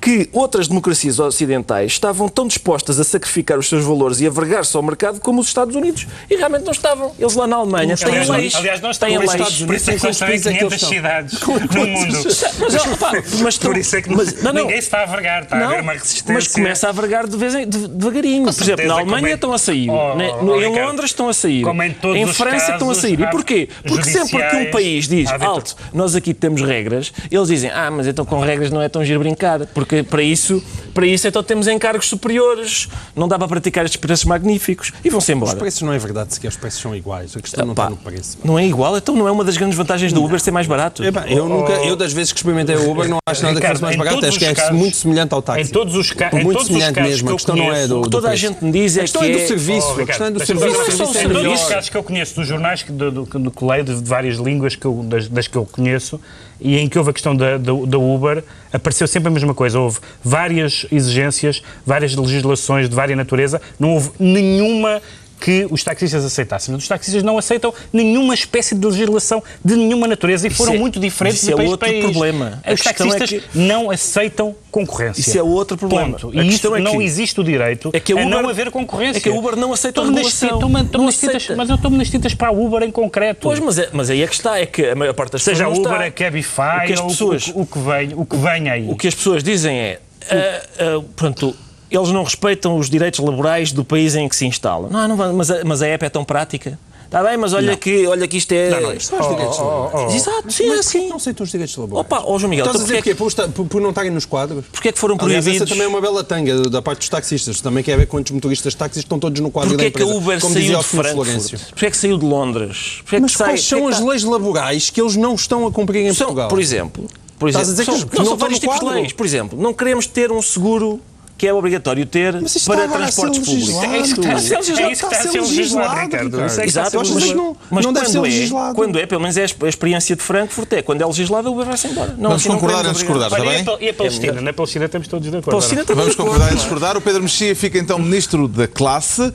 que 0.00 0.28
outras 0.32 0.68
democracias 0.68 1.18
ocidentais 1.18 1.92
estavam 1.92 2.28
tão 2.28 2.46
dispostas 2.46 3.00
a 3.00 3.04
sacrificar 3.04 3.58
os 3.58 3.68
seus 3.68 3.84
valores 3.84 4.20
e 4.20 4.26
a 4.26 4.30
vergar-se 4.30 4.76
ao 4.76 4.82
mercado 4.82 5.20
como 5.20 5.40
os 5.40 5.48
Estados 5.48 5.74
Unidos. 5.74 6.06
E 6.30 6.36
realmente 6.36 6.64
não 6.64 6.72
estavam. 6.72 7.12
Eles 7.18 7.34
lá 7.34 7.46
na 7.46 7.56
Alemanha 7.56 7.96
têm 7.96 8.08
Aliás, 8.08 8.28
leis. 8.28 8.54
aliás, 8.54 8.80
nós 8.80 8.96
têm 8.98 9.18
leis. 9.18 9.30
Por 9.62 9.74
isso 9.74 9.90
é 9.90 9.96
que 9.98 10.06
estão 10.08 10.28
em 10.30 10.40
500 10.40 10.80
cidades 10.80 11.40
no 11.40 11.86
mundo. 11.86 12.18
Mas, 12.60 12.96
pá, 12.98 13.12
mas 13.42 13.58
Por 13.58 13.76
isso 13.76 13.96
é 13.96 14.02
que 14.02 14.10
mas- 14.14 14.42
não, 14.42 14.52
não. 14.52 14.62
ninguém 14.62 14.80
se 14.80 14.86
está 14.86 15.02
a 15.02 15.06
vergar, 15.06 15.42
está 15.42 15.56
a 15.56 15.64
haver 15.64 15.82
uma 15.82 15.92
resistência. 15.92 16.32
mas 16.34 16.46
começa 16.48 16.88
a 16.88 16.92
vergar 16.92 17.26
de 17.26 17.36
vez 17.36 17.54
em, 17.54 17.68
de- 17.68 17.88
devagarinho. 17.88 18.44
Por 18.44 18.62
exemplo, 18.62 18.86
na 18.86 18.94
Alemanha 18.94 19.30
em- 19.30 19.34
estão 19.34 19.52
a 19.52 19.58
sair, 19.58 19.90
Oh, 19.90 20.14
né? 20.14 20.30
oh, 20.40 20.54
em 20.60 20.68
Ricardo, 20.68 20.88
Londres 20.88 21.10
estão 21.10 21.28
a 21.28 21.32
sair, 21.34 21.62
como 21.62 21.82
em 21.82 21.92
todos 21.92 22.30
os 22.30 22.36
França 22.36 22.72
estão 22.72 22.90
a 22.90 22.94
sair. 22.94 23.20
E 23.20 23.26
porquê? 23.30 23.68
Porque 23.86 24.04
sempre 24.04 24.48
que 24.48 24.56
um 24.56 24.70
país 24.70 25.08
diz, 25.08 25.28
alto, 25.40 25.76
nós 25.92 26.14
aqui 26.14 26.32
temos 26.32 26.62
regras, 26.62 27.12
eles 27.30 27.48
dizem, 27.48 27.70
ah, 27.70 27.90
mas 27.90 28.06
então 28.06 28.24
com 28.24 28.38
regras 28.40 28.70
não 28.70 28.80
é 28.80 28.88
tão 28.88 29.04
giro 29.04 29.18
brincar, 29.20 29.66
porque 29.66 29.87
para 30.08 30.22
isso, 30.22 30.62
para 30.94 31.06
isso 31.06 31.26
então 31.26 31.42
temos 31.42 31.66
encargos 31.68 32.06
superiores, 32.08 32.88
não 33.16 33.26
dá 33.28 33.38
para 33.38 33.48
praticar 33.48 33.84
estes 33.84 34.00
preços 34.00 34.24
magníficos 34.24 34.92
e 35.04 35.10
vão-se 35.10 35.32
Os 35.32 35.36
embora. 35.36 35.56
preços 35.56 35.82
não 35.82 35.92
é 35.92 35.98
verdade, 35.98 36.34
sequer 36.34 36.48
os 36.48 36.56
preços 36.56 36.80
são 36.80 36.94
iguais. 36.94 37.36
A 37.36 37.40
questão 37.40 37.64
não 37.66 37.74
Pá, 37.74 37.84
está 37.84 37.90
no 37.90 37.96
preço. 37.96 38.38
não 38.44 38.58
é 38.58 38.66
igual, 38.66 38.96
então 38.96 39.14
não 39.16 39.26
é 39.28 39.30
uma 39.30 39.44
das 39.44 39.56
grandes 39.56 39.76
vantagens 39.76 40.12
do 40.12 40.22
Uber 40.24 40.38
ser 40.40 40.50
mais 40.50 40.66
barato. 40.66 41.02
Eu, 41.04 41.48
nunca, 41.48 41.72
eu 41.84 41.96
das 41.96 42.12
vezes 42.12 42.32
que 42.32 42.38
experimentei 42.38 42.76
o 42.76 42.90
Uber 42.90 43.08
não 43.08 43.18
acho 43.28 43.42
nada 43.42 43.60
que 43.60 43.66
fosse 43.66 43.82
mais 43.82 43.96
barato, 43.96 44.26
acho 44.26 44.38
que 44.38 44.44
é 44.44 44.52
os 44.52 44.56
casos- 44.58 44.76
muito 44.78 44.96
semelhante 44.96 45.32
ao 45.34 45.42
táxi. 45.42 45.62
em 45.62 45.66
todos 45.72 45.94
os 45.94 46.10
ca- 46.12 46.30
em 46.32 46.44
Muito 46.44 46.52
todos 46.58 46.62
os 46.62 46.66
semelhante 46.68 46.94
casos 46.94 47.10
mesmo, 47.10 47.26
que 47.28 47.32
a 47.32 47.36
questão 47.36 47.56
não 47.56 47.72
é 47.72 47.86
do, 47.86 47.98
O 47.98 48.02
que 48.02 48.08
do 48.08 48.10
toda 48.10 48.30
a 48.30 48.36
gente 48.36 48.64
me 48.64 48.70
diz 48.72 48.96
é 48.96 49.00
A 49.00 49.02
questão 49.02 49.22
que 49.22 49.28
é 49.28 49.32
do 49.32 49.38
é- 49.38 49.46
serviço, 49.46 49.88
Oh, 49.96 50.02
a 50.02 50.06
questão 50.06 50.26
é 50.26 50.30
do 50.30 50.44
serviço. 50.44 50.66
é 50.66 51.28
todos 51.28 51.52
os 51.62 51.68
casos 51.68 51.88
que 51.90 51.96
eu 51.96 52.02
conheço 52.02 52.34
dos 52.36 52.46
jornais 52.46 52.82
que, 52.82 52.92
do, 52.92 53.10
do, 53.10 53.24
do 53.38 53.50
que 53.50 53.64
leio, 53.64 53.84
de 53.84 53.94
várias 54.04 54.36
línguas 54.36 54.74
que 54.76 54.84
eu- 54.86 55.02
das, 55.04 55.28
das 55.28 55.46
que 55.48 55.56
eu 55.56 55.64
conheço, 55.66 56.20
e 56.60 56.76
em 56.78 56.88
que 56.88 56.98
houve 56.98 57.10
a 57.10 57.12
questão 57.12 57.34
da, 57.36 57.56
da, 57.56 57.72
da 57.86 57.98
Uber, 57.98 58.42
apareceu 58.72 59.06
sempre 59.06 59.28
a 59.28 59.30
mesma 59.30 59.54
coisa. 59.54 59.78
Houve 59.78 59.98
várias 60.22 60.86
exigências, 60.90 61.62
várias 61.86 62.14
legislações 62.14 62.88
de 62.88 62.94
vária 62.94 63.14
natureza, 63.14 63.60
não 63.78 63.94
houve 63.94 64.10
nenhuma 64.18 65.00
que 65.40 65.66
os 65.70 65.82
taxistas 65.84 66.24
aceitassem. 66.24 66.74
Os 66.74 66.86
taxistas 66.88 67.22
não 67.22 67.38
aceitam 67.38 67.72
nenhuma 67.92 68.34
espécie 68.34 68.74
de 68.74 68.86
legislação 68.86 69.42
de 69.64 69.76
nenhuma 69.76 70.06
natureza 70.08 70.46
e 70.46 70.50
foram 70.50 70.74
é- 70.74 70.78
muito 70.78 70.98
diferentes 71.00 71.42
isso 71.42 71.50
é 71.50 71.54
de 71.54 71.56
país 71.56 71.70
outro 71.70 71.86
para 71.86 71.94
país. 72.00 72.04
problema. 72.04 72.60
A 72.64 72.72
Os 72.72 72.80
é 72.80 72.84
taxistas 72.84 73.30
que- 73.30 73.42
não 73.54 73.90
aceitam 73.90 74.54
concorrência. 74.70 75.20
Isso 75.20 75.38
é 75.38 75.42
outro 75.42 75.76
problema. 75.76 76.18
Ponto. 76.18 76.38
A 76.38 76.42
E 76.42 76.48
isso 76.48 76.74
é 76.74 76.80
não 76.80 76.98
que- 76.98 77.04
existe 77.04 77.40
o 77.40 77.44
direito 77.44 77.90
é 77.92 78.00
que 78.00 78.12
a 78.12 78.16
a 78.16 78.24
Uber- 78.26 78.42
não 78.42 78.48
haver 78.48 78.70
concorrência. 78.70 79.18
é 79.18 79.20
que 79.20 79.28
a 79.28 79.32
Uber 79.34 79.56
não 79.56 79.72
aceita 79.72 80.00
a 80.00 80.04
nas 80.04 80.14
regulação. 80.14 80.60
Não 80.92 81.10
tintas-. 81.12 81.48
Mas 81.56 81.68
eu 81.68 81.76
estou-me 81.76 81.96
nas 81.98 82.10
tintas 82.10 82.34
para 82.34 82.48
a 82.48 82.52
Uber 82.52 82.82
em 82.82 82.90
concreto. 82.90 83.40
Pois, 83.42 83.58
mas, 83.60 83.78
é, 83.78 83.88
mas 83.92 84.10
aí 84.10 84.22
é 84.22 84.26
que 84.26 84.34
está, 84.34 84.58
é 84.58 84.66
que 84.66 84.84
a 84.86 84.94
maior 84.94 85.14
parte 85.14 85.32
das 85.32 85.42
Seja 85.42 85.64
a 85.64 85.68
pessoas 85.68 85.78
não 85.86 85.92
Uber, 85.94 86.06
está. 86.06 86.24
a 86.24 86.28
Cabify, 86.30 86.60
O 86.84 86.86
que 86.86 86.92
as 86.92 87.00
ou 87.00 87.06
o- 87.06 87.08
pessoas- 87.10 87.52
o, 87.54 87.66
que 87.66 87.78
vem, 87.78 88.10
o 88.14 88.24
que 88.26 88.36
vem 88.36 88.70
aí. 88.70 88.88
O 88.88 88.96
que 88.96 89.08
as 89.08 89.14
pessoas 89.14 89.42
dizem 89.42 89.78
é, 89.78 90.00
ah, 90.30 90.62
ah, 90.78 91.02
pronto, 91.16 91.54
eles 91.90 92.10
não 92.10 92.22
respeitam 92.24 92.76
os 92.78 92.88
direitos 92.90 93.20
laborais 93.20 93.72
do 93.72 93.84
país 93.84 94.14
em 94.14 94.28
que 94.28 94.36
se 94.36 94.46
instalam. 94.46 94.90
Não, 94.90 95.08
não, 95.08 95.32
mas, 95.34 95.50
a, 95.50 95.64
mas 95.64 95.82
a 95.82 95.86
app 95.86 96.04
é 96.04 96.08
tão 96.10 96.24
prática. 96.24 96.78
Está 97.06 97.22
bem, 97.22 97.38
mas 97.38 97.54
olha 97.54 97.74
que, 97.74 98.06
olha 98.06 98.28
que 98.28 98.36
isto 98.36 98.52
é... 98.52 98.68
Não, 98.68 98.80
não, 98.82 98.92
isto- 98.92 99.08
São 99.16 99.18
os 99.18 99.28
direitos 99.28 99.58
laborais. 99.58 100.14
Exato, 100.14 100.52
sim, 100.52 100.64
é 100.64 100.68
Mas 100.68 100.78
assim. 100.80 101.08
não 101.08 101.16
aceitam 101.16 101.42
os 101.44 101.50
direitos 101.50 101.74
laborais. 101.74 102.04
Opa, 102.06 102.22
ó 102.22 102.38
João 102.38 102.50
Miguel, 102.50 102.66
Estás 102.66 102.82
a 102.82 102.84
então 102.84 102.86
dizer 102.86 102.94
porquê 102.96 103.10
é 103.10 103.14
porquê? 103.14 103.48
Por, 103.54 103.66
por- 103.66 103.80
não 103.80 103.88
estarem 103.88 104.10
nos 104.10 104.26
quadros? 104.26 104.66
Porquê 104.70 104.88
é 104.90 104.92
que 104.92 104.98
foram 104.98 105.16
Aliás, 105.18 105.46
essa 105.46 105.64
também 105.66 105.84
é 105.84 105.88
uma 105.88 106.02
bela 106.02 106.22
tanga 106.22 106.68
da 106.68 106.82
parte 106.82 106.98
dos 106.98 107.08
taxistas. 107.08 107.62
Também 107.62 107.82
quer 107.82 107.96
ver 107.96 108.04
quantos 108.04 108.30
motoristas 108.32 108.74
de 108.74 108.76
táxis 108.76 108.98
estão 109.04 109.18
todos 109.18 109.40
no 109.40 109.50
quadro 109.50 109.70
Porquê 109.70 109.84
da 109.84 109.88
é 109.88 109.90
que 109.90 110.02
a 110.02 110.04
empresa. 110.04 110.18
Uber 110.22 110.38
como 110.42 110.52
saiu 110.52 110.78
de. 110.78 110.84
Frankfurt? 110.84 111.60
Porquê 111.70 111.86
é 111.86 111.90
que 111.90 111.96
saiu 111.96 112.18
de 112.18 112.26
Londres? 112.26 112.96
Porquê 113.00 113.16
é 113.16 113.18
que 113.20 113.22
Mas 113.22 113.32
sai- 113.32 113.48
quais 113.52 113.64
são 113.64 113.78
porquê 113.80 113.94
é 113.94 113.98
as 113.98 114.04
leis 114.04 114.24
laborais 114.24 114.90
que 114.90 115.00
eles 115.00 115.16
não 115.16 115.34
estão 115.34 115.66
a 115.66 115.72
cumprir 115.72 116.04
em 116.04 116.12
São, 116.12 116.26
Portugal? 116.26 116.48
por 116.48 116.60
exemplo, 116.60 117.06
por 117.38 117.48
Estás 117.48 117.70
exemplo 117.70 117.90
a 117.94 117.96
dizer 117.96 118.06
que 118.10 118.16
são, 118.16 118.22
não, 118.22 118.30
são 118.32 118.36
vários 118.36 118.58
tipos 118.58 118.80
de 118.80 118.84
leis. 118.84 119.12
Por 119.14 119.24
exemplo, 119.24 119.58
não 119.58 119.72
queremos 119.72 120.06
ter 120.06 120.30
um 120.30 120.42
seguro 120.42 121.00
que 121.38 121.46
é 121.46 121.54
obrigatório 121.54 122.04
ter 122.04 122.32
para 122.66 122.88
transportes 122.88 123.38
públicos. 123.38 123.48
legislado. 123.48 123.94
É 123.94 123.98
isso 123.98 124.14
que 124.14 124.20
está 124.20 124.30
a 124.30 124.34
Mas 124.34 124.42
ser- 124.44 124.54
é 124.54 124.58
legislado, 124.58 124.82
é 124.88 124.92
isso 124.92 125.06
que 125.08 125.14
está 125.14 125.28
a 125.28 125.32
ser 125.32 125.40
legislado, 125.40 126.00
Ricardo. 126.00 126.40
É 126.40 126.46
está 126.46 126.62
a 126.62 126.64
Exato, 126.66 127.00
acho 127.00 127.14
mas, 127.14 127.32
não- 127.32 127.56
mas 127.70 127.84
não 127.84 127.92
deve 127.92 128.06
quando 128.06 128.12
ser 128.12 128.18
é, 128.18 128.20
legislado. 128.22 128.74
Quando 128.74 128.98
é, 128.98 129.06
pelo 129.06 129.20
menos 129.20 129.36
é 129.36 129.42
a 129.42 129.44
exp- 129.44 129.62
a 129.64 129.68
experiência 129.68 130.16
de 130.16 130.22
Frankfurt, 130.22 130.72
é 130.72 130.82
quando 130.82 131.00
é 131.00 131.06
legislado, 131.06 131.48
a 131.48 131.50
Uber 131.50 131.64
vai-se 131.64 131.86
embora. 131.86 132.14
Não, 132.18 132.30
Vamos 132.30 132.44
concordar 132.46 132.84
em 132.86 132.92
discordar, 132.92 133.30
está 133.30 133.40
bem? 133.44 133.64
e 133.80 133.88
a, 133.88 133.94
Palestina? 133.94 134.40
Na 134.40 134.52
Palestina 134.52 134.84
estamos 134.86 135.06
todos 135.08 135.30
de 135.30 135.36
acordo. 135.36 135.60
Vamos 135.94 136.14
concordar 136.16 136.52
em 136.52 136.56
discordar. 136.56 136.96
O 136.96 137.00
Pedro 137.00 137.22
Mexia 137.22 137.54
fica 137.54 137.78
então 137.78 137.98
ministro 138.00 138.48
da 138.48 138.66
classe 138.66 139.32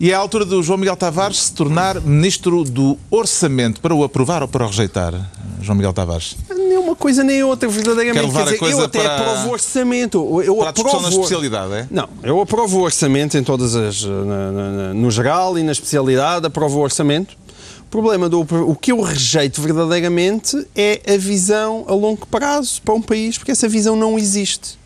e 0.00 0.10
é 0.10 0.14
a 0.14 0.18
altura 0.18 0.44
do 0.46 0.62
João 0.62 0.78
Miguel 0.78 0.96
Tavares 0.96 1.42
se 1.42 1.52
tornar 1.52 2.00
ministro 2.00 2.64
do 2.64 2.98
orçamento 3.10 3.80
para 3.82 3.94
o 3.94 4.02
aprovar 4.02 4.40
ou 4.42 4.48
para 4.48 4.64
o 4.64 4.68
rejeitar. 4.68 5.14
João 5.60 5.76
Miguel 5.76 5.92
Tavares. 5.92 6.36
Nem 6.48 6.78
uma 6.78 6.96
coisa 6.96 7.22
nem 7.22 7.42
outra, 7.44 7.68
verdadeiramente. 7.68 8.32
Quer 8.32 8.40
a 8.40 8.44
Quer 8.46 8.52
dizer, 8.58 8.72
eu 8.72 8.84
até 8.84 9.02
para- 9.02 9.16
aprovo 9.16 9.48
o 9.48 9.52
orçamento. 9.52 10.42
Eu 10.42 10.56
Para 10.56 10.70
a 10.70 10.72
discussão 10.72 10.98
aprovo... 11.00 11.16
na 11.16 11.22
especialidade, 11.22 11.72
é? 11.74 11.86
Não, 11.90 12.08
eu 12.22 12.40
aprovo 12.40 12.78
o 12.78 12.82
orçamento 12.82 13.36
em 13.36 13.44
todas 13.44 13.76
as. 13.76 14.02
na- 14.02 14.52
na- 14.52 14.94
no 14.94 15.10
geral 15.10 15.58
e 15.58 15.62
na 15.62 15.72
especialidade, 15.72 16.46
aprovo 16.46 16.78
o 16.78 16.82
orçamento. 16.82 17.36
O 17.82 17.90
problema 17.90 18.26
do. 18.28 18.40
O 18.40 18.74
que 18.74 18.92
eu 18.92 19.02
rejeito 19.02 19.60
verdadeiramente 19.60 20.66
é 20.74 21.02
a 21.12 21.18
visão 21.18 21.84
a 21.86 21.92
longo 21.92 22.26
prazo 22.26 22.80
para 22.82 22.94
um 22.94 23.02
país, 23.02 23.36
porque 23.36 23.50
essa 23.52 23.68
visão 23.68 23.94
não 23.96 24.18
existe. 24.18 24.79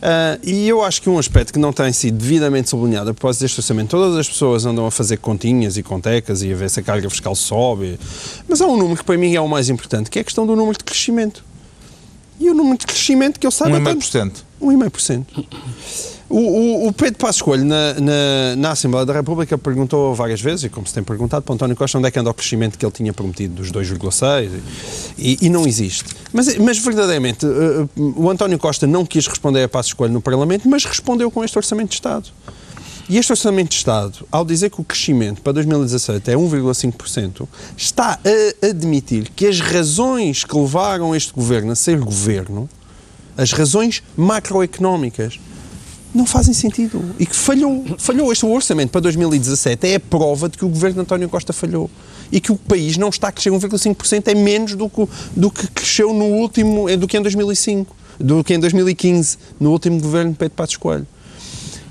Ah, 0.00 0.38
e 0.42 0.68
eu 0.68 0.82
acho 0.84 1.02
que 1.02 1.10
um 1.10 1.18
aspecto 1.18 1.52
que 1.52 1.58
não 1.58 1.72
tem 1.72 1.92
sido 1.92 2.16
devidamente 2.18 2.68
sublinhado 2.70 3.10
a 3.10 3.14
propósito 3.14 3.42
deste 3.42 3.58
orçamento, 3.60 3.90
todas 3.90 4.16
as 4.16 4.28
pessoas 4.28 4.64
andam 4.64 4.86
a 4.86 4.90
fazer 4.90 5.16
continhas 5.16 5.76
e 5.76 5.82
contecas 5.82 6.42
e 6.42 6.52
a 6.52 6.56
ver 6.56 6.70
se 6.70 6.80
a 6.80 6.82
carga 6.82 7.08
fiscal 7.10 7.34
sobe, 7.34 7.98
mas 8.48 8.60
há 8.60 8.66
um 8.66 8.76
número 8.76 8.96
que 8.96 9.04
para 9.04 9.16
mim 9.18 9.34
é 9.34 9.40
o 9.40 9.48
mais 9.48 9.68
importante, 9.68 10.08
que 10.10 10.18
é 10.18 10.22
a 10.22 10.24
questão 10.24 10.46
do 10.46 10.54
número 10.54 10.78
de 10.78 10.84
crescimento. 10.84 11.44
E 12.40 12.48
o 12.48 12.54
número 12.54 12.78
de 12.78 12.86
crescimento 12.86 13.40
que 13.40 13.46
eu 13.46 13.50
saiba... 13.50 13.80
tem- 13.80 13.98
1,5%. 13.98 14.32
1,5%. 14.62 15.26
O, 16.30 16.36
o, 16.36 16.88
o 16.88 16.92
Pedro 16.92 17.18
Passos 17.18 17.40
Coelho, 17.40 17.64
na, 17.64 17.94
na, 17.94 18.56
na 18.56 18.70
Assembleia 18.72 19.06
da 19.06 19.14
República, 19.14 19.56
perguntou 19.56 20.14
várias 20.14 20.40
vezes, 20.40 20.64
e 20.64 20.68
como 20.68 20.86
se 20.86 20.92
tem 20.92 21.02
perguntado 21.02 21.42
para 21.42 21.54
António 21.54 21.74
Costa, 21.74 21.96
onde 21.96 22.08
é 22.08 22.10
que 22.10 22.18
anda 22.18 22.28
o 22.28 22.34
crescimento 22.34 22.78
que 22.78 22.84
ele 22.84 22.92
tinha 22.92 23.14
prometido, 23.14 23.54
dos 23.54 23.72
2,6%, 23.72 24.50
e, 25.16 25.38
e 25.40 25.48
não 25.48 25.66
existe. 25.66 26.04
Mas, 26.32 26.54
mas 26.58 26.78
verdadeiramente, 26.78 27.46
eh, 27.46 27.48
eh, 27.48 27.88
o 27.96 28.28
António 28.28 28.58
Costa 28.58 28.86
não 28.86 29.06
quis 29.06 29.26
responder 29.26 29.62
a 29.62 29.68
Passos 29.68 29.94
Coelho 29.94 30.12
no 30.12 30.20
Parlamento, 30.20 30.68
mas 30.68 30.84
respondeu 30.84 31.30
com 31.30 31.42
este 31.42 31.56
Orçamento 31.56 31.90
de 31.90 31.94
Estado. 31.94 32.28
E 33.08 33.16
este 33.16 33.32
Orçamento 33.32 33.70
de 33.70 33.76
Estado, 33.76 34.26
ao 34.30 34.44
dizer 34.44 34.68
que 34.68 34.82
o 34.82 34.84
crescimento 34.84 35.40
para 35.40 35.54
2017 35.54 36.30
é 36.30 36.34
1,5%, 36.34 37.48
está 37.74 38.18
a 38.22 38.66
admitir 38.66 39.30
que 39.34 39.46
as 39.46 39.60
razões 39.60 40.44
que 40.44 40.54
levaram 40.54 41.16
este 41.16 41.32
governo 41.32 41.72
a 41.72 41.74
ser 41.74 41.98
governo, 41.98 42.68
as 43.34 43.52
razões 43.52 44.02
macroeconómicas, 44.14 45.40
não 46.18 46.26
fazem 46.26 46.52
sentido. 46.52 47.02
E 47.18 47.24
que 47.24 47.34
falhou. 47.34 47.84
Falhou. 47.98 48.30
Este 48.32 48.44
orçamento 48.44 48.90
para 48.90 49.00
2017 49.00 49.86
é 49.86 49.94
a 49.94 50.00
prova 50.00 50.48
de 50.48 50.58
que 50.58 50.64
o 50.64 50.68
governo 50.68 50.96
de 50.96 51.00
António 51.00 51.28
Costa 51.28 51.52
falhou. 51.52 51.90
E 52.30 52.40
que 52.40 52.52
o 52.52 52.56
país 52.56 52.96
não 52.98 53.08
está 53.08 53.28
a 53.28 53.32
crescer 53.32 53.50
1,5%, 53.50 54.28
é 54.28 54.34
menos 54.34 54.74
do 54.74 54.88
que, 54.90 55.08
do 55.34 55.50
que 55.50 55.66
cresceu 55.68 56.12
no 56.12 56.26
último, 56.26 56.94
do 56.96 57.06
que 57.08 57.16
em 57.16 57.22
2005, 57.22 57.96
do 58.20 58.44
que 58.44 58.52
em 58.52 58.58
2015, 58.60 59.38
no 59.58 59.70
último 59.70 59.98
governo 60.00 60.32
de 60.32 60.36
Pedro 60.38 60.54
Passos 60.54 60.76
Coelho. 60.76 61.06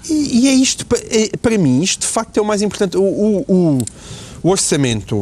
E, 0.10 0.42
e 0.42 0.48
é 0.48 0.54
isto, 0.54 0.86
é- 1.10 1.36
para 1.38 1.58
mim, 1.58 1.82
isto 1.82 2.02
de 2.02 2.08
facto 2.08 2.38
é 2.38 2.42
o 2.42 2.46
mais 2.46 2.62
importante. 2.62 2.96
O- 2.98 3.02
o- 3.48 3.78
o 4.44 4.50
orçamento 4.50 5.20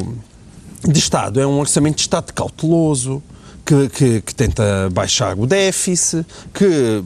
de 0.88 1.00
Estado 1.00 1.40
é 1.40 1.48
um 1.48 1.60
orçamento 1.60 1.96
de 1.96 2.02
Estado 2.02 2.34
cauteloso, 2.34 3.24
que, 3.66 3.90
que- 3.90 4.22
que 4.22 4.36
tenta 4.36 4.90
baixar 4.92 5.40
o 5.40 5.48
déficit, 5.48 6.26
que 6.54 7.04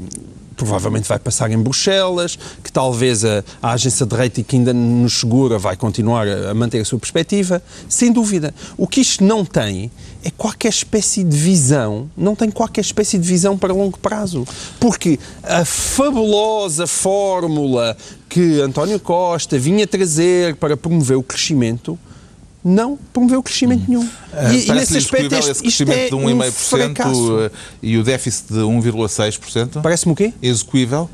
provavelmente 0.59 1.07
vai 1.07 1.17
passar 1.17 1.49
em 1.49 1.57
Bruxelas, 1.57 2.37
que 2.61 2.69
talvez 2.69 3.23
a, 3.23 3.43
a 3.61 3.71
agência 3.71 4.05
de 4.05 4.13
rating 4.13 4.43
que 4.43 4.57
ainda 4.57 4.73
nos 4.73 5.21
segura 5.21 5.57
vai 5.57 5.77
continuar 5.77 6.27
a, 6.27 6.51
a 6.51 6.53
manter 6.53 6.81
a 6.81 6.85
sua 6.85 6.99
perspectiva. 6.99 7.63
Sem 7.87 8.11
dúvida. 8.11 8.53
O 8.77 8.85
que 8.85 8.99
isto 8.99 9.23
não 9.23 9.45
tem 9.45 9.89
é 10.21 10.29
qualquer 10.29 10.67
espécie 10.67 11.23
de 11.23 11.37
visão, 11.37 12.09
não 12.17 12.35
tem 12.35 12.51
qualquer 12.51 12.81
espécie 12.81 13.17
de 13.17 13.25
visão 13.25 13.57
para 13.57 13.73
longo 13.73 13.97
prazo. 13.97 14.45
Porque 14.81 15.17
a 15.43 15.63
fabulosa 15.63 16.85
fórmula 16.85 17.95
que 18.27 18.59
António 18.59 18.99
Costa 18.99 19.57
vinha 19.57 19.87
trazer 19.87 20.55
para 20.57 20.75
promover 20.75 21.17
o 21.17 21.23
crescimento 21.23 21.97
não 22.63 22.97
promoveu 23.13 23.41
crescimento 23.41 23.83
nenhum. 23.87 24.07
Ah, 24.33 24.53
E, 24.53 24.67
e 24.67 24.71
nesse 24.73 24.97
aspecto, 24.97 25.33
execuível 25.33 25.39
este, 25.39 25.51
esse 25.51 25.61
crescimento 25.61 25.99
é 25.99 26.09
de 26.09 26.15
um 26.15 26.51
fracasso. 26.51 27.31
1,5% 27.31 27.45
eh, 27.45 27.51
e 27.81 27.97
o 27.97 28.03
déficit 28.03 28.53
de 28.53 28.59
1,6%? 28.59 29.81
Parece-me 29.81 30.13
o 30.13 30.15
quê? 30.15 30.33
Execuível? 30.41 31.09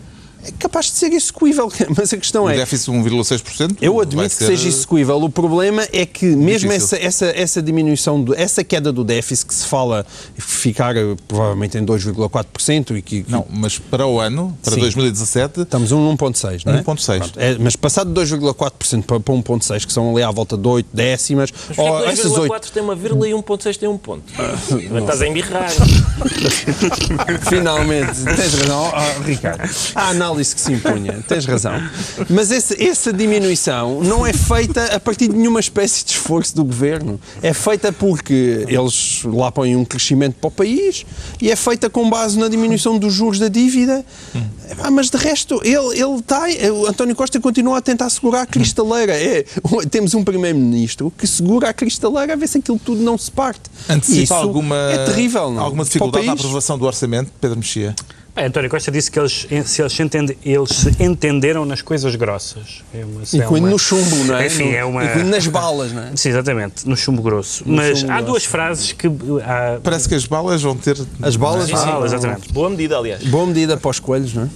É 0.46 0.52
capaz 0.60 0.86
de 0.86 0.92
ser 0.94 1.12
execuível. 1.12 1.72
Mas 1.96 2.14
a 2.14 2.18
questão 2.18 2.46
O 2.46 2.50
é. 2.50 2.56
déficit 2.56 2.92
de 2.92 2.98
1,6%. 2.98 3.78
Eu 3.82 4.00
admito 4.00 4.30
que 4.38 4.44
seja 4.44 4.68
execuível. 4.68 5.22
O 5.22 5.30
problema 5.30 5.88
é 5.92 6.06
que 6.06 6.26
mesmo 6.28 6.70
Difícil. 6.70 6.98
essa, 6.98 7.26
essa, 7.26 7.26
essa 7.26 7.62
diminuição, 7.62 8.22
do, 8.22 8.36
essa 8.36 8.64
queda 8.64 8.92
do 8.92 9.04
déficit 9.04 9.48
que 9.48 9.54
se 9.54 9.66
fala 9.66 10.06
ficar 10.38 10.96
eh, 10.96 11.16
provavelmente 11.28 11.78
em 11.78 11.86
2,4% 11.86 12.98
e 12.98 13.02
que, 13.02 13.24
que 13.24 13.32
Não, 13.32 13.46
mas 13.50 13.80
para 13.80 14.06
o 14.06 14.20
ano, 14.20 14.58
para 14.64 14.74
Sim. 14.74 14.82
2017, 14.82 15.62
estamos 15.62 15.92
a 15.92 15.96
1,6, 15.96 16.66
não 16.66 16.74
é? 16.74 16.84
1,6. 16.84 17.18
Pronto, 17.18 17.40
é, 17.40 17.58
mas 17.58 17.76
passado 17.76 18.14
de 18.14 18.36
2,4% 18.36 19.04
para, 19.04 19.20
para 19.20 19.34
1,6, 19.34 19.86
que 19.86 19.94
são 19.94 20.12
ali 20.12 20.24
à 20.24 20.32
volta 20.32 20.58
de 20.58 20.68
8 20.68 20.88
décimas, 20.94 21.52
Mas 21.70 21.78
ou 21.78 21.88
porquê 21.88 22.04
que 22.04 22.10
essas 22.12 22.32
8 22.32 22.54
2,4 22.54 22.70
tem 22.72 22.84
uma 22.84 22.96
vírgula 22.96 23.28
e 23.28 23.32
1,6 23.32 23.78
tem 23.78 23.90
um 23.90 23.98
ponto? 23.98 24.24
Mas 24.38 25.02
estás 25.02 25.22
a 25.22 25.28
embirrar. 25.28 25.72
Finalmente, 27.50 28.24
tens 28.36 28.54
razão, 28.54 28.92
oh, 28.94 29.24
Ricardo. 29.24 29.70
A 29.96 30.10
análise 30.10 30.35
que 30.44 30.62
se 30.62 30.74
impunha, 30.74 31.24
tens 31.28 31.46
razão. 31.46 31.74
Mas 32.30 32.52
esse- 32.52 32.82
essa 32.84 33.12
diminuição 33.14 34.02
não 34.02 34.26
é 34.26 34.34
feita 34.34 34.84
a 34.96 35.00
partir 35.00 35.28
de 35.28 35.36
nenhuma 35.36 35.60
espécie 35.60 36.04
de 36.06 36.12
esforço 36.12 36.56
do 36.56 36.64
governo. 36.64 37.20
É 37.42 37.54
feita 37.54 37.92
porque 37.92 38.66
eles 38.68 39.22
lá 39.24 39.52
põem 39.52 39.76
um 39.76 39.86
crescimento 39.86 40.36
para 40.40 40.48
o 40.48 40.52
país 40.52 41.06
e 41.42 41.52
é 41.52 41.56
feita 41.56 41.90
com 41.90 42.10
base 42.10 42.38
na 42.38 42.48
diminuição 42.48 42.98
dos 42.98 43.14
juros 43.14 43.40
da 43.40 43.48
dívida. 43.48 44.06
Ah, 44.80 44.92
mas 44.92 45.10
de 45.10 45.18
resto, 45.18 45.62
ele, 45.64 46.00
ele 46.00 46.20
está. 46.20 46.44
O 46.74 46.88
António 46.88 47.16
Costa 47.16 47.40
continua 47.40 47.78
a 47.78 47.82
tentar 47.82 48.10
segurar 48.10 48.42
a 48.42 48.46
cristaleira. 48.46 49.14
É, 49.14 49.46
temos 49.90 50.14
um 50.14 50.24
primeiro-ministro 50.24 51.12
que 51.18 51.28
segura 51.28 51.70
a 51.70 51.74
cristaleira 51.74 52.34
a 52.34 52.36
ver 52.36 52.48
se 52.48 52.58
aquilo 52.58 52.80
tudo 52.84 53.02
não 53.02 53.18
se 53.18 53.32
parte. 53.32 53.62
Antecipa 53.90 54.24
isso 54.24 54.34
alguma, 54.34 54.76
é 54.92 55.06
terrível, 55.06 55.52
não? 55.52 55.62
alguma 55.62 55.84
dificuldade 55.84 56.26
na 56.26 56.34
aprovação 56.34 56.78
do 56.78 56.86
orçamento, 56.86 57.32
Pedro 57.40 57.58
Mexia? 57.58 57.96
Bem, 58.36 58.46
António 58.48 58.70
Costa 58.70 58.92
disse 58.92 59.10
que 59.10 59.18
eles, 59.18 59.48
se 59.66 59.82
eles, 59.82 59.94
se 59.94 60.04
entende- 60.04 60.38
eles 60.44 60.70
se 60.70 60.90
entenderam 61.02 61.64
nas 61.66 61.82
coisas 61.82 62.14
grossas. 62.16 62.84
É 62.94 63.06
uma, 63.06 63.22
é 63.22 63.38
Incluindo 63.38 63.68
uma- 63.68 63.70
no 63.70 63.80
chumbo, 63.80 64.16
não 64.26 64.36
é? 64.38 64.48
Enfim, 64.48 64.72
No- 64.72 64.76
é 64.76 64.84
uma... 64.84 65.06
Incluindo 65.06 65.30
nas 65.30 65.48
balas, 65.48 65.94
não 65.94 66.04
é? 66.04 66.12
Sim, 66.18 66.30
exatamente, 66.30 66.86
no 66.88 66.98
chumbo 66.98 67.22
grosso. 67.22 67.64
Mas 67.66 68.00
chumbo 68.00 68.12
há 68.12 68.16
grosso. 68.16 68.32
duas 68.32 68.44
frases 68.46 68.92
que... 68.92 69.08
Há... 69.08 69.80
Parece 69.82 70.10
que 70.10 70.16
as 70.16 70.26
balas 70.26 70.62
vão 70.62 70.76
ter. 70.76 70.98
As 71.22 71.38
balas, 71.38 71.70
Sim, 71.70 71.78
sim, 71.78 71.84
ah, 71.88 72.02
exatamente. 72.04 72.52
Boa 72.52 72.70
medida, 72.70 72.98
aliás. 72.98 73.24
Boa 73.24 73.46
medida 73.48 73.78
para 73.78 73.90
os 73.90 74.00
coelhos, 74.02 74.34
não 74.34 74.44
é? 74.44 74.50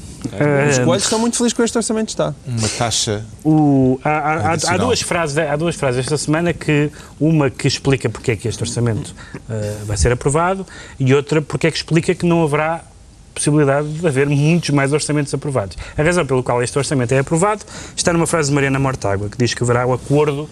Os 0.70 0.80
Ah, 0.80 0.84
coelhos 0.84 1.04
estão 1.04 1.18
muito 1.18 1.38
felizes 1.38 1.54
com 1.54 1.64
este 1.64 1.78
orçamento 1.78 2.08
de 2.08 2.12
Estado. 2.12 2.36
Uma 2.46 2.68
taxa. 2.78 3.24
O- 3.46 3.98
há, 4.04 4.10
há- 4.10 4.52
há- 4.74 4.78
duas 4.78 5.02
frases, 5.02 5.38
há 5.38 5.56
duas 5.56 5.76
frases 5.76 6.02
esta 6.02 6.18
semana 6.18 6.52
que 6.52 6.92
uma 7.18 7.50
que 7.50 7.66
explica 7.70 8.10
porque 8.10 8.32
é 8.32 8.36
que 8.36 8.46
este 8.50 8.62
orçamento 8.62 9.16
eh, 9.50 9.78
vai 9.86 9.96
ser 9.96 10.12
aprovado 10.12 10.68
e 11.00 11.14
outra 11.14 11.42
porque 11.42 11.68
é 11.68 11.72
que 11.72 11.78
explica 11.78 12.14
que 12.14 12.26
não 12.26 12.44
haverá 12.44 12.82
possibilidade 13.40 13.88
de 13.88 14.06
haver 14.06 14.28
muitos 14.28 14.70
mais 14.70 14.92
orçamentos 14.92 15.34
aprovados. 15.34 15.78
A 15.98 16.04
razão 16.04 16.26
pelo 16.26 16.44
qual 16.44 16.62
este 16.62 16.78
orçamento 16.78 17.14
é 17.14 17.20
aprovado 17.20 17.64
está 17.96 18.12
numa 18.12 18.28
frase 18.28 18.50
de 18.50 18.56
Mariana 18.56 18.78
Mortágua 18.78 19.30
que 19.30 19.38
diz 19.38 19.54
que 19.54 19.64
haverá 19.64 19.88
o 19.88 19.94
acordo 19.94 20.50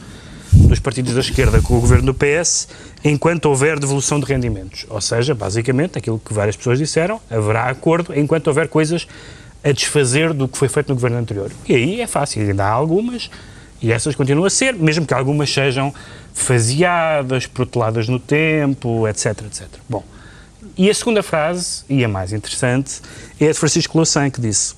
dos 0.54 0.80
partidos 0.80 1.14
da 1.14 1.20
esquerda 1.20 1.62
com 1.62 1.78
o 1.78 1.82
governo 1.82 2.06
do 2.06 2.14
PS 2.14 2.70
enquanto 3.04 3.46
houver 3.46 3.78
devolução 3.78 4.20
de 4.20 4.26
rendimentos. 4.26 4.86
Ou 4.90 5.02
seja, 5.02 5.36
basicamente, 5.36 5.98
aquilo 5.98 6.20
que 6.20 6.34
várias 6.34 6.56
pessoas 6.56 6.80
disseram, 6.80 7.20
haverá 7.30 7.66
acordo 7.66 8.18
enquanto 8.18 8.48
houver 8.48 8.68
coisas 8.70 9.08
a 9.64 9.72
desfazer 9.72 10.34
do 10.34 10.48
que 10.48 10.58
foi 10.58 10.70
feito 10.70 10.90
no 10.90 10.96
governo 10.96 11.18
anterior. 11.18 11.52
E 11.68 11.76
aí 11.76 12.02
é 12.02 12.08
fácil, 12.08 12.42
ainda 12.42 12.66
há 12.66 12.70
algumas, 12.70 13.30
e 13.82 13.92
essas 13.92 14.16
continuam 14.16 14.46
a 14.46 14.50
ser, 14.50 14.74
mesmo 14.74 15.06
que 15.06 15.14
algumas 15.14 15.54
sejam 15.54 15.94
faseadas, 16.34 17.46
proteladas 17.46 18.08
no 18.08 18.20
tempo, 18.20 19.08
etc, 19.08 19.44
etc. 19.46 19.68
Bom, 19.90 20.04
e 20.78 20.90
a 20.90 20.94
segunda 20.94 21.22
frase, 21.24 21.84
e 21.90 22.04
a 22.04 22.08
mais 22.08 22.34
interessante, 22.34 23.02
é 23.40 23.48
a 23.48 23.52
de 23.52 23.58
Francisco 23.60 23.98
Louçã, 23.98 24.30
que 24.30 24.42
disse 24.42 24.74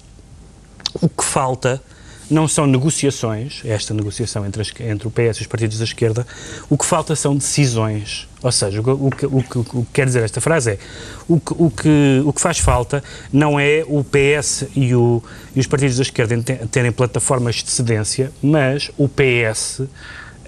o 1.01 1.07
que 1.09 1.23
falta 1.23 1.81
não 2.29 2.47
são 2.47 2.67
negociações, 2.67 3.61
esta 3.65 3.91
negociação 3.91 4.45
entre, 4.45 4.61
as- 4.61 4.71
entre 4.81 5.07
o 5.07 5.11
PS 5.11 5.37
e 5.39 5.41
os 5.41 5.47
partidos 5.47 5.79
da 5.79 5.83
esquerda, 5.83 6.27
o 6.69 6.77
que 6.77 6.85
falta 6.85 7.15
são 7.15 7.35
decisões. 7.35 8.27
Ou 8.43 8.51
seja, 8.51 8.79
o, 8.81 8.83
o 8.85 9.09
o 9.23 9.37
o 9.79 9.83
que 9.85 9.91
quer 9.93 10.05
dizer 10.05 10.23
esta 10.23 10.39
frase 10.39 10.71
é 10.73 10.77
o 11.27 11.39
que, 11.39 11.53
o, 11.57 11.71
que, 11.71 12.21
o 12.23 12.31
que 12.31 12.39
faz 12.39 12.59
falta 12.59 13.03
não 13.33 13.59
é 13.59 13.83
o 13.87 14.03
PS 14.03 14.65
e, 14.75 14.93
o, 14.93 15.23
e 15.55 15.59
os 15.59 15.65
partidos 15.65 15.95
da 15.97 16.03
esquerda 16.03 16.35
terem 16.69 16.91
plataformas 16.91 17.55
de 17.55 17.71
cedência, 17.71 18.31
mas 18.43 18.91
o 18.95 19.09
PS 19.09 19.81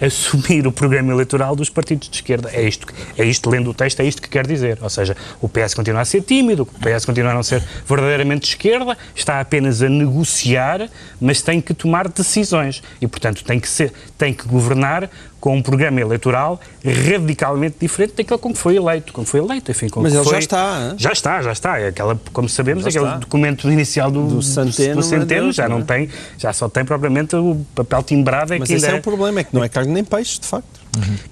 assumir 0.01 0.65
o 0.65 0.71
programa 0.71 1.13
eleitoral 1.13 1.55
dos 1.55 1.69
partidos 1.69 2.09
de 2.09 2.15
esquerda. 2.15 2.49
É 2.51 2.61
isto, 2.61 2.87
é 3.17 3.23
isto 3.23 3.49
lendo 3.49 3.69
o 3.69 3.73
texto, 3.73 3.99
é 3.99 4.05
isto 4.05 4.21
que 4.21 4.29
quer 4.29 4.47
dizer. 4.47 4.79
Ou 4.81 4.89
seja, 4.89 5.15
o 5.39 5.47
PS 5.47 5.73
continua 5.73 6.01
a 6.01 6.05
ser 6.05 6.21
tímido, 6.21 6.63
o 6.63 6.65
PS 6.65 7.05
continua 7.05 7.31
a 7.31 7.33
não 7.33 7.43
ser 7.43 7.63
verdadeiramente 7.85 8.41
de 8.41 8.47
esquerda, 8.47 8.97
está 9.15 9.39
apenas 9.39 9.81
a 9.81 9.89
negociar, 9.89 10.89
mas 11.19 11.41
tem 11.41 11.61
que 11.61 11.73
tomar 11.73 12.07
decisões. 12.07 12.81
E, 12.99 13.07
portanto, 13.07 13.43
tem 13.43 13.59
que, 13.59 13.69
ser, 13.69 13.93
tem 14.17 14.33
que 14.33 14.47
governar 14.47 15.09
com 15.41 15.57
um 15.57 15.61
programa 15.61 15.99
eleitoral 15.99 16.61
radicalmente 16.85 17.75
diferente 17.81 18.13
daquele 18.15 18.39
com 18.39 18.53
que 18.53 18.57
foi 18.59 18.77
eleito. 18.77 19.11
Com 19.11 19.23
que 19.23 19.29
foi 19.29 19.39
eleito, 19.39 19.71
enfim, 19.71 19.87
Mas 19.97 20.13
ele 20.13 20.23
já 20.23 20.29
foi- 20.29 20.39
está? 20.39 20.93
Já 20.97 21.11
está, 21.11 21.41
já 21.41 21.51
está. 21.51 21.79
É 21.79 21.87
aquela, 21.87 22.17
como 22.31 22.47
sabemos, 22.47 22.83
Já 22.83 22.89
aquele 22.89 23.05
está. 23.05 23.17
documento 23.17 23.69
inicial 23.69 24.09
do, 24.11 24.25
Do 24.27 24.41
Centeno, 24.41 24.95
do 24.95 25.03
Centeno 25.03 25.51
já 25.51 25.67
não 25.67 25.79
é? 25.79 25.83
tem, 25.83 26.09
já 26.37 26.53
só 26.53 26.69
tem 26.69 26.85
propriamente 26.85 27.35
o 27.35 27.65
papel 27.75 28.03
timbrado. 28.03 28.53
É 28.53 28.59
Mas 28.59 28.69
que 28.69 28.75
esse 28.75 28.85
ainda 28.85 28.97
é 28.97 28.99
o 28.99 29.03
problema, 29.03 29.39
é 29.39 29.43
que 29.43 29.53
não 29.53 29.63
é 29.63 29.67
carne 29.67 29.91
nem 29.91 30.03
peixe, 30.03 30.39
de 30.39 30.45
facto. 30.45 30.79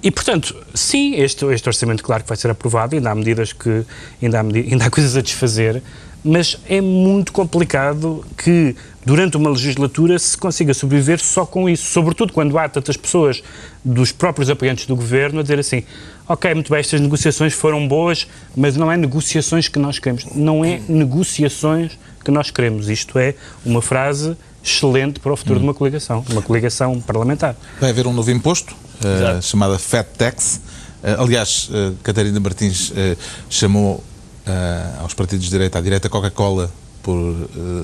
e, 0.02 0.10
portanto, 0.10 0.56
sim, 0.74 1.16
este, 1.16 1.46
este 1.46 1.70
orçamento, 1.70 2.02
claro 2.04 2.24
que 2.24 2.30
vai 2.30 2.38
ser 2.38 2.50
aprovado, 2.50 2.96
ainda 2.96 3.12
há 3.12 3.16
medidas 3.16 3.54
que. 3.54 3.84
ainda 4.22 4.40
há, 4.40 4.42
ainda 4.72 4.86
há 4.86 4.90
coisas 4.90 5.16
a 5.16 5.22
desfazer, 5.22 5.84
mas 6.24 6.58
é 6.68 6.82
muito 6.82 7.32
complicado 7.32 8.26
que, 8.38 8.76
durante 9.06 9.38
uma 9.38 9.50
legislatura, 9.50 10.20
se 10.20 10.38
consiga 10.38 10.74
sobreviver 10.74 11.20
só 11.20 11.46
com 11.46 11.70
isso. 11.70 11.92
Sobretudo 11.92 12.34
quando 12.34 12.58
há 12.58 12.68
tantas 12.68 12.98
pessoas 12.98 13.42
dos 13.84 14.12
próprios 14.12 14.50
apoiantes 14.50 14.86
do 14.86 14.96
governo 14.96 15.40
a 15.40 15.42
dizer 15.42 15.60
assim: 15.60 15.84
ok, 16.28 16.54
muito 16.54 16.70
bem, 16.70 16.80
estas 16.80 17.00
negociações 17.00 17.54
foram 17.54 17.88
boas, 17.88 18.28
mas 18.56 18.76
não 18.76 18.92
é 18.92 18.98
negociações 18.98 19.68
que 19.68 19.80
nós 19.80 20.00
queremos. 20.00 20.26
Não 20.36 20.64
é 20.64 20.82
negociações 20.90 21.98
que 22.24 22.32
nós 22.32 22.52
queremos. 22.52 22.90
Isto 22.90 23.18
é 23.18 23.36
uma 23.66 23.82
frase 23.82 24.36
excelente 24.64 25.20
para 25.20 25.32
o 25.32 25.38
futuro 25.38 25.60
de 25.60 25.66
uma 25.66 25.74
coligação, 25.74 26.24
uma 26.30 26.42
coligação 26.42 27.00
parlamentar. 27.00 27.56
Vai 27.80 27.92
haver 27.92 28.06
um 28.08 28.14
novo 28.14 28.30
imposto, 28.30 28.76
eh, 29.04 29.16
Exato. 29.16 29.46
chamado 29.46 29.80
Fat 29.80 30.06
Tax. 30.18 30.60
Eh, 31.02 31.16
aliás, 31.18 31.70
eh, 31.72 31.94
Catarina 32.04 32.40
Martins 32.40 32.92
eh, 32.96 33.16
chamou 33.50 34.04
eh, 34.50 35.00
aos 35.02 35.14
partidos 35.14 35.46
de 35.46 35.52
direita, 35.52 35.78
à 35.78 35.82
direita 35.82 36.10
Coca-Cola, 36.10 36.72
por 37.04 37.18
eh, 37.56 37.84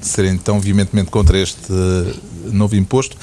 serem 0.00 0.36
tão 0.38 0.58
veementemente 0.60 1.10
contra 1.10 1.38
este 1.38 1.58
eh, 1.70 2.14
novo 2.52 2.74
imposto. 2.76 3.16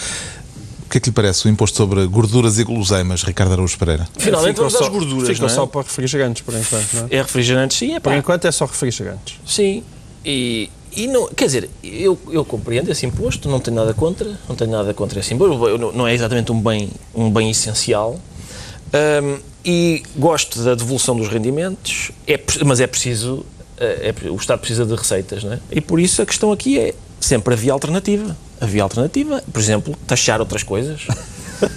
O 0.85 0.89
que 0.89 0.99
é 0.99 1.01
que 1.01 1.09
lhe 1.09 1.13
parece 1.13 1.45
o 1.45 1.49
imposto 1.49 1.75
sobre 1.75 2.05
gorduras 2.07 2.57
e 2.59 2.63
guloseimas, 2.63 3.21
Ricardo 3.23 3.51
Araújo 3.51 3.77
Pereira? 3.77 4.07
Finalmente 4.17 4.55
vamos 4.57 4.73
às 4.75 4.79
só- 4.79 4.89
gorduras, 4.89 5.27
Ficou 5.27 5.47
não 5.47 5.53
é? 5.53 5.55
só 5.55 5.65
para 5.65 5.81
refrigerantes, 5.81 6.41
por 6.43 6.53
enquanto, 6.55 6.93
não 6.93 7.03
é? 7.11 7.15
É 7.17 7.21
refrigerantes, 7.21 7.77
sim, 7.77 7.93
é 7.95 7.99
Por 7.99 8.11
pá. 8.11 8.17
enquanto 8.17 8.45
é 8.45 8.51
só 8.53 8.65
refrigerantes. 8.65 9.35
Sim. 9.45 9.83
E, 10.23 10.69
e 10.95 11.07
não, 11.07 11.27
quer 11.27 11.45
dizer, 11.47 11.69
eu, 11.83 12.17
eu 12.31 12.45
compreendo 12.45 12.89
esse 12.89 13.05
imposto, 13.05 13.49
não 13.49 13.59
tenho 13.59 13.75
nada 13.75 13.93
contra, 13.93 14.39
não 14.47 14.55
tenho 14.55 14.71
nada 14.71 14.93
contra 14.93 15.19
esse 15.19 15.33
imposto, 15.33 15.57
não 15.93 16.07
é 16.07 16.13
exatamente 16.13 16.53
um 16.53 16.61
bem, 16.61 16.89
um 17.13 17.29
bem 17.29 17.49
essencial. 17.51 18.17
Ahm, 18.93 19.39
e 19.65 20.01
gosto 20.15 20.63
da 20.63 20.75
devolução 20.75 21.15
dos 21.17 21.27
rendimentos, 21.27 22.11
é, 22.25 22.39
mas 22.65 22.79
é 22.79 22.87
preciso, 22.87 23.45
eh, 23.77 24.13
é 24.23 24.29
o 24.29 24.35
Estado 24.35 24.59
precisa 24.59 24.85
de 24.85 24.95
receitas, 24.95 25.43
não 25.43 25.53
é? 25.53 25.59
E 25.69 25.81
por 25.81 25.99
isso 25.99 26.21
a 26.21 26.25
questão 26.25 26.53
aqui 26.53 26.79
é 26.79 26.93
sempre 27.19 27.53
havia 27.53 27.73
alternativa. 27.73 28.37
Havia 28.61 28.81
alternativa, 28.83 29.43
por 29.51 29.59
exemplo, 29.59 29.95
taxar 30.07 30.39
outras 30.39 30.63
coisas. 30.63 31.05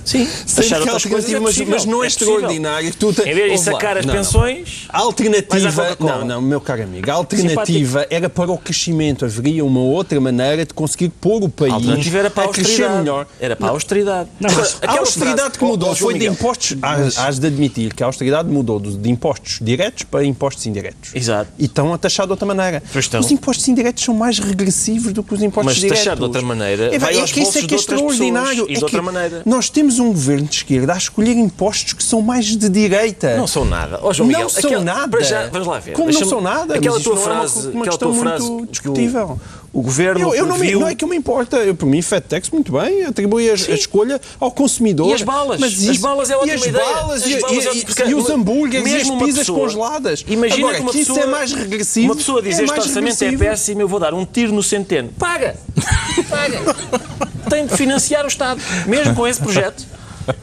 Sim, 0.05 0.27
que 0.27 0.75
há 0.75 0.79
outras 0.79 1.05
coisas 1.07 1.31
é 1.33 1.37
alternativa, 1.37 1.41
mas, 1.41 1.59
mas 1.69 1.85
não 1.87 2.03
é, 2.05 2.07
possível. 2.09 2.35
extraordinário. 2.35 2.95
Tu 2.95 3.13
te- 3.13 3.21
Em 3.23 3.35
vez 3.35 3.53
de 3.61 3.67
lá. 3.67 3.73
sacar 3.73 3.97
as 3.99 4.07
Não, 4.07 4.15
não. 4.15 4.21
pensões, 4.21 4.87
A 4.89 4.99
alternativa. 4.99 5.55
Mas 5.65 5.79
a 5.79 5.83
Coca-Cola. 5.83 6.19
Não, 6.21 6.27
não, 6.27 6.43
meu 6.43 6.61
caro 6.61 6.83
amigo. 6.83 7.11
A 7.11 7.15
alternativa 7.15 8.07
era 8.11 8.29
para 8.29 8.51
o 8.51 8.59
crescimento. 8.59 9.25
Haveria 9.25 9.65
uma 9.65 9.81
outra 9.81 10.21
maneira 10.21 10.65
de 10.65 10.75
conseguir 10.75 11.09
pôr 11.11 11.43
o 11.43 11.49
país 11.49 11.73
a 11.73 11.77
alternativa 11.77 12.19
era 12.19 12.31
para 12.31 12.43
a 12.45 12.47
a 12.47 12.53
crescer 12.53 12.71
austeridade. 12.71 12.99
melhor. 13.01 13.27
Era 13.41 13.57
para 13.57 13.67
a 13.67 13.71
austeridade. 13.71 14.29
Não, 14.41 14.51
mas 14.55 14.79
A 14.83 14.99
austeridade 14.99 15.59
que 15.59 15.65
mudou 15.65 15.95
foi 15.95 16.19
de 16.19 16.27
impostos. 16.27 16.77
Hás, 16.83 17.39
de 17.39 17.47
admitir 17.47 17.95
que 17.95 18.03
a 18.03 18.07
austeridade 18.07 18.49
mudou 18.49 18.79
de, 18.81 19.11
impostos 19.11 19.59
diretos 19.61 20.05
para 20.05 20.25
impostos 20.25 20.67
indiretos. 20.67 21.11
Exato. 21.15 21.51
E 21.59 21.65
estão 21.65 21.93
a 21.95 21.99
taxar 21.99 22.27
de 22.27 22.33
outra 22.33 22.47
maneira. 22.47 22.83
Os 23.21 23.31
impostos 23.31 23.67
indiretos 23.69 24.05
são 24.05 24.15
mais 24.15 24.39
regressivos 24.39 25.13
do 25.13 25.23
que 25.23 25.35
os 25.35 25.43
impostos 25.43 25.73
Mas 25.73 25.77
diretos. 25.77 25.99
taxar 25.99 26.17
de 26.17 26.23
outra 26.23 26.43
maneira 26.43 26.91
é, 26.93 26.97
é 26.97 27.25
que 27.25 27.41
isso 27.41 27.59
é 27.59 27.63
que 27.63 27.75
é 27.75 27.79
extraordinário. 27.79 28.67
e 28.69 28.75
É 28.75 28.79
de 28.79 28.85
outra 28.85 29.03
maneira. 29.03 29.43
Nós 29.47 29.70
temos 29.71 29.99
um 29.99 30.09
governo 30.09 30.47
de 30.47 30.57
esquerda 30.57 30.93
a 30.95 30.97
escolher 30.99 31.37
impostos 31.37 31.93
que 31.95 32.03
são 32.03 32.21
mais 32.21 32.45
de 32.47 32.69
direita. 32.69 33.37
Não 33.37 33.47
são 33.47 33.65
nada. 33.65 33.99
Ó, 34.03 34.13
João 34.13 34.29
Não 34.29 34.35
Miguel, 34.37 34.49
são 34.51 34.69
aquela- 34.71 34.85
nada. 34.85 35.23
Já, 35.25 35.47
vamos 35.49 35.67
lá 35.69 35.79
ver. 35.79 35.93
Como 35.93 36.11
não 36.13 36.25
são 36.25 36.41
nada? 36.41 36.75
Aquela 36.75 37.01
tua 37.01 37.15
não 37.15 37.23
é 37.23 37.25
uma- 37.27 37.35
frase, 37.37 37.69
uma 37.69 37.81
aquela 37.85 37.99
tua 37.99 38.15
frase 38.15 38.51
muito 38.51 38.71
discutível. 38.71 39.41
O 39.73 39.83
governo 39.83 40.21
Eu, 40.21 40.35
eu 40.35 40.47
não, 40.47 40.59
me, 40.59 40.73
não 40.73 40.89
é 40.89 40.97
que 40.97 41.05
eu 41.05 41.09
me 41.09 41.17
importa. 41.17 41.59
Eu, 41.59 41.77
por 41.77 41.87
mim, 41.87 42.03
FedTex, 42.03 42.51
muito 42.51 42.73
bem, 42.73 43.05
atribui 43.05 43.49
a, 43.49 43.53
a 43.53 43.57
escolha 43.57 44.21
ao 44.41 44.51
consumidor. 44.51 45.09
E 45.11 45.15
as 45.15 45.23
balas? 45.23 45.61
Mas 45.61 45.75
As 45.75 45.79
isso- 45.81 46.01
balas 46.01 46.29
é 46.29 46.33
e 46.33 46.37
ótima 46.37 46.55
as 46.57 46.67
ideia. 46.67 46.85
balas, 46.85 47.23
As 47.23 47.31
e, 47.31 47.41
balas 47.41 47.65
e- 47.65 47.69
é- 47.69 48.07
e- 48.07 48.11
e 48.11 48.15
os 48.17 48.29
hambúrgueres 48.29 48.91
e 48.93 48.97
as 48.97 49.09
pizzas 49.11 49.39
pessoa- 49.39 49.61
congeladas. 49.61 50.25
Imagina 50.27 50.59
Agora, 50.61 50.75
que 50.77 50.83
uma 50.83 50.91
que 50.91 50.99
isso 50.99 51.15
pessoa, 51.15 51.25
é 51.27 51.31
mais 51.31 51.53
regressivo. 51.53 52.07
Uma 52.07 52.17
pessoa 52.17 52.43
diz 52.43 52.59
é 52.59 52.65
este 52.65 52.73
orçamento 52.81 52.97
é 53.23 53.27
regressivo. 53.31 53.39
péssimo, 53.39 53.81
eu 53.81 53.87
vou 53.89 54.01
dar 54.01 54.13
um 54.13 54.25
tiro 54.25 54.53
no 54.53 54.63
centeno. 54.63 55.11
Paga! 55.17 55.55
Paga! 56.29 57.29
Tem 57.49 57.67
de 57.67 57.77
financiar 57.77 58.25
o 58.25 58.29
Estado, 58.29 58.61
mesmo 58.87 59.15
com 59.15 59.27
esse 59.27 59.41
projeto. 59.41 59.85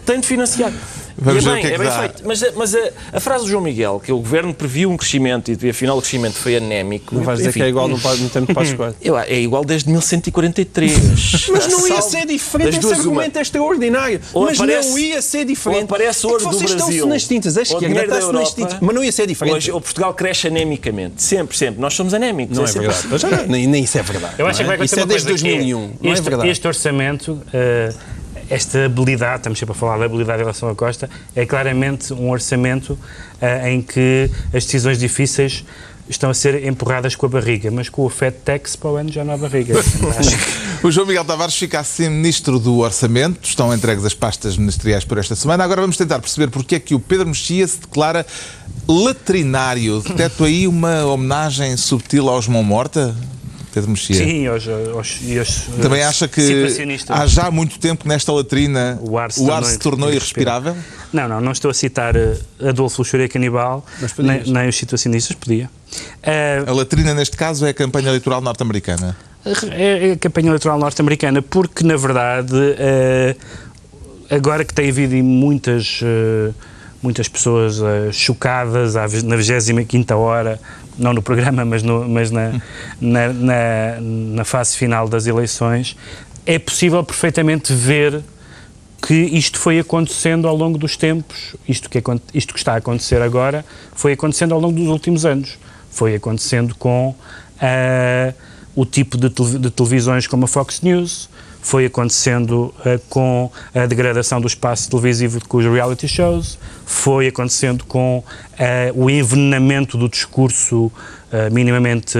Tem 0.05 0.19
de 0.19 0.27
financiar. 0.27 0.71
Vamos 1.19 1.43
e 1.43 1.45
ver 1.45 1.49
é 1.49 1.51
o 1.51 1.55
bem, 1.55 1.61
que 1.61 1.67
é 1.67 1.69
que 1.71 1.75
é 1.75 1.77
bem 1.79 1.87
dá. 1.87 1.99
feito. 1.99 2.23
Mas, 2.25 2.43
a- 2.43 2.51
mas 2.55 2.75
a, 2.75 2.89
a 3.13 3.19
frase 3.19 3.43
do 3.45 3.49
João 3.49 3.63
Miguel, 3.63 3.99
que 4.03 4.11
o 4.11 4.17
governo 4.17 4.53
previu 4.53 4.89
um 4.91 4.97
crescimento 4.97 5.51
e 5.51 5.69
afinal 5.69 5.97
o 5.97 6.01
crescimento 6.01 6.35
foi 6.35 6.55
anémico. 6.57 7.15
Não 7.15 7.23
vais 7.23 7.39
dizer 7.39 7.49
enfim, 7.49 7.59
que 7.59 7.65
é 7.65 7.69
igual 7.69 7.87
no, 7.87 7.97
no 7.97 8.29
tempo 8.29 8.53
de 8.63 8.97
eu- 9.01 9.17
é 9.17 9.39
igual 9.39 9.65
desde 9.65 9.89
1143. 9.89 11.47
Mas 11.51 11.67
não 11.67 11.87
ia 11.87 12.01
ser 12.01 12.25
diferente, 12.25 12.69
esse 12.69 12.79
duas, 12.79 12.97
uma. 12.99 13.03
argumento 13.07 13.37
é 13.37 13.41
extraordinário. 13.41 14.21
Ou 14.33 14.45
mas 14.45 14.59
aparece- 14.59 14.89
não 14.89 14.97
ia 14.99 15.21
ser 15.21 15.45
diferente. 15.45 15.79
ou 15.79 15.83
aparece 15.85 16.25
É 16.25 16.29
ouro 16.29 16.39
que 16.43 16.49
do 16.49 16.57
vocês 16.57 16.71
Brasil, 16.73 16.89
estão-se 16.95 17.07
nas 17.13 17.23
tintas, 17.27 17.57
a 17.57 17.59
ou 17.59 17.63
esquerda 17.63 18.03
está-se 18.03 18.31
nas 18.31 18.53
tintas. 18.53 18.77
Mas 18.79 18.95
não 18.95 19.03
ia 19.03 19.11
ser 19.11 19.27
diferente. 19.27 19.55
Hoje, 19.55 19.71
o 19.71 19.81
Portugal 19.81 20.13
cresce 20.13 20.47
anemicamente. 20.47 21.21
Sempre, 21.23 21.57
sempre. 21.57 21.81
Nós 21.81 21.93
somos 21.93 22.13
anémicos. 22.13 22.57
Não 22.57 22.63
é 22.63 22.67
sempre 22.67 22.89
verdade. 22.89 23.41
Não- 23.41 23.47
nem, 23.47 23.67
nem 23.67 23.83
isso 23.83 23.97
é 23.97 24.01
verdade. 24.03 24.35
Eu 24.37 24.47
acho 24.47 24.59
que 24.59 24.65
vai 24.65 24.79
é? 24.79 24.83
Isso 24.85 24.95
acontecer 24.95 24.99
é 24.99 25.03
uma 25.03 25.07
desde 25.07 25.27
coisa 25.27 25.43
que 25.43 25.49
2001. 25.49 25.79
Não 26.01 26.09
é 26.11 26.13
este, 26.13 26.23
verdade. 26.23 26.49
este 26.49 26.67
orçamento, 26.67 27.41
eh, 27.53 27.93
esta 28.49 28.85
habilidade, 28.85 29.37
estamos 29.37 29.59
sempre 29.59 29.73
a 29.73 29.75
falar 29.75 29.97
da 29.97 30.05
habilidade 30.05 30.39
em 30.39 30.43
relação 30.43 30.69
à 30.69 30.75
Costa, 30.75 31.09
é 31.35 31.45
claramente 31.45 32.13
um 32.13 32.29
orçamento 32.29 32.97
eh, 33.41 33.71
em 33.71 33.81
que 33.81 34.29
as 34.53 34.65
decisões 34.65 34.97
difíceis 34.97 35.63
estão 36.09 36.29
a 36.29 36.33
ser 36.33 36.65
empurradas 36.65 37.15
com 37.15 37.25
a 37.25 37.29
barriga, 37.29 37.69
mas 37.69 37.89
com 37.89 38.03
o 38.03 38.09
Fed 38.09 38.37
Tax 38.43 38.75
para 38.75 38.89
o 38.91 38.95
ano 38.95 39.11
já 39.11 39.23
não 39.23 39.33
há 39.33 39.37
barriga. 39.37 39.75
O 40.83 40.91
João 40.91 41.07
Miguel 41.07 41.25
Tavares 41.25 41.55
fica 41.55 41.79
assim 41.79 42.07
Ministro 42.07 42.59
do 42.59 42.77
Orçamento. 42.77 43.39
Estão 43.41 43.73
entregues 43.73 44.05
as 44.05 44.13
pastas 44.13 44.55
ministeriais 44.57 45.03
por 45.03 45.17
esta 45.17 45.35
semana. 45.35 45.63
Agora 45.63 45.81
vamos 45.81 45.97
tentar 45.97 46.19
perceber 46.19 46.51
porque 46.51 46.75
é 46.75 46.79
que 46.79 46.93
o 46.93 46.99
Pedro 46.99 47.27
Mexia 47.27 47.67
se 47.67 47.79
declara 47.79 48.23
latrinário. 48.87 50.01
Detecto 50.01 50.43
aí 50.43 50.67
uma 50.67 51.03
homenagem 51.03 51.75
subtil 51.75 52.29
aos 52.29 52.47
mão 52.47 52.61
morta? 52.61 53.15
Pedro 53.73 53.91
Mexia. 53.91 54.15
Sim, 54.15 54.47
aos, 54.47 54.67
aos, 54.67 55.19
e 55.21 55.37
aos 55.37 55.61
Também 55.81 56.03
acha 56.03 56.27
que 56.27 56.41
há 57.09 57.25
já 57.27 57.51
muito 57.51 57.79
tempo 57.79 58.07
nesta 58.07 58.31
latrina 58.31 58.99
O 59.01 59.17
ar 59.17 59.31
se 59.31 59.41
o 59.41 59.51
ar 59.51 59.61
tornou 59.61 59.69
se 59.69 59.79
tornou 59.79 60.09
irrespirável? 60.11 60.75
Não, 61.13 61.27
não, 61.27 61.41
não 61.41 61.51
estou 61.51 61.71
a 61.71 61.73
citar 61.73 62.15
eh, 62.15 62.37
Adolfo 62.61 63.01
Luxúria 63.01 63.29
Canibal, 63.29 63.85
Mas 64.01 64.15
nem, 64.17 64.43
nem 64.45 64.69
os 64.69 64.75
situacionistas, 64.75 65.35
podia. 65.35 65.69
Eh, 66.23 66.63
A 66.65 66.71
latrina, 66.71 67.13
neste 67.13 67.37
caso, 67.37 67.65
é 67.65 67.69
a 67.69 67.73
campanha 67.73 68.09
eleitoral 68.09 68.41
norte-americana. 68.41 69.15
É 69.45 70.09
é 70.09 70.11
a 70.13 70.17
campanha 70.17 70.47
eleitoral 70.47 70.77
norte-americana, 70.77 71.41
porque, 71.41 71.83
na 71.83 71.95
verdade, 71.95 72.53
eh, 72.77 73.35
agora 74.29 74.65
que 74.65 74.73
tem 74.73 74.89
havido 74.89 75.15
muitas, 75.23 76.01
eh, 76.03 76.51
muitas 77.01 77.27
pessoas 77.29 77.79
eh, 77.81 78.11
chocadas 78.11 78.95
à 78.95 79.07
na 79.23 79.35
25 79.37 80.13
hora, 80.15 80.59
não 80.97 81.13
no 81.13 81.21
programa, 81.21 81.63
mas, 81.65 81.83
no- 81.83 82.07
mas 82.07 82.31
na, 82.31 82.61
na, 82.99 83.33
na- 83.33 83.97
na 84.01 84.43
fase 84.45 84.75
final 84.77 85.07
das 85.07 85.27
eleições, 85.27 85.95
é 86.45 86.57
possível 86.57 87.03
perfeitamente 87.03 87.73
ver 87.73 88.21
que 89.05 89.13
isto 89.13 89.59
foi 89.59 89.79
acontecendo 89.79 90.47
ao 90.47 90.55
longo 90.55 90.77
dos 90.77 90.97
tempos, 90.97 91.55
isto 91.67 91.89
que, 91.89 92.01
isto 92.33 92.53
que 92.53 92.59
está 92.59 92.73
a 92.73 92.77
acontecer 92.77 93.21
agora, 93.21 93.63
foi 93.95 94.13
acontecendo 94.13 94.53
ao 94.53 94.59
longo 94.59 94.77
dos 94.79 94.87
últimos 94.87 95.23
anos. 95.25 95.57
Foi 95.91 96.15
acontecendo 96.15 96.73
com 96.75 97.13
ah, 97.61 98.33
o 98.75 98.85
tipo 98.85 99.17
de 99.17 99.29
televisões 99.71 100.25
como 100.27 100.45
a 100.45 100.47
Fox 100.47 100.81
News, 100.81 101.29
foi 101.69 101.85
acontecendo 101.85 102.73
ah, 102.85 102.97
com 103.09 103.51
a 103.75 103.85
degradação 103.85 104.39
do 104.39 104.47
espaço 104.47 104.89
televisivo 104.89 105.39
com 105.47 105.57
os 105.57 105.65
reality 105.65 106.07
shows, 106.07 106.57
foi 106.85 107.27
acontecendo 107.27 107.83
com 107.83 108.23
ah, 108.57 108.91
o 108.95 109.09
envenenamento 109.09 109.97
do 109.97 110.07
discurso 110.07 110.89
ah, 111.31 111.49
minimamente 111.51 112.17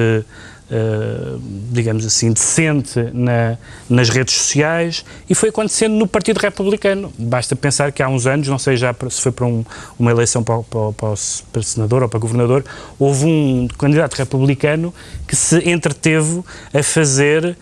Uh, 0.70 1.40
digamos 1.72 2.06
assim, 2.06 2.30
decente 2.34 3.00
na- 3.14 3.58
nas 3.90 4.10
redes 4.10 4.34
sociais 4.36 5.06
e 5.30 5.34
foi 5.34 5.48
acontecendo 5.48 5.96
no 5.96 6.06
Partido 6.06 6.40
Republicano. 6.40 7.10
Basta 7.18 7.56
pensar 7.56 7.94
que 7.94 8.04
há 8.04 8.10
uns 8.10 8.28
anos, 8.28 8.50
não 8.50 8.60
sei 8.60 8.76
já 8.76 8.94
se 9.10 9.22
foi 9.22 9.32
para 9.32 9.46
um- 9.46 9.64
uma 9.98 10.12
eleição 10.12 10.44
para, 10.44 10.62
para, 10.64 10.92
para, 10.92 11.14
para 11.54 11.62
senador 11.64 12.04
ou 12.04 12.10
para 12.10 12.20
governador, 12.20 12.66
houve 13.00 13.24
um 13.24 13.66
candidato 13.80 14.16
republicano 14.16 14.94
que 15.26 15.38
se 15.38 15.58
entreteve 15.70 16.44
a 16.74 16.84
fazer 16.84 17.46
uh, 17.46 17.56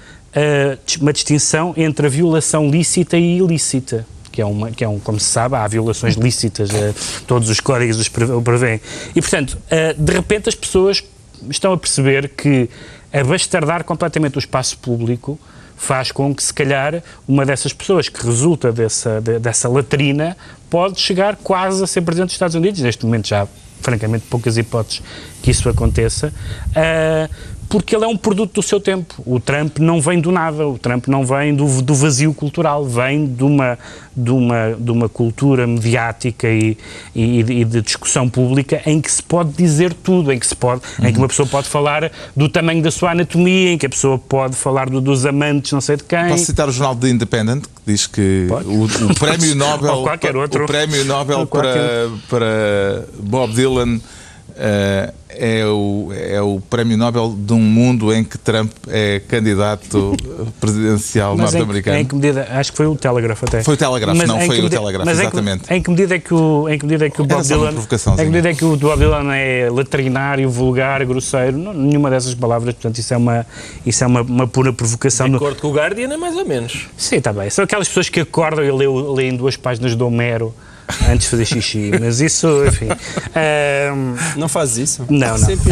uma 1.02 1.14
distinção 1.14 1.74
entre 1.78 2.08
a 2.08 2.10
violação 2.10 2.70
lícita 2.70 3.18
e 3.18 3.38
ilícita. 3.38 4.06
Que 4.32 4.42
é, 4.42 4.46
uma, 4.46 4.70
que 4.70 4.84
é 4.84 4.88
um, 4.90 5.00
como 5.00 5.18
se 5.18 5.28
sabe, 5.28 5.56
há 5.56 5.66
violações 5.66 6.16
lícitas, 6.16 6.70
eh, 6.70 6.94
todos 7.26 7.50
os 7.50 7.62
códigos 7.62 7.98
os 7.98 8.10
prevêem. 8.10 8.82
E, 9.16 9.22
portanto, 9.22 9.58
eh, 9.72 9.94
de 9.98 10.12
repente 10.12 10.50
as 10.50 10.56
pessoas 10.56 11.02
estão 11.50 11.72
a 11.72 11.78
perceber 11.78 12.28
que 12.36 12.70
abastardar 13.14 13.86
completamente 13.86 14.38
o 14.38 14.40
espaço 14.40 14.78
público 14.80 15.40
faz 15.78 16.12
com 16.12 16.36
que, 16.36 16.44
se 16.44 16.54
calhar, 16.54 17.02
uma 17.26 17.46
dessas 17.46 17.72
pessoas 17.72 18.10
que 18.10 18.26
resulta 18.26 18.74
dessa, 18.74 19.22
de- 19.22 19.40
dessa 19.40 19.70
latrina 19.70 20.36
pode 20.70 21.00
chegar 21.00 21.38
quase 21.38 21.82
a 21.82 21.88
ser 21.88 22.02
presidente 22.02 22.28
dos 22.28 22.36
Estados 22.36 22.56
Unidos. 22.56 22.82
Neste 22.82 23.06
momento 23.06 23.30
já, 23.30 23.48
francamente, 23.82 24.26
poucas 24.30 24.58
hipóteses 24.58 25.02
que 25.42 25.52
isso 25.52 25.70
aconteça. 25.70 26.34
ah, 26.76 27.30
porque 27.70 27.96
ele 27.96 28.06
é 28.06 28.08
um 28.08 28.16
produto 28.18 28.54
do 28.56 28.62
seu 28.62 28.80
tempo. 28.80 29.16
O 29.26 29.40
Trump 29.40 29.80
não 29.80 30.00
vem 30.00 30.20
do 30.22 30.32
nada, 30.32 30.68
o 30.68 30.78
Trump 30.78 31.08
não 31.08 31.26
vem 31.26 31.54
do, 31.56 31.82
do 31.82 31.94
vazio 31.96 32.34
cultural, 32.34 32.86
vem 32.86 33.26
de 33.26 33.44
uma, 33.44 33.78
de 34.16 34.32
uma, 34.32 34.76
de 34.80 34.92
uma 34.92 35.10
cultura 35.10 35.66
mediática 35.68 36.48
e, 36.48 36.78
e, 37.16 37.40
e 37.40 37.66
de 37.66 37.82
discussão 37.82 38.30
pública 38.30 38.82
em 38.86 39.02
que 39.02 39.12
se 39.12 39.22
pode 39.24 39.52
dizer 39.54 39.94
tudo, 39.94 40.32
em 40.32 40.40
que, 40.40 40.46
se 40.48 40.56
pode, 40.56 40.82
em 41.02 41.12
que 41.12 41.18
uma 41.18 41.28
pessoa 41.28 41.48
pode 41.48 41.68
falar 41.68 42.12
do 42.36 42.48
tamanho 42.48 42.82
da 42.82 42.92
sua 42.92 43.12
anatomia, 43.12 43.72
em 43.72 43.78
que 43.78 43.86
a 43.86 43.90
pessoa 43.90 44.18
pode 44.18 44.56
falar 44.56 44.90
do- 44.90 45.02
dos 45.02 45.26
amantes 45.26 45.72
não 45.72 45.82
sei 45.82 45.98
de 45.98 46.04
quem. 46.04 46.30
Posso 46.30 46.46
citar 46.46 46.70
o 46.70 46.72
jornal 46.72 46.96
The 46.96 47.10
Independent, 47.10 47.64
que 47.64 47.82
diz 47.92 48.08
que 48.08 48.48
o, 48.50 48.84
o 48.84 49.16
prémio 49.20 49.56
Nobel, 49.56 49.94
Ou 49.96 50.04
qualquer 50.04 50.36
outro. 50.36 50.64
o 50.64 50.68
prémio 50.68 51.04
Nobel 51.06 51.46
para, 51.48 52.10
para 52.30 53.06
Bob 53.20 53.54
Dylan 53.54 54.00
eh, 54.58 55.14
é, 55.30 55.66
o, 55.66 56.10
é 56.14 56.42
o 56.42 56.62
prémio 56.62 56.98
Nobel 56.98 57.36
de 57.38 57.52
um 57.54 57.60
mundo 57.60 58.14
em 58.14 58.24
que 58.24 58.38
Trump 58.38 58.72
é 58.88 59.20
candidato 59.28 60.16
presidencial 60.62 61.36
Mas 61.38 61.54
em, 61.54 61.58
norte-americano. 61.60 61.98
em 61.98 62.06
que 62.06 62.16
medida, 62.16 62.48
acho 62.52 62.72
que 62.72 62.78
foi 62.78 62.88
o 62.88 62.96
Telegraph 62.96 63.44
até. 63.44 63.64
Foi 63.64 63.74
o 63.74 63.78
Telegraph, 63.78 64.16
Mas 64.18 64.28
não 64.28 64.38
foi 64.40 64.48
que 64.48 64.54
o 64.62 64.64
medida- 64.64 64.78
Telegraph, 64.82 65.06
mas 65.06 65.18
em 65.18 65.22
que- 65.22 65.28
exatamente. 65.28 65.74
Em 65.74 65.82
que 65.82 65.90
medida 65.90 66.16
é 66.16 66.20
que 66.20 66.34
o, 66.34 66.70
em 66.70 66.78
que 66.80 66.86
medida 66.86 67.06
é 67.06 67.10
que 67.10 67.22
o 67.22 67.26
Bob 67.26 67.44
Dylan, 67.44 67.72
em 67.72 68.16
que 68.16 68.24
medida 68.26 68.50
é 68.50 68.54
que 68.54 68.66
o 68.66 68.78
Bob 68.78 68.98
Dylan 68.98 69.36
é 69.36 69.70
latrinário, 69.70 70.50
vulgar, 70.50 71.04
grosseiro, 71.06 71.58
não, 71.58 71.74
nenhuma 71.74 72.10
dessas 72.10 72.34
palavras, 72.34 72.74
portanto 72.74 72.98
isso 72.98 73.14
é 73.14 73.18
uma, 73.18 73.46
isso 73.86 74.04
é 74.04 74.08
uma, 74.08 74.22
uma 74.22 74.48
pura 74.48 74.72
provocação. 74.72 75.26
De 75.26 75.32
no- 75.34 75.38
acordo 75.38 75.62
com 75.62 75.68
o 75.68 75.74
Guardian, 75.74 76.14
é 76.14 76.18
mais 76.18 76.36
ou 76.36 76.46
menos. 76.46 76.88
Sim, 76.98 77.18
está 77.18 77.34
bem. 77.34 77.50
São 77.50 77.66
aquelas 77.66 77.88
pessoas 77.88 78.08
que 78.10 78.20
acordam 78.22 78.64
e 78.64 78.72
leem, 78.72 79.14
leem 79.14 79.36
duas 79.36 79.58
páginas 79.58 79.96
de 79.96 80.04
Homero 80.04 80.54
antes 81.10 81.26
de 81.26 81.30
fazer 81.32 81.46
xixi, 81.46 81.92
mas 82.00 82.22
isso, 82.22 82.48
enfim. 82.66 82.88
Não 84.36 84.48
fazes 84.48 84.78
isso? 84.90 85.06
Não, 85.10 85.30
não. 85.30 85.38
Sempre. 85.38 85.72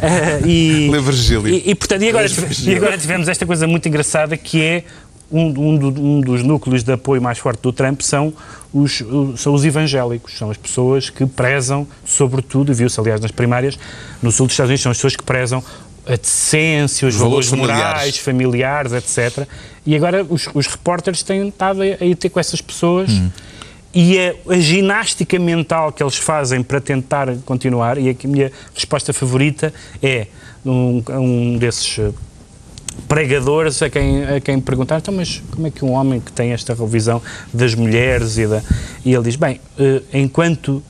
Ah, 0.00 0.46
e, 0.46 0.88
Lê 0.90 1.00
Virgílio. 1.00 1.48
E, 1.48 1.70
e, 1.70 1.74
portanto, 1.74 2.02
e 2.02 2.08
agora, 2.08 2.26
Lê 2.26 2.32
Virgílio. 2.34 2.72
e 2.72 2.76
agora 2.76 2.98
tivemos 2.98 3.28
esta 3.28 3.44
coisa 3.46 3.66
muito 3.66 3.88
engraçada 3.88 4.36
que 4.36 4.60
é 4.62 4.84
um, 5.30 5.46
um 5.46 5.76
do- 5.76 6.02
um 6.02 6.20
dos 6.20 6.42
núcleos 6.42 6.82
de 6.82 6.92
apoio 6.92 7.20
mais 7.22 7.38
forte 7.38 7.60
do 7.62 7.72
Trump 7.72 8.02
são 8.02 8.32
os, 8.72 9.02
são 9.36 9.54
os 9.54 9.64
evangélicos, 9.64 10.36
são 10.36 10.50
as 10.50 10.56
pessoas 10.56 11.08
que 11.10 11.24
prezam, 11.26 11.86
sobretudo, 12.04 12.70
e 12.70 12.74
viu-se 12.74 12.98
aliás 13.00 13.20
nas 13.20 13.30
primárias, 13.30 13.78
no 14.22 14.30
sul 14.30 14.46
dos 14.46 14.54
Estados 14.54 14.68
Unidos, 14.70 14.82
são 14.82 14.92
as 14.92 14.98
pessoas 14.98 15.16
que 15.16 15.22
prezam 15.22 15.62
a 16.06 16.16
decência, 16.16 17.06
os 17.08 17.14
Valores 17.14 17.48
valores, 17.48 17.70
morais, 17.76 18.18
familiares, 18.18 18.92
etc. 18.92 19.46
E 19.86 19.94
agora 19.96 20.24
os, 20.28 20.48
os 20.52 20.66
repórteres 20.66 21.22
têm 21.22 21.48
estado 21.48 21.80
a, 21.80 21.84
a 21.84 22.04
ir 22.04 22.16
ter 22.16 22.28
com 22.28 22.40
essas 22.40 22.60
pessoas 22.60 23.08
e 23.94 24.18
a, 24.18 24.34
a 24.48 24.58
ginástica 24.58 25.38
mental 25.38 25.92
que 25.92 26.02
eles 26.02 26.16
fazem 26.16 26.62
para 26.62 26.80
tentar 26.80 27.28
continuar, 27.44 27.98
e 27.98 28.10
a 28.10 28.28
minha 28.28 28.50
resposta 28.74 29.12
favorita 29.12 29.72
é 30.02 30.26
um, 30.64 31.02
um 31.10 31.58
desses 31.58 31.98
eh, 31.98 32.10
pregadores 33.06 33.82
a 33.82 33.90
quem, 33.90 34.24
a 34.24 34.40
quem 34.40 34.60
perguntar, 34.60 34.98
então, 34.98 35.14
mas 35.14 35.42
como 35.50 35.66
é 35.66 35.70
que 35.70 35.84
um 35.84 35.92
homem 35.92 36.20
que 36.20 36.32
tem 36.32 36.52
esta 36.52 36.74
revisão 36.74 37.20
das 37.52 37.74
mulheres 37.74 38.38
e, 38.38 38.46
da, 38.46 38.62
e 39.04 39.12
ele 39.12 39.24
diz, 39.24 39.36
bem, 39.36 39.60
eh, 39.78 40.02
enquanto, 40.14 40.82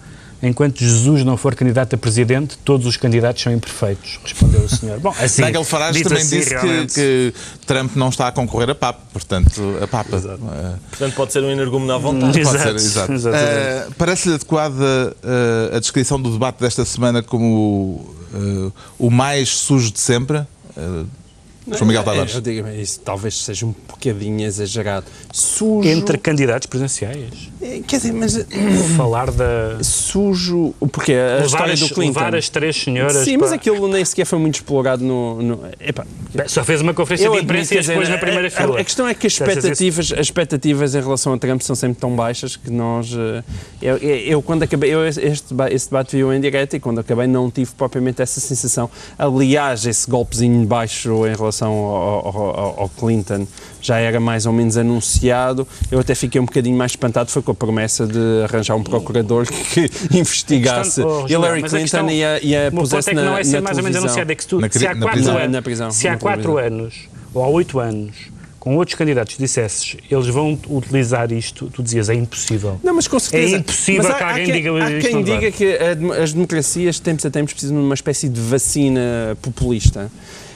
enquanto 0.43 0.81
Jesus 0.81 1.25
não 1.25 1.37
for 1.37 1.55
candidato 1.55 1.95
a 1.95 1.99
presidente, 1.99 2.59
todos 2.65 2.87
os 2.87 2.97
candidatos 2.97 3.43
são 3.43 3.53
imperfeitos, 3.53 4.19
respondeu 4.25 4.61
o 4.61 4.69
senhor. 4.69 4.99
Bom, 4.99 5.15
assim, 5.21 5.43
Nigel 5.45 5.65
Farage 5.65 6.03
também 6.03 6.19
assim, 6.23 6.39
disse 6.39 6.55
que, 6.57 6.87
que 6.87 7.35
Trump 7.67 7.95
não 7.95 8.09
está 8.09 8.29
a 8.29 8.33
concorrer 8.33 8.71
a 8.71 8.75
Papa, 8.75 9.01
portanto, 9.13 9.79
a 9.81 9.87
Papa. 9.87 10.17
Eh, 10.17 10.77
Portanto, 10.91 11.15
pode 11.15 11.33
ser 11.33 11.43
um 11.43 11.51
energúmeno 11.51 11.93
à 11.93 11.99
vontade. 11.99 12.41
Exato, 12.41 12.59
Pode 12.59 12.81
ser, 12.81 13.13
exato. 13.13 13.37
Eh, 13.37 13.87
Parece-lhe 13.97 14.35
adequada 14.35 15.17
eh, 15.23 15.77
a 15.77 15.79
descrição 15.79 16.21
do 16.21 16.31
debate 16.33 16.61
desta 16.61 16.85
semana 16.85 17.23
como 17.23 18.15
o 18.99 19.11
mais 19.11 19.51
sujo 19.51 19.93
de 19.93 20.01
sempre? 20.01 20.47
João 21.67 21.87
Miguel 21.87 22.03
Tavares. 22.03 22.35
Eu 22.35 22.41
digo, 22.41 22.69
isso 22.69 23.01
talvez 23.01 23.43
seja 23.45 23.65
um 23.67 23.75
bocadinho 23.89 24.41
exagerado. 24.45 25.07
Sujo. 25.33 25.89
Entre 25.89 26.19
candidatos 26.19 26.67
presidenciais. 26.67 27.51
Eh, 27.61 27.81
Quer 27.87 27.97
dizer, 27.99 28.13
mas 28.13 28.37
eh, 28.37 28.47
Falar 28.97 29.31
da. 29.31 29.79
sujo. 29.83 30.75
Porque 30.91 31.13
a 31.13 31.35
Levar 31.37 31.47
história 31.47 31.73
as, 31.75 31.81
do 31.81 31.95
Clinton. 31.95 32.19
levar 32.21 32.35
as 32.35 32.49
três 32.49 32.77
senhoras. 32.77 33.17
Sim, 33.25 33.37
mas 33.37 33.53
aquilo 33.53 33.87
nem 33.87 34.05
sequer 34.05 34.25
foi 34.27 34.39
muito 34.41 34.57
explorado 34.57 35.05
no. 35.05 35.41
no 35.41 35.61
epá, 35.81 36.05
Só 36.49 36.65
fez 36.65 36.81
uma 36.81 36.93
conferência 36.93 37.31
de 37.31 37.39
imprensa 37.39 37.75
e 37.75 37.79
as 37.79 37.87
quer 37.87 37.95
pôs 37.95 38.07
dizer, 38.09 38.15
na 38.17 38.21
primeira 38.21 38.49
a, 38.49 38.51
fila. 38.51 38.79
A, 38.79 38.81
a 38.81 38.85
questão 38.85 39.07
é 39.07 39.15
que 39.15 39.27
as 39.29 39.33
expectativas, 39.35 40.13
as 40.13 40.19
expectativas 40.27 40.95
em 40.97 41.01
relação 41.01 41.33
a 41.33 41.39
Trump 41.39 41.61
são 41.61 41.77
sempre 41.77 42.01
tão 42.01 42.15
baixas 42.17 42.57
que 42.57 42.71
nós. 42.71 43.09
eh, 43.13 43.43
Eu, 43.81 43.97
eu, 43.99 44.17
eu 44.17 44.43
quando 44.43 44.65
acabei. 44.65 44.93
Eu, 44.93 45.07
este, 45.07 45.21
esse 45.71 45.89
debate 45.89 46.17
vi 46.17 46.23
em 46.37 46.41
direto 46.41 46.75
e 46.75 46.81
quando 46.81 46.99
acabei 46.99 47.27
não 47.29 47.49
tive 47.51 47.71
propriamente 47.73 48.21
essa 48.21 48.41
sensação. 48.41 48.91
Aliás, 49.17 49.87
esse 49.87 50.11
golpezinho 50.11 50.67
baixo 50.67 51.25
em 51.27 51.37
relação 51.37 51.52
ao, 51.61 51.73
ao- 51.75 52.37
ao- 52.61 52.81
ao 52.83 52.89
Clinton 52.89 53.47
já 53.81 53.99
era 53.99 54.21
mais 54.21 54.47
ou 54.47 54.53
menos 54.53 54.77
anunciado. 54.77 55.67
Eu 55.91 55.99
até 55.99 56.15
fiquei 56.15 56.41
um 56.41 56.45
bocadinho 56.45 56.77
mais 56.77 56.93
espantado. 56.93 57.31
Foi 57.31 57.43
com 57.43 57.51
a 57.51 57.55
promessa 57.55 58.07
de 58.07 58.19
arranjar 58.45 58.77
um 58.77 58.83
procurador 58.83 59.45
que 59.47 59.91
investigasse 60.17 61.03
questão- 61.03 61.25
oh, 61.25 61.29
Hillary 61.29 61.61
Clinton 61.63 61.77
questão- 61.79 62.11
e 62.11 62.25
a, 62.25 62.41
e 62.41 62.57
a 62.57 62.71
ponto 62.71 62.81
pusesse 62.83 63.11
é 63.11 63.15
que 63.15 63.21
não 63.21 63.37
é 63.37 63.45
ser 63.45 63.61
mais 63.61 63.77
ou 63.77 63.83
menos 63.83 63.99
anunciado, 63.99 64.33
é 64.33 64.35
que 64.35 64.43
se 64.43 64.49
tu, 64.49 64.61
Na 64.61 64.69
cri- 64.69 64.79
se 64.81 64.87
há 64.87 64.97
quatro 64.97 65.29
anos, 65.37 65.51
Na 65.53 65.63
prisão, 65.63 65.91
se 65.91 66.09
há 66.09 66.17
quatro 66.17 66.57
anos 66.59 66.95
ou 67.35 67.43
há 67.45 67.49
oito 67.49 67.79
anos, 67.81 68.15
com 68.61 68.77
outros 68.77 68.97
candidatos 68.97 69.37
dissesses, 69.37 69.97
eles 70.09 70.29
vão 70.29 70.57
utilizar 70.71 71.33
isto, 71.33 71.69
tu 71.75 71.83
dizias, 71.83 72.09
é 72.09 72.15
impossível. 72.15 72.79
Não, 72.85 72.95
mas 72.95 73.09
com 73.09 73.19
certeza. 73.19 73.57
É 73.57 73.59
impossível 73.59 74.09
há- 74.09 74.15
que 74.15 74.23
há 74.23 74.29
alguém 74.29 74.45
quem- 74.45 74.55
diga 74.55 74.71
Há 74.85 74.91
isto 74.93 75.09
quem 75.11 75.25
diga 75.25 75.51
que 75.51 75.79
a 76.19 76.23
as 76.23 76.33
democracias, 76.33 76.95
de 76.95 77.03
tempos 77.03 77.27
a 77.27 77.31
tempos, 77.31 77.53
precisam 77.55 77.77
de 77.77 77.83
uma 77.83 77.95
espécie 77.95 78.29
de 78.29 78.41
vacina 78.41 79.37
populista. 79.43 80.09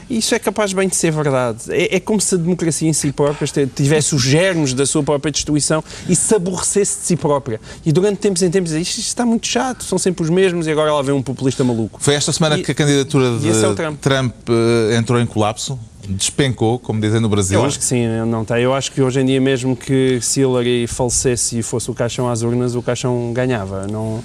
Isso 0.09 0.35
é 0.35 0.39
capaz 0.39 0.73
bem 0.73 0.89
de 0.89 0.95
ser 0.95 1.11
verdade. 1.11 1.59
É, 1.71 1.97
é 1.97 2.01
como 2.01 2.21
se 2.21 2.35
a 2.35 2.39
democracia 2.39 2.89
em 2.89 2.93
si 2.93 3.11
própria 3.13 3.47
tivesse 3.67 4.15
os 4.15 4.23
germes 4.23 4.73
da 4.73 4.87
sua 4.87 5.03
própria 5.03 5.33
destruição 5.33 5.83
e 6.09 6.15
se 6.15 6.35
aborrecesse 6.35 7.01
de 7.01 7.07
si 7.07 7.17
própria. 7.17 7.61
E 7.85 7.91
durante 7.93 8.19
tempos 8.19 8.43
em 8.43 8.51
tempos, 8.51 8.73
isto, 8.73 8.99
isto 8.99 9.09
está 9.09 9.27
muito 9.27 9.47
chato, 9.47 9.85
são 9.85 9.99
sempre 9.99 10.23
os 10.23 10.31
mesmos 10.31 10.67
e 10.67 10.71
agora 10.71 10.93
lá 10.93 11.03
vem 11.03 11.15
um 11.15 11.23
populista 11.23 11.65
maluco. 11.65 11.99
Foi 12.01 12.15
esta 12.15 12.33
semana 12.33 12.59
E- 12.59 12.63
que 12.63 12.71
a 12.71 12.75
candidatura 12.75 13.27
e 13.43 13.49
esse 13.49 13.65
é 13.65 13.69
de 13.69 13.75
Trump. 13.75 14.01
Trump 14.01 14.35
eh, 14.49 14.97
entrou 14.97 15.21
em 15.21 15.27
colapso, 15.27 15.79
despencou, 16.09 16.79
como 16.79 17.01
dizem 17.01 17.21
no 17.21 17.29
Brasil. 17.29 17.59
Eu 17.59 17.65
acho 17.67 17.79
que 17.79 17.85
sim, 17.85 18.07
não 18.27 18.45
tem. 18.45 18.63
Eu 18.63 18.73
acho 18.75 18.93
que 18.93 19.03
hoje 19.03 19.21
em 19.21 19.27
dia, 19.27 19.41
mesmo 19.41 19.75
que 19.77 20.21
se 20.23 20.41
Hillary 20.41 20.87
falecesse 20.87 21.59
e 21.59 21.63
fosse 21.63 21.91
o 21.91 21.95
caixão 21.95 22.29
às 22.29 22.43
urnas, 22.43 22.75
o 22.77 22.83
caixão 22.83 23.33
ganhava. 23.33 23.87
Não, 23.89 24.23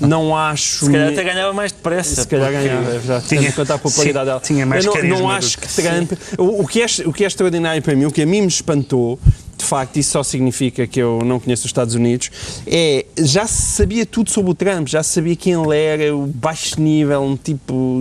não 0.00 0.36
acho. 0.36 0.86
Se 0.86 0.90
calhar 0.92 1.08
até 1.12 1.22
ganhava 1.24 1.52
mais 1.52 1.72
depressa. 1.72 2.22
Se 2.22 2.28
calhar 2.28 2.50
ganhava, 2.52 3.00
já 3.00 3.20
Tinha- 3.20 3.40
tendo 3.42 3.48
em 3.48 3.52
conta 3.52 3.74
a 3.74 3.78
popularidade 3.78 4.26
dela. 4.26 4.40
tinha 4.40 4.66
mais 4.66 4.84
Eu 4.84 4.94
não, 5.04 5.18
não 5.20 5.30
acho 5.30 5.58
que- 5.58 5.68
que 5.68 5.82
Trump. 5.82 6.12
O, 6.38 6.62
o 6.62 6.66
que 6.66 6.82
é, 6.82 6.86
o 7.06 7.12
que 7.12 7.24
é 7.24 7.26
extraordinário 7.26 7.82
para 7.82 7.94
mim, 7.94 8.04
o 8.04 8.10
que 8.10 8.22
a 8.22 8.26
mim 8.26 8.40
me 8.42 8.46
espantou, 8.48 9.18
de 9.56 9.64
facto, 9.64 9.96
isso 9.96 10.12
só 10.12 10.22
significa 10.22 10.86
que 10.86 11.00
eu 11.00 11.20
não 11.24 11.40
conheço 11.40 11.62
os 11.62 11.66
Estados 11.66 11.94
Unidos, 11.94 12.30
é 12.66 13.04
já 13.18 13.46
se 13.46 13.62
sabia 13.76 14.04
tudo 14.06 14.30
sobre 14.30 14.50
o 14.50 14.54
Trump, 14.54 14.88
já 14.88 15.02
se 15.02 15.12
sabia 15.14 15.36
quem 15.36 15.52
ele 15.52 15.76
era, 15.76 16.14
o 16.14 16.26
baixo 16.26 16.80
nível, 16.80 17.22
um 17.22 17.36
tipo 17.36 18.00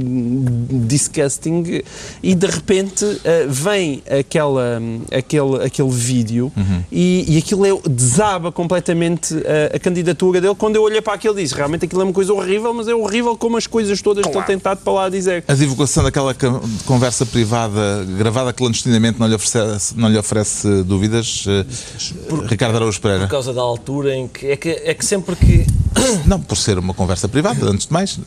disgusting, 0.87 1.83
e 2.21 2.35
de 2.35 2.47
repente 2.47 3.21
eh, 3.23 3.45
vem 3.47 4.03
aquela, 4.09 4.81
aquele, 5.11 5.63
aquele 5.63 5.89
vídeo 5.89 6.51
e, 6.91 7.25
e 7.27 7.37
aquilo 7.37 7.65
é, 7.65 7.89
desaba 7.89 8.51
completamente 8.51 9.35
eh, 9.45 9.71
a 9.75 9.79
candidatura 9.79 10.41
dele. 10.41 10.55
Quando 10.55 10.75
eu 10.75 10.83
olhei 10.83 11.01
para 11.01 11.13
aquilo, 11.13 11.35
disse 11.35 11.53
realmente 11.53 11.85
aquilo 11.85 12.01
é 12.01 12.05
uma 12.05 12.13
coisa 12.13 12.33
horrível, 12.33 12.73
mas 12.73 12.87
é 12.87 12.95
horrível 12.95 13.37
como 13.37 13.57
as 13.57 13.67
coisas 13.67 14.01
todas 14.01 14.25
estão 14.25 14.41
tentado 14.43 14.81
para 14.81 14.93
lá 14.93 15.09
dizer. 15.09 15.43
A 15.47 15.53
divulgação 15.53 16.03
daquela 16.03 16.35
conversa 16.85 17.25
privada 17.25 18.05
gravada 18.17 18.53
clandestinamente 18.53 19.19
não 19.19 19.27
lhe 19.27 19.35
oferece, 19.35 19.97
não 19.97 20.09
lhe 20.09 20.17
oferece 20.17 20.83
dúvidas, 20.83 21.42
eh, 21.47 21.65
Ricardo 22.47 22.75
Araújo 22.75 22.99
Pereira? 23.01 23.25
Por 23.25 23.31
causa 23.31 23.53
da 23.53 23.61
altura 23.61 24.15
em 24.15 24.27
que. 24.27 24.47
É 24.47 24.55
que, 24.57 24.69
é 24.69 24.93
que 24.93 25.05
sempre 25.05 25.35
que. 25.35 25.65
Não, 26.25 26.39
por 26.41 26.57
ser 26.57 26.77
uma 26.77 26.93
conversa 26.93 27.27
privada, 27.29 27.65
antes 27.65 27.85
de 27.87 27.93
mais. 27.93 28.19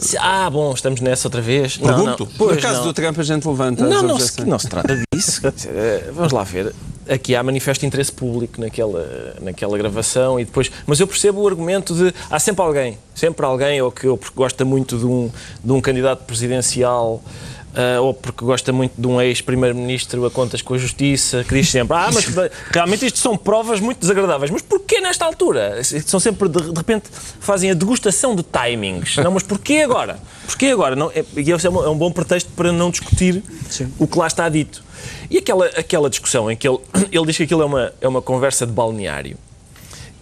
se- 0.00 0.16
Ah, 0.18 0.48
bom, 0.50 0.72
estamos 0.74 1.00
nessa 1.00 1.26
outra 1.28 1.40
vez. 1.40 1.78
Não, 1.78 1.86
Pergunto. 1.86 2.24
não. 2.24 2.32
No 2.32 2.38
Pois, 2.38 2.60
caso 2.62 2.78
não. 2.80 2.84
do 2.86 2.92
Trump, 2.92 3.18
a 3.18 3.22
gente 3.22 3.48
levanta 3.48 3.84
as 3.84 3.90
Não, 3.90 4.02
não 4.02 4.18
se, 4.20 4.44
não 4.44 4.58
se 4.58 4.68
trata 4.68 4.96
disso. 5.12 5.40
Eh, 5.66 6.10
Vamos 6.14 6.32
lá 6.32 6.44
ver. 6.44 6.72
Aqui 7.08 7.34
há 7.36 7.42
manifesto 7.42 7.86
interesse 7.86 8.10
público 8.12 8.60
naquela, 8.60 9.34
naquela 9.40 9.78
gravação 9.78 10.38
e 10.40 10.44
depois. 10.44 10.70
Mas 10.86 10.98
eu 11.00 11.06
percebo 11.06 11.40
o 11.40 11.46
argumento 11.48 11.94
de. 11.94 12.12
Há 12.30 12.38
sempre 12.40 12.62
alguém, 12.64 12.98
sempre 13.14 13.46
alguém, 13.46 13.80
ou 13.80 13.90
que 13.92 14.06
ou 14.08 14.18
gosta 14.34 14.64
muito 14.64 14.98
de 14.98 15.06
um, 15.06 15.30
de 15.64 15.72
um 15.72 15.80
candidato 15.80 16.24
presidencial. 16.24 17.22
Ah, 17.76 18.00
ou 18.00 18.14
porque 18.14 18.44
gosta 18.44 18.72
muito 18.72 18.92
de 18.98 19.06
um 19.06 19.20
ex-primeiro-ministro 19.20 20.24
a 20.24 20.30
contas 20.30 20.62
com 20.62 20.74
a 20.74 20.78
justiça, 20.78 21.44
que 21.44 21.54
diz 21.54 21.70
sempre: 21.70 21.96
Ah, 21.96 22.08
mas 22.12 22.24
realmente 22.72 23.06
isto 23.06 23.18
são 23.18 23.36
provas 23.36 23.78
muito 23.80 23.98
desagradáveis. 24.00 24.50
Mas 24.50 24.62
porquê 24.62 25.00
nesta 25.00 25.24
altura? 25.24 25.82
São 25.84 26.18
sempre, 26.18 26.48
de, 26.48 26.60
de 26.72 26.76
repente, 26.76 27.04
fazem 27.40 27.70
a 27.70 27.74
degustação 27.74 28.34
de 28.34 28.42
timings. 28.42 29.16
Não, 29.16 29.30
mas 29.30 29.42
porquê 29.42 29.82
agora? 29.84 30.18
Porquê 30.46 30.66
agora? 30.66 30.96
Não, 30.96 31.10
é, 31.10 31.24
e 31.36 31.50
esse 31.50 31.66
é 31.66 31.70
um, 31.70 31.84
é 31.84 31.88
um 31.90 31.96
bom 31.98 32.10
pretexto 32.10 32.50
para 32.56 32.72
não 32.72 32.90
discutir 32.90 33.42
o 33.98 34.06
que 34.06 34.18
lá 34.18 34.26
está 34.26 34.48
dito. 34.48 34.82
E 35.30 35.38
aquela, 35.38 35.66
aquela 35.66 36.08
discussão 36.08 36.50
em 36.50 36.56
que 36.56 36.66
ele, 36.66 36.78
ele 37.12 37.26
diz 37.26 37.36
que 37.36 37.42
aquilo 37.42 37.62
é 37.62 37.66
uma, 37.66 37.92
é 38.00 38.08
uma 38.08 38.22
conversa 38.22 38.66
de 38.66 38.72
balneário. 38.72 39.36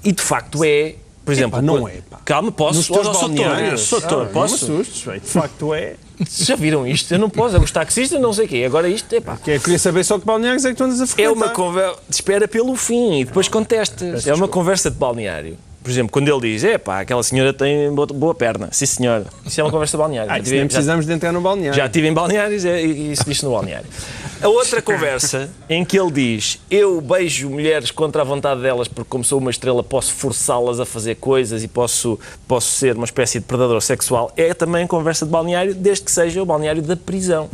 E 0.03 0.13
de 0.13 0.23
facto 0.23 0.63
é, 0.65 0.97
por 1.25 1.33
exemplo. 1.33 1.63
não 1.63 1.79
quando- 1.81 1.89
é, 1.89 2.01
pá. 2.11 2.19
Calma, 2.25 2.51
posso. 2.53 2.79
Nos 2.79 2.89
teus 2.89 3.07
Oh, 3.07 3.13
balneários. 3.29 3.81
sou 3.83 4.01
doutor, 4.01 4.27
Ah, 4.27 4.31
posso? 4.33 4.67
Não 4.69 4.75
me 4.77 4.81
assustes, 4.83 5.23
de 5.23 5.29
facto 5.31 5.73
é. 5.75 5.95
Já 6.31 6.55
viram 6.57 6.87
isto? 6.87 7.13
Eu 7.13 7.19
não 7.19 7.29
posso. 7.29 7.57
É 7.57 7.59
os 7.59 7.71
taxistas, 7.71 8.21
não 8.21 8.33
sei 8.33 8.47
o 8.47 8.49
quê. 8.49 8.65
Agora 8.67 8.89
isto, 8.89 9.13
é 9.15 9.21
pá. 9.21 9.37
Que 9.37 9.53
eu 9.53 9.61
queria 9.61 9.79
saber 9.79 10.05
só 10.05 10.19
que 10.19 10.25
balneários 10.25 10.65
é 10.65 10.71
que 10.71 10.77
tu 10.77 10.85
andas 10.85 11.01
a 11.01 11.05
É 11.05 11.07
frequentar. 11.07 11.33
uma 11.33 11.49
conversa. 11.51 11.99
Espera 12.09 12.47
pelo 12.49 12.77
fim 12.77 13.21
e 13.21 13.25
depois 13.25 13.49
contestas. 13.49 14.27
É 14.27 14.35
uma 14.35 14.49
conversa 14.49 14.91
de 14.91 14.97
balneário. 14.97 15.57
Por 15.85 15.91
exemplo, 15.91 16.11
quando 16.11 16.27
ele 16.29 16.41
diz, 16.53 16.65
é 16.65 16.79
pá, 16.79 17.01
aquela 17.01 17.23
senhora 17.23 17.53
tem 17.53 17.93
boa, 17.95 18.07
boa 18.07 18.35
perna. 18.35 18.71
Sim, 18.73 18.87
senhora. 18.87 19.27
Isso 19.45 19.61
é 19.61 19.65
uma 19.65 19.71
conversa 19.71 19.99
de 19.99 20.03
balneário. 20.03 20.33
Ah, 20.33 20.39
Já 20.39 20.43
tive- 20.43 20.57
nem 20.57 20.63
já- 20.65 20.69
precisamos 20.69 21.05
de 21.07 21.13
entrar 21.13 21.31
no 21.31 21.43
balneário. 21.43 21.77
Já 21.77 21.85
estive 21.87 22.09
em 22.09 22.13
balneários 22.15 22.65
é- 22.65 22.83
e 22.83 23.13
isso 23.13 23.23
diz 23.27 23.43
no 23.43 23.51
balneário. 23.51 23.87
A 24.43 24.49
outra 24.49 24.81
conversa 24.83 25.51
em 25.69 25.85
que 25.85 25.99
ele 25.99 26.11
diz: 26.11 26.59
Eu 26.71 27.01
beijo 27.03 27.51
mulheres 27.51 27.91
contra 27.91 28.23
a 28.23 28.25
vontade 28.25 28.63
delas 28.63 28.89
porque, 28.89 29.09
como 29.11 29.23
sou 29.23 29.39
uma 29.39 29.51
estrela, 29.51 29.83
posso 29.83 30.13
forçá-las 30.15 30.81
a 30.81 30.87
fazer 30.87 31.17
coisas 31.17 31.63
e 31.63 31.69
posso, 31.69 32.19
posso 32.49 32.71
ser 32.73 32.97
uma 32.97 33.05
espécie 33.05 33.39
de 33.39 33.45
predador 33.45 33.81
sexual. 33.83 34.33
É 34.37 34.53
também 34.55 34.87
conversa 34.87 35.27
de 35.27 35.31
balneário, 35.31 35.75
desde 35.75 36.05
que 36.05 36.11
seja 36.11 36.43
o 36.43 36.47
balneário 36.47 36.81
da 36.83 36.97
prisão. 36.97 37.49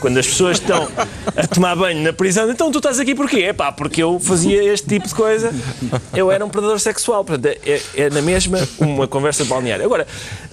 Quando 0.00 0.18
as 0.18 0.26
pessoas 0.26 0.58
estão 0.58 0.88
a 1.36 1.46
tomar 1.46 1.76
banho 1.76 2.02
na 2.02 2.12
prisão, 2.12 2.50
então 2.50 2.70
tu 2.72 2.78
estás 2.78 2.98
aqui 2.98 3.14
porquê? 3.14 3.42
É 3.44 3.52
pá, 3.52 3.70
porque 3.72 4.02
eu 4.02 4.18
fazia 4.20 4.62
este 4.72 4.88
tipo 4.88 5.06
de 5.06 5.14
coisa. 5.14 5.52
Eu 6.14 6.30
era 6.32 6.44
um 6.44 6.48
predador 6.48 6.78
sexual. 6.80 7.24
Portanto, 7.24 7.46
é, 7.66 7.75
é 7.94 8.10
na 8.10 8.22
mesma 8.22 8.66
uma 8.78 9.06
conversa 9.06 9.44
de 9.44 9.50
balneário. 9.50 9.84
Agora, 9.84 10.06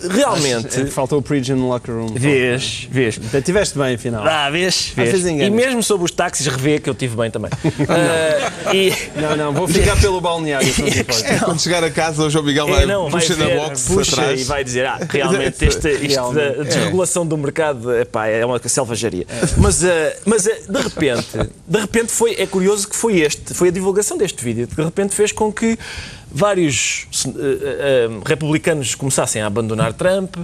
realmente. 0.09 0.82
É, 0.82 0.86
Faltou 0.88 1.19
o 1.19 1.21
preach 1.21 1.51
no 1.53 1.69
locker 1.69 1.93
room. 1.93 2.13
Vês, 2.13 2.88
vês. 2.89 3.17
Então, 3.17 3.41
Tiveste 3.41 3.78
bem, 3.78 3.95
afinal. 3.95 4.26
Ah, 4.26 4.49
vês, 4.49 4.91
vês. 4.95 5.26
E 5.26 5.49
mesmo 5.49 5.84
sobre 5.84 6.05
os 6.05 6.11
táxis, 6.11 6.47
revê 6.47 6.80
que 6.80 6.89
eu 6.89 6.93
tive 6.93 7.15
bem 7.15 7.30
também. 7.30 7.51
Ah, 7.89 8.74
e, 8.74 8.93
Não, 9.19 9.36
não, 9.36 9.53
vou 9.53 9.67
ficar 9.67 9.99
pelo 9.99 10.19
balneário. 10.21 10.67
não 10.80 10.88
importa. 10.88 11.45
Quando 11.45 11.61
chegar 11.61 11.84
a 11.84 11.91
casa, 11.91 12.24
o 12.24 12.30
João 12.30 12.45
Miguel 12.45 12.67
é, 12.69 12.71
vai 12.71 12.86
não, 12.86 13.09
vai 13.09 13.21
puxa 13.21 13.36
na 13.36 13.45
ver, 13.45 13.55
box 13.57 13.88
puxa 13.88 14.11
atrás. 14.21 14.41
e 14.41 14.43
vai 14.45 14.63
dizer, 14.63 14.86
ah, 14.86 14.99
realmente 15.09 15.65
este, 15.65 15.89
isto 15.89 16.07
Realmente. 16.07 16.57
da 16.57 16.63
desregulação 16.63 17.26
do 17.26 17.38
mercado 17.38 17.93
epá, 17.95 18.28
é 18.28 18.45
uma 18.45 18.59
selvageria. 18.67 19.26
Mas, 19.57 19.84
ah, 19.84 20.13
mas 20.26 20.47
ah, 20.47 20.51
de 20.69 20.82
repente, 20.82 21.28
de 21.67 21.80
repente 21.80 22.11
foi, 22.11 22.36
é 22.39 22.47
curioso 22.47 22.88
que 22.88 22.95
foi 22.95 23.19
este, 23.19 23.53
foi 23.53 23.67
a 23.67 23.71
divulgação 23.71 24.17
deste 24.17 24.43
vídeo, 24.43 24.67
que 24.67 24.76
de 24.76 24.84
repente 24.84 25.13
fez 25.13 25.32
com 25.32 25.51
que 25.51 25.78
vários 26.34 27.07
ah, 27.27 27.29
ah, 27.29 28.21
republicanos 28.27 28.95
começassem 28.95 29.41
a 29.41 29.47
abandonar 29.47 29.93
Trump. 29.93 30.36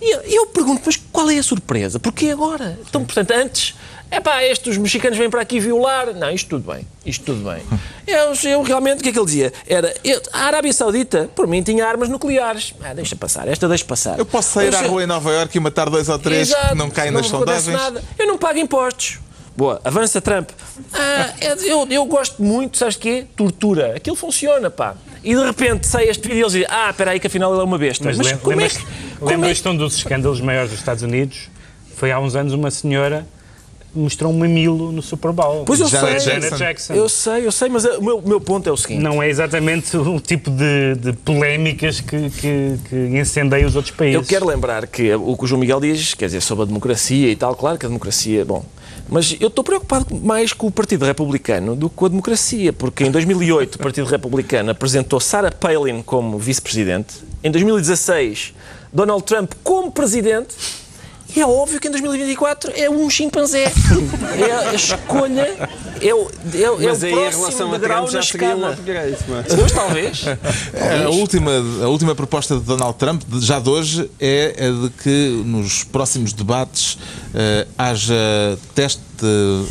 E 0.00 0.36
eu, 0.36 0.46
pergunto, 0.46 0.82
mas 0.84 1.00
qual 1.10 1.30
é 1.30 1.38
a 1.38 1.42
surpresa? 1.42 1.98
Porquê 1.98 2.28
agora? 2.28 2.78
Então, 2.86 3.02
portanto, 3.04 3.30
antes, 3.30 3.74
é 4.10 4.20
pá, 4.20 4.44
estes 4.44 4.76
mexicanos 4.76 5.16
vêm 5.16 5.30
para 5.30 5.40
aqui 5.40 5.58
violar. 5.58 6.12
Não, 6.12 6.30
isto 6.30 6.50
tudo 6.50 6.70
bem, 6.70 6.86
isto 7.06 7.24
tudo 7.24 7.42
bem. 7.50 7.62
Eu, 8.06 8.34
eu 8.50 8.62
realmente, 8.62 8.98
o 9.00 9.02
que 9.02 9.08
é 9.08 9.12
que 9.12 9.18
ele 9.18 9.24
dizia? 9.24 9.50
Era, 9.66 9.94
eu- 10.04 10.20
a 10.30 10.40
Arábia 10.40 10.70
Saudita, 10.74 11.30
por 11.34 11.46
mim, 11.46 11.62
tinha 11.62 11.86
armas 11.86 12.10
nucleares. 12.10 12.74
Ah, 12.82 12.92
deixa 12.92 13.16
passar, 13.16 13.48
esta 13.48 13.66
deixa 13.66 13.86
passar. 13.86 14.18
Eu 14.18 14.26
posso 14.26 14.50
sair 14.50 14.70
Eu 14.74 14.78
à 14.78 14.82
rua 14.82 15.02
em 15.04 15.06
Nova 15.06 15.32
Iorque 15.32 15.56
e 15.56 15.60
matar 15.60 15.88
dois 15.88 16.10
ou 16.10 16.18
três 16.18 16.50
Exato, 16.50 16.68
que 16.68 16.74
não 16.74 16.90
caem 16.90 17.10
não 17.10 17.22
nas 17.22 17.32
acontece 17.32 17.64
sondagens? 17.64 17.94
Nada. 17.94 18.04
Eu 18.18 18.26
não 18.26 18.36
pago 18.36 18.58
impostos. 18.58 19.20
Boa, 19.56 19.80
avança 19.82 20.20
Trump. 20.20 20.50
Ah, 20.92 21.32
eu, 21.62 21.86
eu 21.88 22.04
gosto 22.04 22.42
muito, 22.42 22.76
sabes 22.76 22.96
de 22.96 23.00
quê? 23.00 23.26
Tortura. 23.34 23.96
Aquilo 23.96 24.16
funciona, 24.16 24.68
pá. 24.68 24.94
E 25.24 25.34
de 25.34 25.42
repente 25.42 25.86
sai 25.86 26.08
este 26.08 26.22
vídeo 26.28 26.40
e 26.40 26.42
eles 26.42 26.52
dizem, 26.52 26.66
ah, 26.68 26.90
espera 26.90 27.12
aí 27.12 27.20
que 27.20 27.26
afinal 27.26 27.52
ele 27.52 27.62
é 27.62 27.64
uma 27.64 27.78
besta. 27.78 28.04
Mas, 28.04 28.18
Mas, 28.18 28.32
como 28.34 28.60
é 28.60 28.68
que... 28.68 28.78
é 29.66 29.70
um 29.70 29.76
dos 29.76 29.96
escândalos 29.96 30.40
maiores 30.40 30.70
dos 30.70 30.78
Estados 30.78 31.02
Unidos? 31.02 31.48
Foi 31.96 32.12
há 32.12 32.20
uns 32.20 32.36
anos 32.36 32.52
uma 32.52 32.70
senhora 32.70 33.26
mostrou 33.94 34.32
um 34.32 34.38
mamilo 34.38 34.92
no 34.92 35.02
Super 35.02 35.32
Bowl. 35.32 35.64
Pois 35.64 35.80
eu 35.80 35.86
Janet 35.86 36.22
sei, 36.22 36.32
Jackson. 36.32 36.56
Jackson. 36.56 36.94
eu 36.94 37.08
sei, 37.08 37.46
eu 37.46 37.52
sei, 37.52 37.68
mas 37.68 37.84
o 37.84 38.02
meu, 38.02 38.22
meu 38.22 38.40
ponto 38.40 38.68
é 38.68 38.72
o 38.72 38.76
seguinte. 38.76 39.02
Não 39.02 39.22
é 39.22 39.28
exatamente 39.28 39.96
o 39.96 40.20
tipo 40.20 40.50
de, 40.50 40.94
de 40.96 41.12
polémicas 41.12 42.00
que, 42.00 42.30
que, 42.30 42.78
que 42.88 42.96
incendeia 43.18 43.66
os 43.66 43.76
outros 43.76 43.94
países. 43.94 44.14
Eu 44.16 44.24
quero 44.24 44.46
lembrar 44.46 44.86
que 44.86 45.14
o 45.14 45.36
que 45.36 45.44
o 45.44 45.46
João 45.46 45.60
Miguel 45.60 45.80
diz, 45.80 46.14
quer 46.14 46.26
dizer, 46.26 46.40
sobre 46.40 46.64
a 46.64 46.66
democracia 46.66 47.30
e 47.30 47.36
tal, 47.36 47.54
claro 47.54 47.78
que 47.78 47.86
a 47.86 47.88
democracia, 47.88 48.44
bom, 48.44 48.64
mas 49.08 49.36
eu 49.40 49.48
estou 49.48 49.62
preocupado 49.62 50.06
mais 50.16 50.52
com 50.52 50.66
o 50.66 50.70
Partido 50.70 51.04
Republicano 51.04 51.76
do 51.76 51.88
que 51.88 51.96
com 51.96 52.06
a 52.06 52.08
democracia, 52.08 52.72
porque 52.72 53.04
em 53.04 53.10
2008 53.10 53.74
o 53.74 53.78
Partido 53.78 54.06
Republicano 54.06 54.70
apresentou 54.70 55.20
Sarah 55.20 55.50
Palin 55.50 56.02
como 56.02 56.38
vice-presidente, 56.38 57.16
em 57.42 57.50
2016 57.50 58.54
Donald 58.92 59.24
Trump 59.24 59.52
como 59.62 59.90
presidente, 59.90 60.54
e 61.34 61.40
é 61.40 61.46
óbvio 61.46 61.80
que 61.80 61.88
em 61.88 61.90
2024 61.90 62.72
é 62.76 62.88
um 62.90 63.08
chimpanzé. 63.10 63.72
É 64.38 64.68
a 64.70 64.74
escolha, 64.74 65.68
é 66.00 66.14
o, 66.14 66.28
é, 66.52 66.70
o- 66.70 66.82
é 66.82 66.86
Mas 66.86 67.02
o 67.02 67.06
aí 67.06 67.12
próximo 67.12 67.40
relação 67.44 67.74
a 67.74 67.78
Trump 67.78 68.04
na 68.04 68.10
já 68.10 68.22
seria 68.22 68.56
um 68.56 68.66
upgrade. 68.66 69.16
mas- 69.28 69.46
Pois, 69.54 69.72
talvez. 69.72 70.24
A 71.04 71.08
última, 71.10 71.50
a 71.82 71.88
última 71.88 72.14
proposta 72.14 72.56
de 72.56 72.62
Donald 72.62 72.96
Trump, 72.98 73.22
já 73.40 73.58
de 73.58 73.68
hoje, 73.68 74.10
é 74.20 74.54
a 74.58 74.86
de 74.86 74.90
que 75.02 75.42
nos 75.44 75.84
próximos 75.84 76.32
debates 76.32 76.98
eh, 77.34 77.66
haja 77.76 78.14
teste 78.74 79.02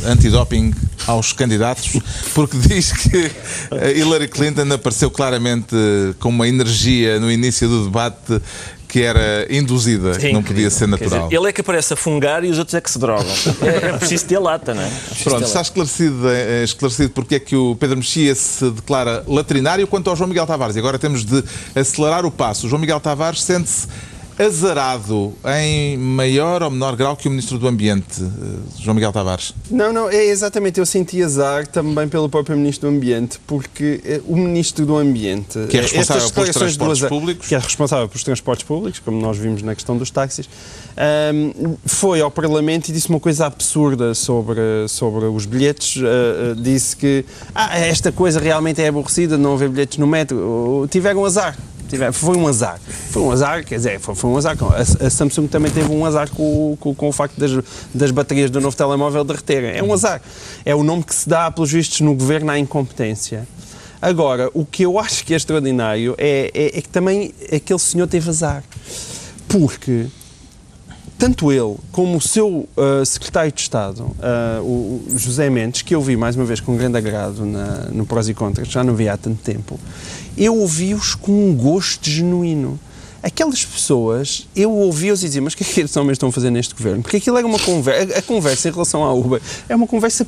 antidoping 0.06 0.72
aos 1.06 1.32
candidatos, 1.32 1.92
porque 2.34 2.56
diz 2.56 2.90
que 2.92 3.30
a 3.70 3.90
Hillary 3.90 4.26
Clinton 4.28 4.72
apareceu 4.72 5.10
claramente 5.10 5.74
com 6.18 6.30
uma 6.30 6.48
energia 6.48 7.20
no 7.20 7.30
início 7.30 7.68
do 7.68 7.84
debate 7.84 8.40
que 8.88 9.02
era 9.02 9.46
induzida, 9.50 10.16
que 10.18 10.32
não 10.32 10.42
podia 10.42 10.70
ser 10.70 10.86
natural. 10.86 11.24
dizer, 11.24 11.36
ele 11.36 11.48
é 11.48 11.52
que 11.52 11.60
aparece 11.60 11.92
a 11.92 11.96
fungar 11.96 12.44
e 12.44 12.50
os 12.50 12.58
outros 12.58 12.74
é 12.74 12.80
que 12.80 12.90
se 12.90 12.98
drogam. 12.98 13.24
É, 13.64 13.88
é 13.88 13.92
preciso 13.96 14.26
ter 14.26 14.38
lata, 14.38 14.74
não 14.74 14.82
é? 14.82 14.86
É 14.86 15.24
Pronto, 15.24 15.44
está 15.44 15.60
esclarecido, 15.60 16.28
eh, 16.28 16.64
esclarecido 16.64 17.10
porque 17.10 17.36
é 17.36 17.40
que 17.40 17.56
o 17.56 17.74
Pedro 17.76 17.96
Mexia 17.96 18.34
se 18.34 18.70
declara 18.70 19.24
latrinário 19.26 19.86
quanto 19.86 20.10
ao 20.10 20.16
João 20.16 20.28
Miguel 20.28 20.46
Tavares. 20.46 20.76
E 20.76 20.78
agora 20.78 20.98
temos 20.98 21.24
de 21.24 21.42
acelerar 21.74 22.26
o 22.26 22.30
passo. 22.30 22.66
O 22.66 22.68
João 22.68 22.80
Miguel 22.80 23.00
Tavares 23.00 23.42
sente-se 23.42 23.86
azarado 24.38 25.32
em 25.60 25.96
maior 25.96 26.62
ou 26.62 26.70
menor 26.70 26.96
grau 26.96 27.16
que 27.16 27.28
o 27.28 27.30
Ministro 27.30 27.58
do 27.58 27.68
Ambiente, 27.68 28.22
eh, 28.22 28.80
João 28.80 28.94
Miguel 28.94 29.12
Tavares. 29.12 29.54
Não, 29.70 29.92
não, 29.92 30.08
é 30.10 30.24
exatamente. 30.26 30.78
Eu 30.80 30.86
senti 30.86 31.22
azar 31.22 31.66
também 31.66 32.08
pelo 32.08 32.28
próprio 32.28 32.56
Ministro 32.56 32.90
do 32.90 32.96
Ambiente, 32.96 33.38
porque 33.46 34.00
eh, 34.04 34.20
o 34.26 34.36
Ministro 34.36 34.84
do 34.84 34.96
Ambiente. 34.96 35.58
Que 35.68 35.76
é 35.76 35.80
eh, 35.80 35.82
responsável 35.82 36.30
pelos 36.30 36.50
transportes 36.50 36.98
azar- 36.98 37.08
públicos. 37.08 37.48
Que 37.48 37.54
é 37.54 37.58
responsável 37.58 38.08
pelos 38.08 38.24
transportes 38.24 38.64
públicos, 38.66 39.00
como 39.04 39.20
nós 39.20 39.36
vimos 39.38 39.62
na 39.62 39.74
questão 39.74 39.96
dos 39.96 40.10
táxis, 40.10 40.48
ahm, 40.96 41.74
foi 41.86 42.20
ao 42.20 42.30
Parlamento 42.30 42.88
e 42.88 42.92
disse 42.92 43.08
uma 43.08 43.20
coisa 43.20 43.46
absurda 43.46 44.14
sobre, 44.14 44.60
sobre 44.88 45.26
os 45.26 45.46
bilhetes. 45.46 46.00
ah, 46.02 46.54
disse 46.56 46.96
que 46.96 47.24
ah, 47.54 47.78
esta 47.78 48.10
coisa 48.10 48.40
realmente 48.40 48.80
é 48.82 48.88
aborrecida, 48.88 49.36
não 49.38 49.54
haver 49.54 49.68
bilhetes 49.68 49.98
no 49.98 50.06
metro. 50.06 50.86
Tiveram 50.90 51.24
azar. 51.24 51.56
Tiver- 51.94 52.12
Foi 52.12 52.36
um 52.36 52.46
azar. 52.46 52.78
Foi 53.10 53.22
um 53.22 53.30
azar, 53.30 53.64
quer 53.64 53.76
dizer, 53.76 54.00
foi, 54.00 54.14
foi 54.14 54.30
um 54.30 54.36
azar. 54.36 54.56
A, 54.60 55.06
a 55.06 55.10
Samsung 55.10 55.46
também 55.46 55.70
teve 55.70 55.90
um 55.92 56.04
azar 56.04 56.28
com, 56.30 56.76
com, 56.80 56.94
com 56.94 57.08
o 57.08 57.12
facto 57.12 57.38
das, 57.38 57.50
das 57.94 58.10
baterias 58.10 58.50
do 58.50 58.60
novo 58.60 58.76
telemóvel 58.76 59.22
derreterem. 59.24 59.70
É 59.78 59.82
um 59.82 59.92
azar. 59.92 60.20
É 60.64 60.74
o 60.74 60.82
nome 60.82 61.02
que 61.04 61.14
se 61.14 61.28
dá, 61.28 61.50
pelos 61.50 61.70
vistos, 61.70 62.00
no 62.00 62.14
governo 62.14 62.50
à 62.50 62.58
incompetência. 62.58 63.46
Agora, 64.02 64.50
o 64.52 64.66
que 64.66 64.82
eu 64.82 64.98
acho 64.98 65.24
que 65.24 65.32
é 65.32 65.36
extraordinário 65.36 66.14
é, 66.18 66.50
é- 66.52 66.78
é 66.78 66.82
que 66.82 66.88
também 66.88 67.32
aquele 67.50 67.78
senhor 67.78 68.06
teve 68.06 68.28
azar. 68.28 68.62
Porque 69.48 70.06
tanto 71.18 71.50
ele 71.52 71.76
como 71.92 72.16
o 72.16 72.20
seu 72.20 72.68
ah, 72.76 73.04
secretário 73.04 73.52
de 73.52 73.60
Estado, 73.60 74.10
ah, 74.20 74.60
o, 74.62 75.04
José 75.16 75.48
Mendes, 75.50 75.82
que 75.82 75.94
eu 75.94 76.02
vi 76.02 76.16
mais 76.16 76.36
uma 76.36 76.44
vez 76.44 76.60
com 76.60 76.76
grande 76.76 76.96
agrado 76.98 77.44
na- 77.44 77.88
no 77.92 78.04
Prós 78.06 78.28
e 78.28 78.34
Contras, 78.34 78.68
já 78.68 78.82
não 78.84 78.94
vi 78.94 79.08
há 79.08 79.16
tanto 79.16 79.38
tempo, 79.42 79.78
eu 80.36 80.56
ouvi-os 80.56 81.14
com 81.14 81.32
um 81.32 81.54
gosto 81.54 82.08
genuíno. 82.10 82.78
Aquelas 83.22 83.64
pessoas, 83.64 84.46
eu 84.54 84.70
ouvi-os 84.70 85.22
e 85.22 85.26
dizia, 85.26 85.40
mas 85.40 85.54
o 85.54 85.56
que 85.56 85.62
é 85.62 85.66
que 85.66 85.80
estes 85.80 85.96
homens 85.96 86.16
estão 86.16 86.28
a 86.28 86.32
fazer 86.32 86.50
neste 86.50 86.74
governo? 86.74 87.00
Porque 87.02 87.16
aquilo 87.16 87.38
era 87.38 87.46
uma 87.46 87.58
conversa, 87.58 88.18
a 88.18 88.20
conversa 88.20 88.68
em 88.68 88.72
relação 88.72 89.02
à 89.02 89.14
Uber 89.14 89.40
é 89.66 89.74
uma 89.74 89.86
conversa 89.86 90.26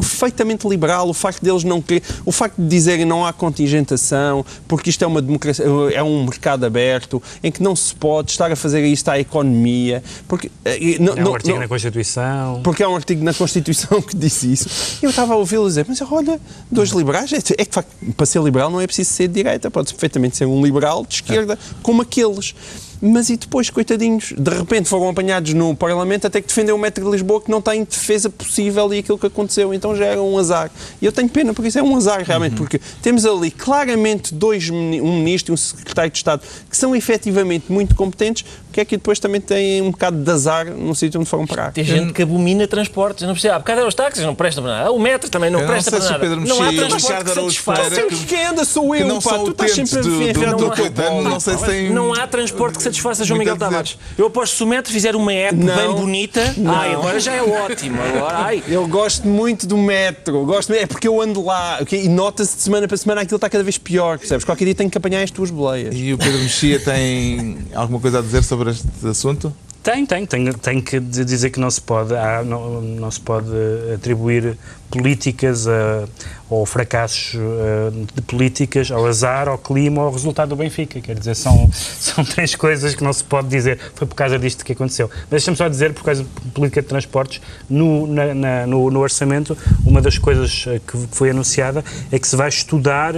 perfeitamente 0.00 0.66
liberal, 0.68 1.08
o 1.08 1.14
facto 1.14 1.42
deles 1.42 1.64
não 1.64 1.80
querer, 1.82 2.02
o 2.24 2.32
facto 2.32 2.56
de 2.60 2.68
dizerem 2.68 3.04
não 3.04 3.24
há 3.26 3.32
contingentação, 3.32 4.44
porque 4.66 4.90
isto 4.90 5.02
é 5.02 5.06
uma 5.06 5.20
democracia, 5.22 5.64
é 5.92 6.02
um 6.02 6.24
mercado 6.24 6.64
aberto, 6.64 7.22
em 7.42 7.50
que 7.50 7.62
não 7.62 7.74
se 7.76 7.94
pode 7.94 8.30
estar 8.30 8.50
a 8.50 8.56
fazer 8.56 8.84
isto 8.86 9.08
à 9.08 9.18
economia, 9.18 10.02
porque 10.26 10.50
eh, 10.64 10.96
não, 11.00 11.14
É 11.14 11.20
um 11.20 11.24
não- 11.24 11.34
artigo 11.34 11.54
não- 11.54 11.62
na 11.62 11.68
Constituição. 11.68 12.60
porque 12.62 12.82
há 12.82 12.88
um 12.88 12.96
artigo 12.96 13.22
na 13.24 13.34
Constituição 13.34 14.00
que 14.02 14.16
disse 14.16 14.52
isso. 14.52 14.98
E 15.02 15.04
eu 15.06 15.10
estava 15.10 15.34
a 15.34 15.36
ouvi-lo 15.36 15.66
dizer, 15.66 15.84
mas 15.88 16.00
olha, 16.02 16.40
dois 16.70 16.90
liberais, 16.90 17.32
é 17.32 17.36
é 17.36 17.40
que 17.40 17.64
de 17.64 17.74
facto, 17.74 17.90
para 18.16 18.26
ser 18.26 18.42
liberal 18.42 18.70
não 18.70 18.80
é 18.80 18.86
preciso 18.86 19.10
ser 19.10 19.28
de 19.28 19.34
direita, 19.34 19.70
pode 19.70 19.92
perfeitamente 19.92 20.36
ser 20.36 20.46
um 20.46 20.62
liberal 20.64 21.04
de 21.06 21.14
esquerda, 21.16 21.58
como 21.82 22.02
aqueles. 22.02 22.54
Mas 23.00 23.30
e 23.30 23.36
depois, 23.36 23.70
coitadinhos, 23.70 24.32
de 24.36 24.50
repente 24.50 24.88
foram 24.88 25.08
apanhados 25.08 25.54
no 25.54 25.74
Parlamento 25.74 26.26
até 26.26 26.40
que 26.40 26.48
defendeu 26.48 26.74
o 26.74 26.78
metro 26.78 27.04
de 27.04 27.10
Lisboa 27.10 27.40
que 27.40 27.50
não 27.50 27.62
tem 27.62 27.84
defesa 27.84 28.28
possível 28.28 28.92
e 28.92 28.98
aquilo 28.98 29.18
que 29.18 29.26
aconteceu. 29.26 29.72
Então 29.72 29.94
já 29.94 30.06
era 30.06 30.22
um 30.22 30.36
azar. 30.36 30.70
E 31.00 31.06
eu 31.06 31.12
tenho 31.12 31.28
pena, 31.28 31.54
porque 31.54 31.68
isso 31.68 31.78
é 31.78 31.82
um 31.82 31.96
azar 31.96 32.22
realmente, 32.22 32.56
porque 32.56 32.80
temos 33.02 33.24
ali 33.24 33.50
claramente 33.50 34.34
dois, 34.34 34.68
um 34.68 35.18
ministro 35.22 35.52
e 35.52 35.54
um 35.54 35.56
secretário 35.56 36.10
de 36.10 36.18
Estado 36.18 36.42
que 36.68 36.76
são 36.76 36.94
efetivamente 36.94 37.70
muito 37.70 37.94
competentes, 37.94 38.44
que 38.78 38.82
é 38.82 38.84
que 38.84 38.96
depois 38.96 39.18
também 39.18 39.40
têm 39.40 39.82
um 39.82 39.90
bocado 39.90 40.22
de 40.22 40.30
azar 40.30 40.66
no 40.66 40.94
sítio 40.94 41.18
onde 41.20 41.28
foram 41.28 41.46
parar. 41.46 41.72
Tem 41.72 41.84
gente 41.84 42.12
que 42.12 42.22
abomina 42.22 42.66
transportes, 42.68 43.26
não 43.26 43.32
precisa. 43.34 43.56
Há 43.56 43.58
bocado 43.58 43.80
eram 43.80 43.88
os 43.88 43.94
táxis, 43.94 44.24
não 44.24 44.34
prestam 44.34 44.62
para 44.62 44.78
nada. 44.78 44.92
O 44.92 44.98
metro 45.00 45.28
também 45.28 45.50
não 45.50 45.60
não 45.60 45.66
presta 45.66 45.90
sei 45.90 45.98
para 45.98 46.06
se 46.06 46.08
o 46.08 46.12
nada. 46.12 46.24
Pedro 46.24 46.48
não 46.48 46.62
há 46.62 46.72
Mexia 46.72 46.84
e 46.84 46.88
transporte 46.88 47.24
que 47.24 47.34
satisfaça. 47.34 47.94
Sempre 47.94 48.16
quem 48.18 48.46
anda 48.46 48.64
sou 48.64 48.94
eu, 48.94 49.06
não 49.06 49.20
pá. 49.20 49.38
Tu 49.38 49.50
estás 49.50 49.72
sempre 49.72 50.46
a 50.46 50.52
colo. 50.52 51.22
não 51.22 51.40
sei 51.40 51.56
se 51.56 51.64
tem... 51.64 51.90
Não 51.90 52.14
há 52.14 52.26
transporte 52.26 52.76
que 52.76 52.82
satisfaça 52.84 53.24
João 53.24 53.38
Miguel. 53.38 53.56
Tavares. 53.56 53.98
Eu 54.16 54.26
aposto 54.26 54.52
que 54.52 54.58
se 54.58 54.64
o 54.64 54.66
metro 54.66 54.92
fizer 54.92 55.16
uma 55.16 55.32
app 55.32 55.56
Não. 55.56 55.74
bem 55.74 55.92
bonita, 55.92 56.54
Não. 56.56 56.72
ai, 56.74 56.92
agora 56.94 57.18
já 57.18 57.34
é 57.34 57.42
ótimo. 57.42 57.98
Agora, 58.00 58.36
ai, 58.38 58.62
Eu 58.68 58.86
gosto 58.86 59.26
muito 59.26 59.66
do 59.66 59.76
metro, 59.76 60.44
gosto, 60.44 60.72
é 60.72 60.86
porque 60.86 61.08
eu 61.08 61.20
ando 61.20 61.44
lá 61.44 61.80
e 61.90 62.08
nota-se 62.08 62.56
de 62.56 62.62
semana 62.62 62.86
para 62.86 62.96
semana 62.96 63.22
aquilo 63.22 63.36
está 63.36 63.50
cada 63.50 63.64
vez 63.64 63.76
pior, 63.76 64.18
percebes? 64.18 64.44
Qualquer 64.44 64.66
dia 64.66 64.74
tenho 64.74 64.90
que 64.90 64.98
apanhar 64.98 65.22
as 65.22 65.30
tuas 65.30 65.50
boleias. 65.50 65.94
E 65.96 66.12
o 66.12 66.18
Pedro 66.18 66.38
Mexia 66.38 66.78
tem 66.78 67.58
alguma 67.74 67.98
coisa 67.98 68.20
a 68.20 68.22
dizer 68.22 68.44
sobre 68.44 68.67
este 68.70 69.06
assunto? 69.06 69.52
Tem, 69.82 70.04
tem, 70.04 70.26
tem, 70.26 70.52
tem 70.52 70.80
que 70.82 70.98
dizer 71.00 71.48
que 71.50 71.58
não 71.60 71.70
se 71.70 71.80
pode, 71.80 72.14
há- 72.14 72.42
não, 72.44 72.80
não 72.82 73.10
se 73.10 73.20
pode 73.20 73.48
atribuir 73.94 74.58
políticas 74.90 75.66
a, 75.68 76.04
ou 76.50 76.66
fracassos 76.66 77.34
eh, 77.36 77.90
de 78.14 78.20
políticas 78.22 78.90
ao 78.90 79.06
azar, 79.06 79.48
ao 79.48 79.56
clima 79.56 80.02
ao 80.02 80.10
resultado 80.12 80.50
do 80.50 80.56
Benfica. 80.56 81.00
Quer 81.00 81.16
dizer, 81.18 81.34
são, 81.34 81.70
são 81.72 82.22
três 82.24 82.54
coisas 82.54 82.94
que 82.94 83.02
não 83.04 83.12
se 83.12 83.22
pode 83.24 83.48
dizer. 83.48 83.78
Foi 83.94 84.06
por 84.06 84.14
causa 84.14 84.38
disto 84.38 84.62
que 84.64 84.72
aconteceu. 84.72 85.08
Mas 85.22 85.30
deixa-me 85.30 85.56
só 85.56 85.68
dizer, 85.68 85.94
por 85.94 86.02
causa 86.02 86.22
de 86.24 86.50
política 86.50 86.82
de 86.82 86.88
transportes, 86.88 87.40
no, 87.70 88.06
na- 88.06 88.34
na- 88.34 88.66
no, 88.66 88.90
no 88.90 89.00
orçamento, 89.00 89.56
uma 89.86 90.02
das 90.02 90.18
coisas 90.18 90.64
eh, 90.66 90.80
que 90.86 90.98
foi 91.12 91.30
anunciada 91.30 91.82
é 92.10 92.18
que 92.18 92.26
se 92.28 92.36
vai 92.36 92.48
estudar 92.48 93.14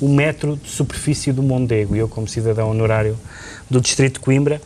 o 0.00 0.08
metro 0.08 0.56
de 0.56 0.68
superfície 0.70 1.32
do 1.32 1.42
Mondego. 1.42 1.96
Eu, 1.96 2.06
como 2.08 2.28
cidadão 2.28 2.70
honorário 2.70 3.16
do 3.70 3.80
Distrito 3.80 4.14
de 4.14 4.20
Coimbra, 4.20 4.60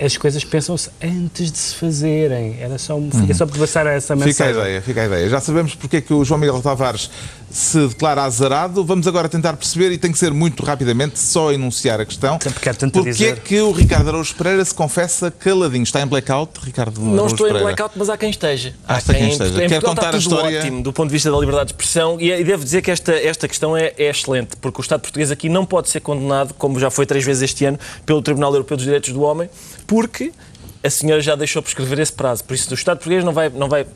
as 0.00 0.16
coisas 0.16 0.44
pensam-se 0.44 0.88
antes 1.02 1.50
de 1.50 1.58
se 1.58 1.74
fazerem. 1.74 2.56
Era 2.60 2.78
só, 2.78 3.00
fica 3.20 3.34
só 3.34 3.46
para 3.46 3.58
passar 3.58 3.86
essa 3.86 4.14
Fica 4.14 4.24
a 4.24 4.26
mensagem. 4.26 4.60
ideia, 4.60 4.82
fica 4.82 5.02
a 5.02 5.06
ideia. 5.06 5.28
Já 5.28 5.40
sabemos 5.40 5.74
porque 5.74 5.96
é 5.96 6.00
que 6.00 6.14
o 6.14 6.24
João 6.24 6.38
Miguel 6.38 6.60
Tavares 6.62 7.10
se 7.50 7.86
declara 7.88 8.22
azarado. 8.22 8.84
Vamos 8.84 9.06
agora 9.06 9.28
tentar 9.28 9.54
perceber, 9.56 9.92
e 9.92 9.98
tem 9.98 10.12
que 10.12 10.18
ser 10.18 10.32
muito 10.32 10.62
rapidamente, 10.64 11.18
só 11.18 11.52
enunciar 11.52 12.00
a 12.00 12.04
questão. 12.04 12.38
Porque 12.38 12.68
há 12.68 12.72
é 12.72 13.02
dizer. 13.02 13.40
que 13.40 13.60
o 13.60 13.72
Ricardo 13.72 14.08
Araújo 14.08 14.34
Pereira 14.34 14.64
se 14.64 14.74
confessa 14.74 15.30
caladinho? 15.30 15.82
Está 15.82 16.00
em 16.00 16.06
blackout, 16.06 16.60
Ricardo 16.62 17.00
não 17.00 17.14
Araújo 17.14 17.34
estou 17.34 17.48
em 17.48 17.52
blackout, 17.52 17.94
mas 17.96 18.08
há 18.08 18.16
quem 18.16 18.30
esteja. 18.30 18.74
Ah, 18.86 18.94
Há 18.94 18.98
está 18.98 19.14
quem 19.14 19.28
esteja. 19.30 19.50
em 19.50 19.68
Quer 19.68 19.80
Portugal 19.80 19.94
contar 19.94 20.06
está 20.06 20.08
a 20.08 20.20
tudo 20.20 20.34
história? 20.34 20.60
ótimo 20.60 20.82
do 20.82 20.92
ponto 20.92 21.08
de 21.08 21.12
vista 21.12 21.30
da 21.30 21.38
liberdade 21.38 21.66
de 21.68 21.72
expressão 21.72 22.20
e, 22.20 22.30
e 22.30 22.44
devo 22.44 22.64
dizer 22.64 22.82
que 22.82 22.90
esta, 22.90 23.12
esta 23.12 23.48
questão 23.48 23.76
é, 23.76 23.92
é 23.96 24.10
excelente, 24.10 24.56
porque 24.60 24.80
o 24.80 24.82
Estado 24.82 25.00
português 25.00 25.30
aqui 25.30 25.48
não 25.48 25.64
pode 25.64 25.88
ser 25.88 26.00
condenado, 26.00 26.54
como 26.54 26.78
já 26.78 26.90
foi 26.90 27.06
três 27.06 27.24
vezes 27.24 27.42
este 27.42 27.64
ano, 27.64 27.78
pelo 28.04 28.22
Tribunal 28.22 28.52
Europeu 28.52 28.76
dos 28.76 28.84
Direitos 28.84 29.12
do 29.12 29.22
Homem, 29.22 29.48
porque 29.86 30.32
a 30.82 30.90
senhora 30.90 31.20
já 31.20 31.34
deixou 31.34 31.62
prescrever 31.62 31.98
esse 31.98 32.12
prazo. 32.12 32.44
Por 32.44 32.54
isso, 32.54 32.70
o 32.70 32.74
Estado 32.74 32.98
português 32.98 33.24
não 33.24 33.32
vai, 33.32 33.48
não 33.50 33.68
vai 33.68 33.86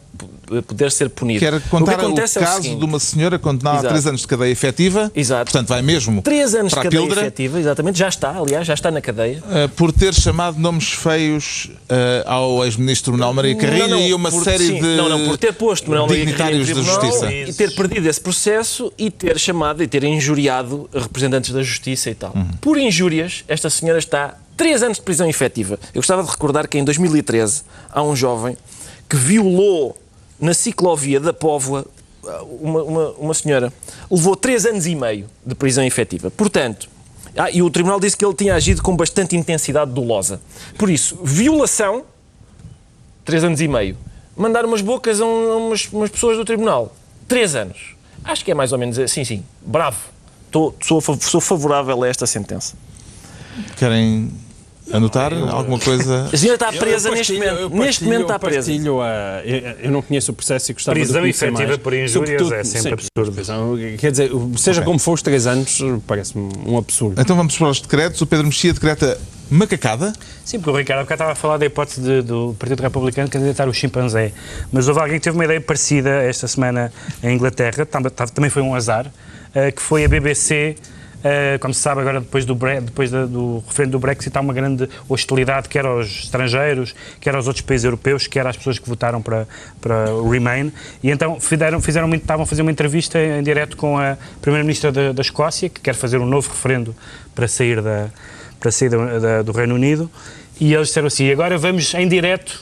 poder 0.67 0.91
ser 0.91 1.09
punido. 1.09 1.41
Quer 1.41 1.55
o 1.55 1.61
que 1.61 1.69
contar 1.69 1.93
o, 1.99 2.07
acontece 2.07 2.39
é 2.39 2.43
o 2.43 2.45
caso 2.45 2.63
seguinte. 2.63 2.79
de 2.79 2.85
uma 2.85 2.99
senhora 2.99 3.39
condenada 3.39 3.77
a 3.77 3.81
Exato. 3.81 3.89
três 3.95 4.07
anos 4.07 4.21
de 4.23 4.27
cadeia 4.27 4.51
efetiva. 4.51 5.11
Exato. 5.15 5.45
Portanto, 5.51 5.69
vai 5.69 5.81
mesmo 5.83 6.21
Três 6.23 6.55
anos 6.55 6.73
de 6.73 6.79
a 6.79 6.83
cadeia 6.83 7.01
píldora. 7.01 7.21
efetiva, 7.23 7.59
exatamente, 7.61 7.99
já 7.99 8.09
está, 8.09 8.31
aliás, 8.37 8.67
já 8.67 8.75
está 8.75 8.91
na 8.91 9.01
cadeia. 9.01 9.39
Uh, 9.39 9.69
por 9.71 9.93
ter 9.93 10.13
chamado 10.15 10.59
nomes 10.59 10.93
feios 10.93 11.67
uh, 11.67 12.29
ao 12.29 12.65
ex-ministro 12.65 13.13
Manuel 13.13 13.33
Maria 13.33 13.57
Carrilho 13.57 13.89
Não, 13.89 13.99
não, 14.01 14.07
e 14.07 14.13
uma 14.15 14.31
por- 14.31 14.45
série 14.45 14.67
sim, 14.67 14.75
de 14.81 14.97
Não, 14.97 15.09
não, 15.09 15.25
por 15.25 15.39
ter 15.39 15.53
posto 15.55 15.89
Manuel 15.89 16.09
Maria 16.09 16.35
Carrilho 16.35 16.67
da 16.75 16.83
justiça. 16.83 17.33
e 17.33 17.53
ter 17.53 17.75
perdido 17.75 18.07
esse 18.09 18.21
processo 18.21 18.93
e 18.99 19.11
ter 19.11 19.39
chamado 19.39 19.83
e 19.83 19.87
ter 19.87 20.05
injuriado 20.05 20.91
representantes 20.93 21.53
da 21.53 21.63
justiça 21.63 22.11
e 22.11 22.15
tal. 22.15 22.33
Uhum. 22.35 22.49
Por 22.61 22.77
injúrias, 22.79 23.45
esta 23.49 23.71
senhora 23.71 23.99
está 23.99 24.35
três 24.57 24.83
anos 24.83 24.99
de 24.99 25.03
prisão 25.03 25.29
efetiva. 25.29 25.79
Eu 25.95 26.01
gostava 26.01 26.23
de 26.23 26.31
recordar 26.31 26.69
que 26.69 26.79
em 26.79 26.85
2013 26.85 27.63
há 27.91 28.03
um 28.03 28.15
jovem 28.15 28.57
que 29.09 29.17
violou 29.17 29.97
na 30.41 30.55
ciclovia 30.55 31.21
da 31.21 31.33
Póvoa, 31.33 31.87
uma, 32.61 32.83
uma, 32.83 33.11
uma 33.13 33.35
senhora 33.35 33.73
levou 34.11 34.37
3 34.37 34.67
anos 34.67 34.87
e 34.87 34.95
meio 34.95 35.29
de 35.45 35.55
prisão 35.55 35.85
efetiva. 35.85 36.31
Portanto, 36.31 36.89
ah, 37.37 37.51
e 37.51 37.63
o 37.63 37.71
Tribunal 37.71 37.99
disse 37.99 38.17
que 38.17 38.25
ele 38.25 38.35
tinha 38.35 38.55
agido 38.55 38.83
com 38.83 38.97
bastante 38.97 39.37
intensidade 39.37 39.91
dolosa. 39.91 40.41
Por 40.77 40.91
isso, 40.91 41.19
violação, 41.23 42.05
3 43.25 43.45
anos 43.45 43.61
e 43.61 43.69
meio. 43.69 43.97
Mandar 44.37 44.65
umas 44.65 44.81
bocas 44.81 45.21
a, 45.21 45.25
um, 45.25 45.69
umas, 45.69 45.89
umas 45.93 46.11
pessoas 46.11 46.37
do 46.37 46.45
Tribunal, 46.45 46.95
3 47.29 47.55
anos. 47.55 47.97
Acho 48.25 48.45
que 48.45 48.51
é 48.51 48.55
mais 48.55 48.73
ou 48.73 48.79
menos 48.79 48.99
assim, 48.99 49.25
sim. 49.25 49.43
Bravo. 49.61 49.99
Tô, 50.51 50.75
sou, 50.83 51.01
sou 51.01 51.41
favorável 51.41 52.03
a 52.03 52.09
esta 52.09 52.27
sentença. 52.27 52.75
Querem 53.77 54.31
anotar 54.93 55.33
alguma 55.33 55.79
coisa? 55.79 56.29
A 56.33 56.37
senhora 56.37 56.57
está 56.57 56.73
presa 56.73 57.09
Eu 57.09 57.15
neste 57.15 57.33
partilho- 57.39 57.55
momento. 57.55 57.75
eu 57.77 57.85
neste 57.85 58.05
momento 58.05 58.23
está 58.23 58.39
partilho 58.39 58.63
presa. 58.97 59.03
a- 59.05 59.43
eu, 59.47 59.77
eu 59.85 59.91
não 59.91 60.03
conheço 60.03 60.33
o 60.33 60.35
processo 60.35 60.71
e 60.71 60.75
gostava 60.75 60.95
Prisão 60.95 61.15
de 61.15 61.21
conhecer 61.21 61.47
efetiva 61.47 61.69
mais. 61.69 61.79
por 61.81 61.93
injúrias 61.95 62.13
Sobretudo- 62.13 62.55
é 62.55 62.65
sempre 62.65 62.81
sim, 62.83 62.93
absurdo. 62.93 63.33
prisão, 63.33 63.79
Quer 63.99 64.11
dizer, 64.11 64.31
seja 64.57 64.81
Ok. 64.81 64.85
como 64.87 64.99
for, 64.99 65.13
os 65.15 65.23
três 65.23 65.47
anos 65.47 65.79
parece-me 66.07 66.51
um 66.67 66.77
absurdo. 66.77 67.21
Então 67.21 67.37
vamos 67.37 67.57
para 67.57 67.69
os 67.69 67.81
decretos. 67.81 68.21
O 68.21 68.27
Pedro 68.27 68.47
Mexia 68.47 68.73
decreta 68.73 69.19
macacada. 69.51 70.13
Sim, 70.45 70.59
porque 70.59 70.71
o 70.71 70.77
Ricardo 70.77 71.01
há 71.01 71.03
bocado 71.05 71.15
estava 71.17 71.33
a 71.33 71.35
falar 71.37 71.59
da 71.59 71.67
hipótese 71.67 72.01
de- 72.01 72.23
do 72.23 72.55
Partido 72.59 72.81
Republicano 72.83 73.29
candidatar 73.31 73.69
o 73.69 73.73
chimpanzé. 73.75 74.33
Mas 74.73 74.89
houve 74.89 75.01
alguém 75.01 75.19
que 75.19 75.25
teve 75.25 75.37
uma 75.37 75.45
ideia 75.45 75.61
parecida 75.61 76.09
esta 76.23 76.49
semana 76.49 76.93
em 77.23 77.35
Inglaterra, 77.35 77.87
tam- 77.87 78.03
tam- 78.03 78.27
também 78.27 78.51
foi 78.51 78.63
um 78.63 78.75
azar, 78.75 79.11
eh, 79.55 79.71
que 79.71 79.81
foi 79.81 80.05
a 80.05 80.09
BBC. 80.09 80.75
Eh, 81.25 81.59
como 81.59 81.73
se 81.73 81.81
sabe, 81.81 82.01
agora 82.01 82.21
depois, 82.21 82.45
do, 82.45 82.55
depois 82.55 83.11
da- 83.11 83.27
do 83.27 83.63
referendo 83.67 83.93
do 83.93 83.99
Brexit, 83.99 84.37
há 84.37 84.41
uma 84.41 84.53
grande 84.53 84.89
hostilidade, 85.09 85.69
quer 85.69 85.85
aos 85.87 86.07
estrangeiros, 86.25 86.95
quer 87.21 87.35
aos 87.35 87.47
outros 87.47 87.65
países 87.65 87.85
europeus, 87.85 88.27
quer 88.27 88.47
às 88.47 88.57
pessoas 88.57 88.79
que 88.79 88.89
votaram 88.89 89.23
para, 89.23 89.47
para 89.81 90.13
o 90.13 90.29
Remain. 90.29 90.73
E 91.03 91.11
então 91.11 91.39
fizeram, 91.41 91.81
fizeram, 91.81 92.13
estavam 92.15 92.45
a 92.45 92.47
fazer 92.47 92.63
uma 92.63 92.71
entrevista 92.73 93.19
em 93.19 93.43
direto 93.43 93.77
com 93.77 93.99
a 93.99 94.17
Primeira-Ministra 94.41 94.91
da, 94.93 95.13
da 95.13 95.23
Escócia, 95.23 95.69
que 95.69 95.81
quer 95.81 95.95
fazer 95.95 96.19
um 96.19 96.27
novo 96.27 96.49
referendo 96.51 96.95
para 97.35 97.47
sair 97.49 97.81
da, 97.81 98.09
para 98.61 98.71
sair 98.71 98.89
da- 98.89 99.19
da- 99.19 99.43
do 99.43 99.53
Reino 99.53 99.75
Unido, 99.75 100.11
e 100.61 100.75
eles 100.75 100.89
disseram 100.89 101.07
assim: 101.09 101.31
agora 101.31 101.57
vamos 101.59 101.95
em 101.95 102.07
direto 102.09 102.61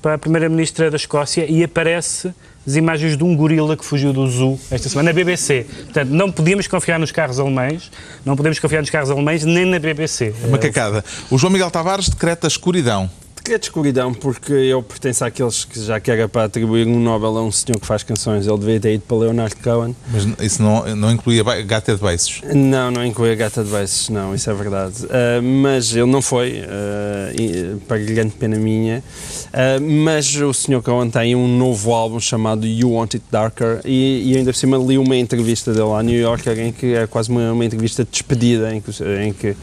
para 0.00 0.14
a 0.14 0.18
Primeira-Ministra 0.18 0.90
da 0.90 0.96
Escócia 0.96 1.46
e 1.48 1.62
aparece 1.62 2.34
as 2.66 2.76
imagens 2.76 3.16
de 3.16 3.24
um 3.24 3.34
gorila 3.36 3.76
que 3.76 3.84
fugiu 3.84 4.12
do 4.12 4.26
zoo 4.28 4.58
esta 4.70 4.88
semana 4.88 5.10
na 5.10 5.12
BBC. 5.12 5.66
Portanto, 5.84 6.10
não 6.10 6.30
podíamos 6.30 6.66
confiar 6.66 6.98
nos 6.98 7.10
carros 7.10 7.40
alemães, 7.40 7.90
não 8.24 8.36
podemos 8.36 8.58
confiar 8.58 8.80
nos 8.80 8.90
carros 8.90 9.10
alemães 9.10 9.44
nem 9.44 9.64
na 9.64 9.78
BBC. 9.78 10.34
Macacada. 10.50 11.04
O 11.30 11.38
João 11.38 11.52
Miguel 11.52 11.70
Tavares 11.70 12.08
decreta 12.08 12.46
escuridão. 12.46 13.10
Decreto 13.42 13.62
de 13.62 13.66
escuridão, 13.66 14.14
porque 14.14 14.52
eu 14.52 14.80
pertenço 14.84 15.24
àqueles 15.24 15.64
que 15.64 15.82
já 15.82 15.98
que 15.98 16.08
era 16.12 16.28
para 16.28 16.44
atribuir 16.44 16.86
um 16.86 17.00
Nobel 17.00 17.36
a 17.38 17.42
um 17.42 17.50
senhor 17.50 17.80
que 17.80 17.84
faz 17.84 18.04
canções, 18.04 18.46
ele 18.46 18.56
devia 18.56 18.78
ter 18.78 18.94
ido 18.94 19.02
para 19.02 19.16
Leonard 19.16 19.56
Cohen. 19.56 19.96
Mas 20.12 20.28
isso 20.40 20.62
não, 20.62 20.94
não 20.94 21.10
incluía 21.10 21.42
gata 21.64 21.92
de 21.92 22.00
beiços. 22.00 22.40
Não, 22.54 22.92
não 22.92 23.04
inclui 23.04 23.32
a 23.32 23.34
gata 23.34 23.64
de 23.64 23.68
beijos, 23.68 24.08
não, 24.10 24.32
isso 24.32 24.48
é 24.48 24.54
verdade. 24.54 24.94
Ah, 25.10 25.42
mas 25.42 25.92
ele 25.92 26.06
não 26.06 26.22
foi, 26.22 26.62
e, 27.36 27.76
para 27.88 27.98
grande 27.98 28.30
pena 28.30 28.56
minha. 28.56 29.02
Ah, 29.52 29.80
mas 29.80 30.36
o 30.36 30.54
Sr. 30.54 30.80
Cohen 30.80 31.10
tem 31.10 31.34
um 31.34 31.48
novo 31.58 31.92
álbum 31.92 32.20
chamado 32.20 32.64
You 32.64 32.92
Want 32.92 33.14
It 33.14 33.26
Darker 33.28 33.80
e, 33.84 34.22
e 34.24 34.36
ainda 34.36 34.52
por 34.52 34.58
cima 34.58 34.76
li 34.76 34.96
uma 34.96 35.16
entrevista 35.16 35.72
dele 35.72 35.92
à 35.92 36.00
New 36.00 36.16
Yorker 36.16 36.60
em 36.60 36.70
que 36.70 36.94
é 36.94 37.08
quase 37.08 37.28
uma, 37.28 37.50
uma 37.50 37.64
entrevista 37.64 38.04
de 38.04 38.10
despedida 38.12 38.72
em 38.72 38.80
que, 38.80 38.90
em 39.20 39.32
que 39.32 39.56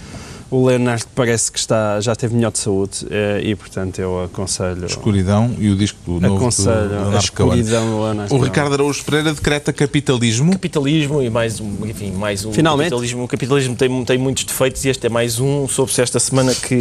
o 0.51 0.65
Leonardo 0.65 1.05
parece 1.13 1.51
que 1.51 1.59
está, 1.59 1.99
já 2.01 2.15
teve 2.15 2.33
melhor 2.35 2.51
de 2.51 2.57
saúde 2.59 3.05
ah, 3.11 3.39
e 3.41 3.55
portanto 3.55 3.99
eu 3.99 4.23
aconselho, 4.23 4.85
Escuridão 4.85 5.55
e 5.59 5.69
o 5.69 5.75
disco 5.75 5.99
novo 6.11 6.19
do 6.27 6.35
aconselho 6.37 6.69
a 6.71 6.81
Leonardo 6.81 7.31
Cohen. 7.33 7.59
escuridão 7.59 7.89
do 7.89 8.03
Leonardo 8.03 8.35
O. 8.35 8.39
Ricardo 8.39 8.73
Araújo 8.73 9.03
Pereira 9.03 9.33
decreta 9.33 9.71
capitalismo. 9.71 10.51
Capitalismo 10.53 11.21
e 11.21 11.29
mais 11.29 11.59
um, 11.59 11.71
enfim, 11.85 12.11
mais 12.11 12.45
um. 12.45 12.51
Finalmente. 12.51 12.89
Capitalismo, 12.89 13.23
o 13.23 13.27
capitalismo 13.27 13.75
tem, 13.75 14.05
tem 14.05 14.17
muitos 14.17 14.43
defeitos 14.43 14.83
e 14.85 14.89
este 14.89 15.05
é 15.05 15.09
mais 15.09 15.39
um. 15.39 15.67
Soube-se 15.67 16.01
esta 16.01 16.19
semana 16.19 16.53
que. 16.55 16.79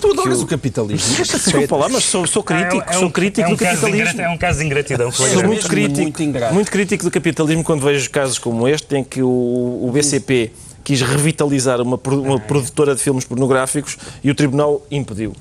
Tu 0.00 0.10
adoras 0.10 0.38
que 0.38 0.44
o 0.44 0.46
capitalismo. 0.46 1.16
Desculpa 1.24 1.76
lá, 1.76 1.88
mas 1.88 2.04
sou, 2.04 2.26
sou 2.26 2.42
crítico, 2.42 2.82
É 2.86 2.96
um- 2.96 3.00
sou 3.00 3.10
crítico 3.10 3.46
é 3.48 3.52
um 3.52 3.54
do 3.54 3.58
caso 3.58 3.76
de 3.76 3.80
capitalismo. 3.82 4.20
É 4.20 4.28
um 4.30 4.38
caso 4.38 4.58
de 4.58 4.64
ingratidão. 4.64 5.12
Sou 5.12 5.26
flagrante. 5.26 5.46
muito 5.46 5.68
crítico, 5.68 6.00
muito 6.00 6.22
ingrato. 6.22 6.54
muito 6.54 6.70
crítico 6.70 7.04
do 7.04 7.10
capitalismo 7.10 7.62
quando 7.62 7.82
vejo 7.82 8.10
casos 8.10 8.38
como 8.38 8.66
este, 8.66 8.96
em 8.96 9.04
que 9.04 9.22
o, 9.22 9.28
o 9.28 9.90
BCP 9.92 10.50
quis 10.84 11.00
revitalizar 11.02 11.80
uma, 11.80 11.98
uma 12.06 12.38
produtora 12.40 12.94
de 12.94 13.00
filmes 13.02 13.24
pornográficos 13.24 13.96
e 14.22 14.30
o 14.30 14.34
tribunal 14.34 14.84
impediu. 14.90 15.32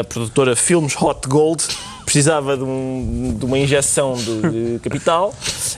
A 0.00 0.04
produtora 0.04 0.56
Filmes 0.56 0.94
Hot 1.00 1.28
Gold 1.28 1.62
precisava 2.06 2.56
de, 2.56 2.62
um- 2.62 3.36
de 3.38 3.44
uma 3.44 3.58
injeção 3.58 4.14
de, 4.14 4.40
de 4.74 4.78
capital 4.88 5.34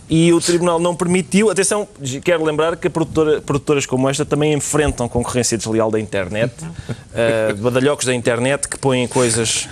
e 0.09 0.32
o 0.32 0.40
tribunal 0.40 0.78
não 0.78 0.94
permitiu. 0.94 1.51
Atenção, 1.51 1.88
quero 2.22 2.44
lembrar 2.44 2.76
que 2.76 2.88
produtora- 2.88 3.40
produtoras 3.40 3.86
como 3.86 4.09
esta 4.09 4.24
também 4.24 4.53
enfrentam 4.53 5.09
concorrência 5.09 5.59
desleal 5.59 5.90
da 5.90 5.99
internet, 5.99 6.53
uh, 6.62 7.57
badalhocos 7.57 8.07
da 8.07 8.14
internet 8.14 8.68
que 8.68 8.78
põem 8.78 9.09
coisas 9.09 9.68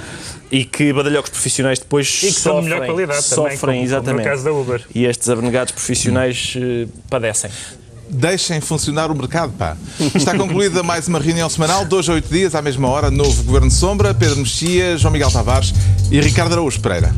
e 0.51 0.65
que 0.65 0.93
badalhocos 0.93 1.31
profissionais 1.31 1.79
depois 1.79 2.09
E 2.25 2.27
que 2.27 2.33
são 2.33 2.61
de 2.61 2.63
sofrem, 2.63 2.65
melhor 2.81 2.87
qualidade 2.87 3.29
também, 3.29 3.37
sofrem 3.37 3.59
como- 3.59 3.61
como 3.61 3.77
no 3.79 3.85
exatamente. 3.85 4.25
caso 4.25 4.45
da 4.45 4.53
Uber. 4.53 4.85
E 4.93 5.05
estes 5.05 5.29
abnegados 5.29 5.73
profissionais 5.73 6.55
eh, 6.57 6.89
padecem. 7.09 7.51
Deixem 8.09 8.61
funcionar 8.61 9.11
o 9.11 9.15
mercado, 9.15 9.53
pá. 9.53 9.77
Está 10.15 10.37
concluída 10.37 10.83
mais 10.83 11.09
uma 11.09 11.19
reunião 11.19 11.49
semanal, 11.49 11.85
dois 11.85 12.09
a 12.09 12.13
oito 12.13 12.33
dias, 12.33 12.55
à 12.55 12.63
mesma 12.63 12.89
hora, 12.89 13.11
novo 13.11 13.43
Governo 13.43 13.71
Sombra, 13.71 14.15
Pedro 14.15 14.39
Mexia, 14.39 14.97
João 14.97 15.13
Miguel 15.13 15.31
Tavares 15.31 15.75
e 16.11 16.21
Ricardo 16.21 16.53
Araújo 16.53 16.81
Pereira. 16.81 17.15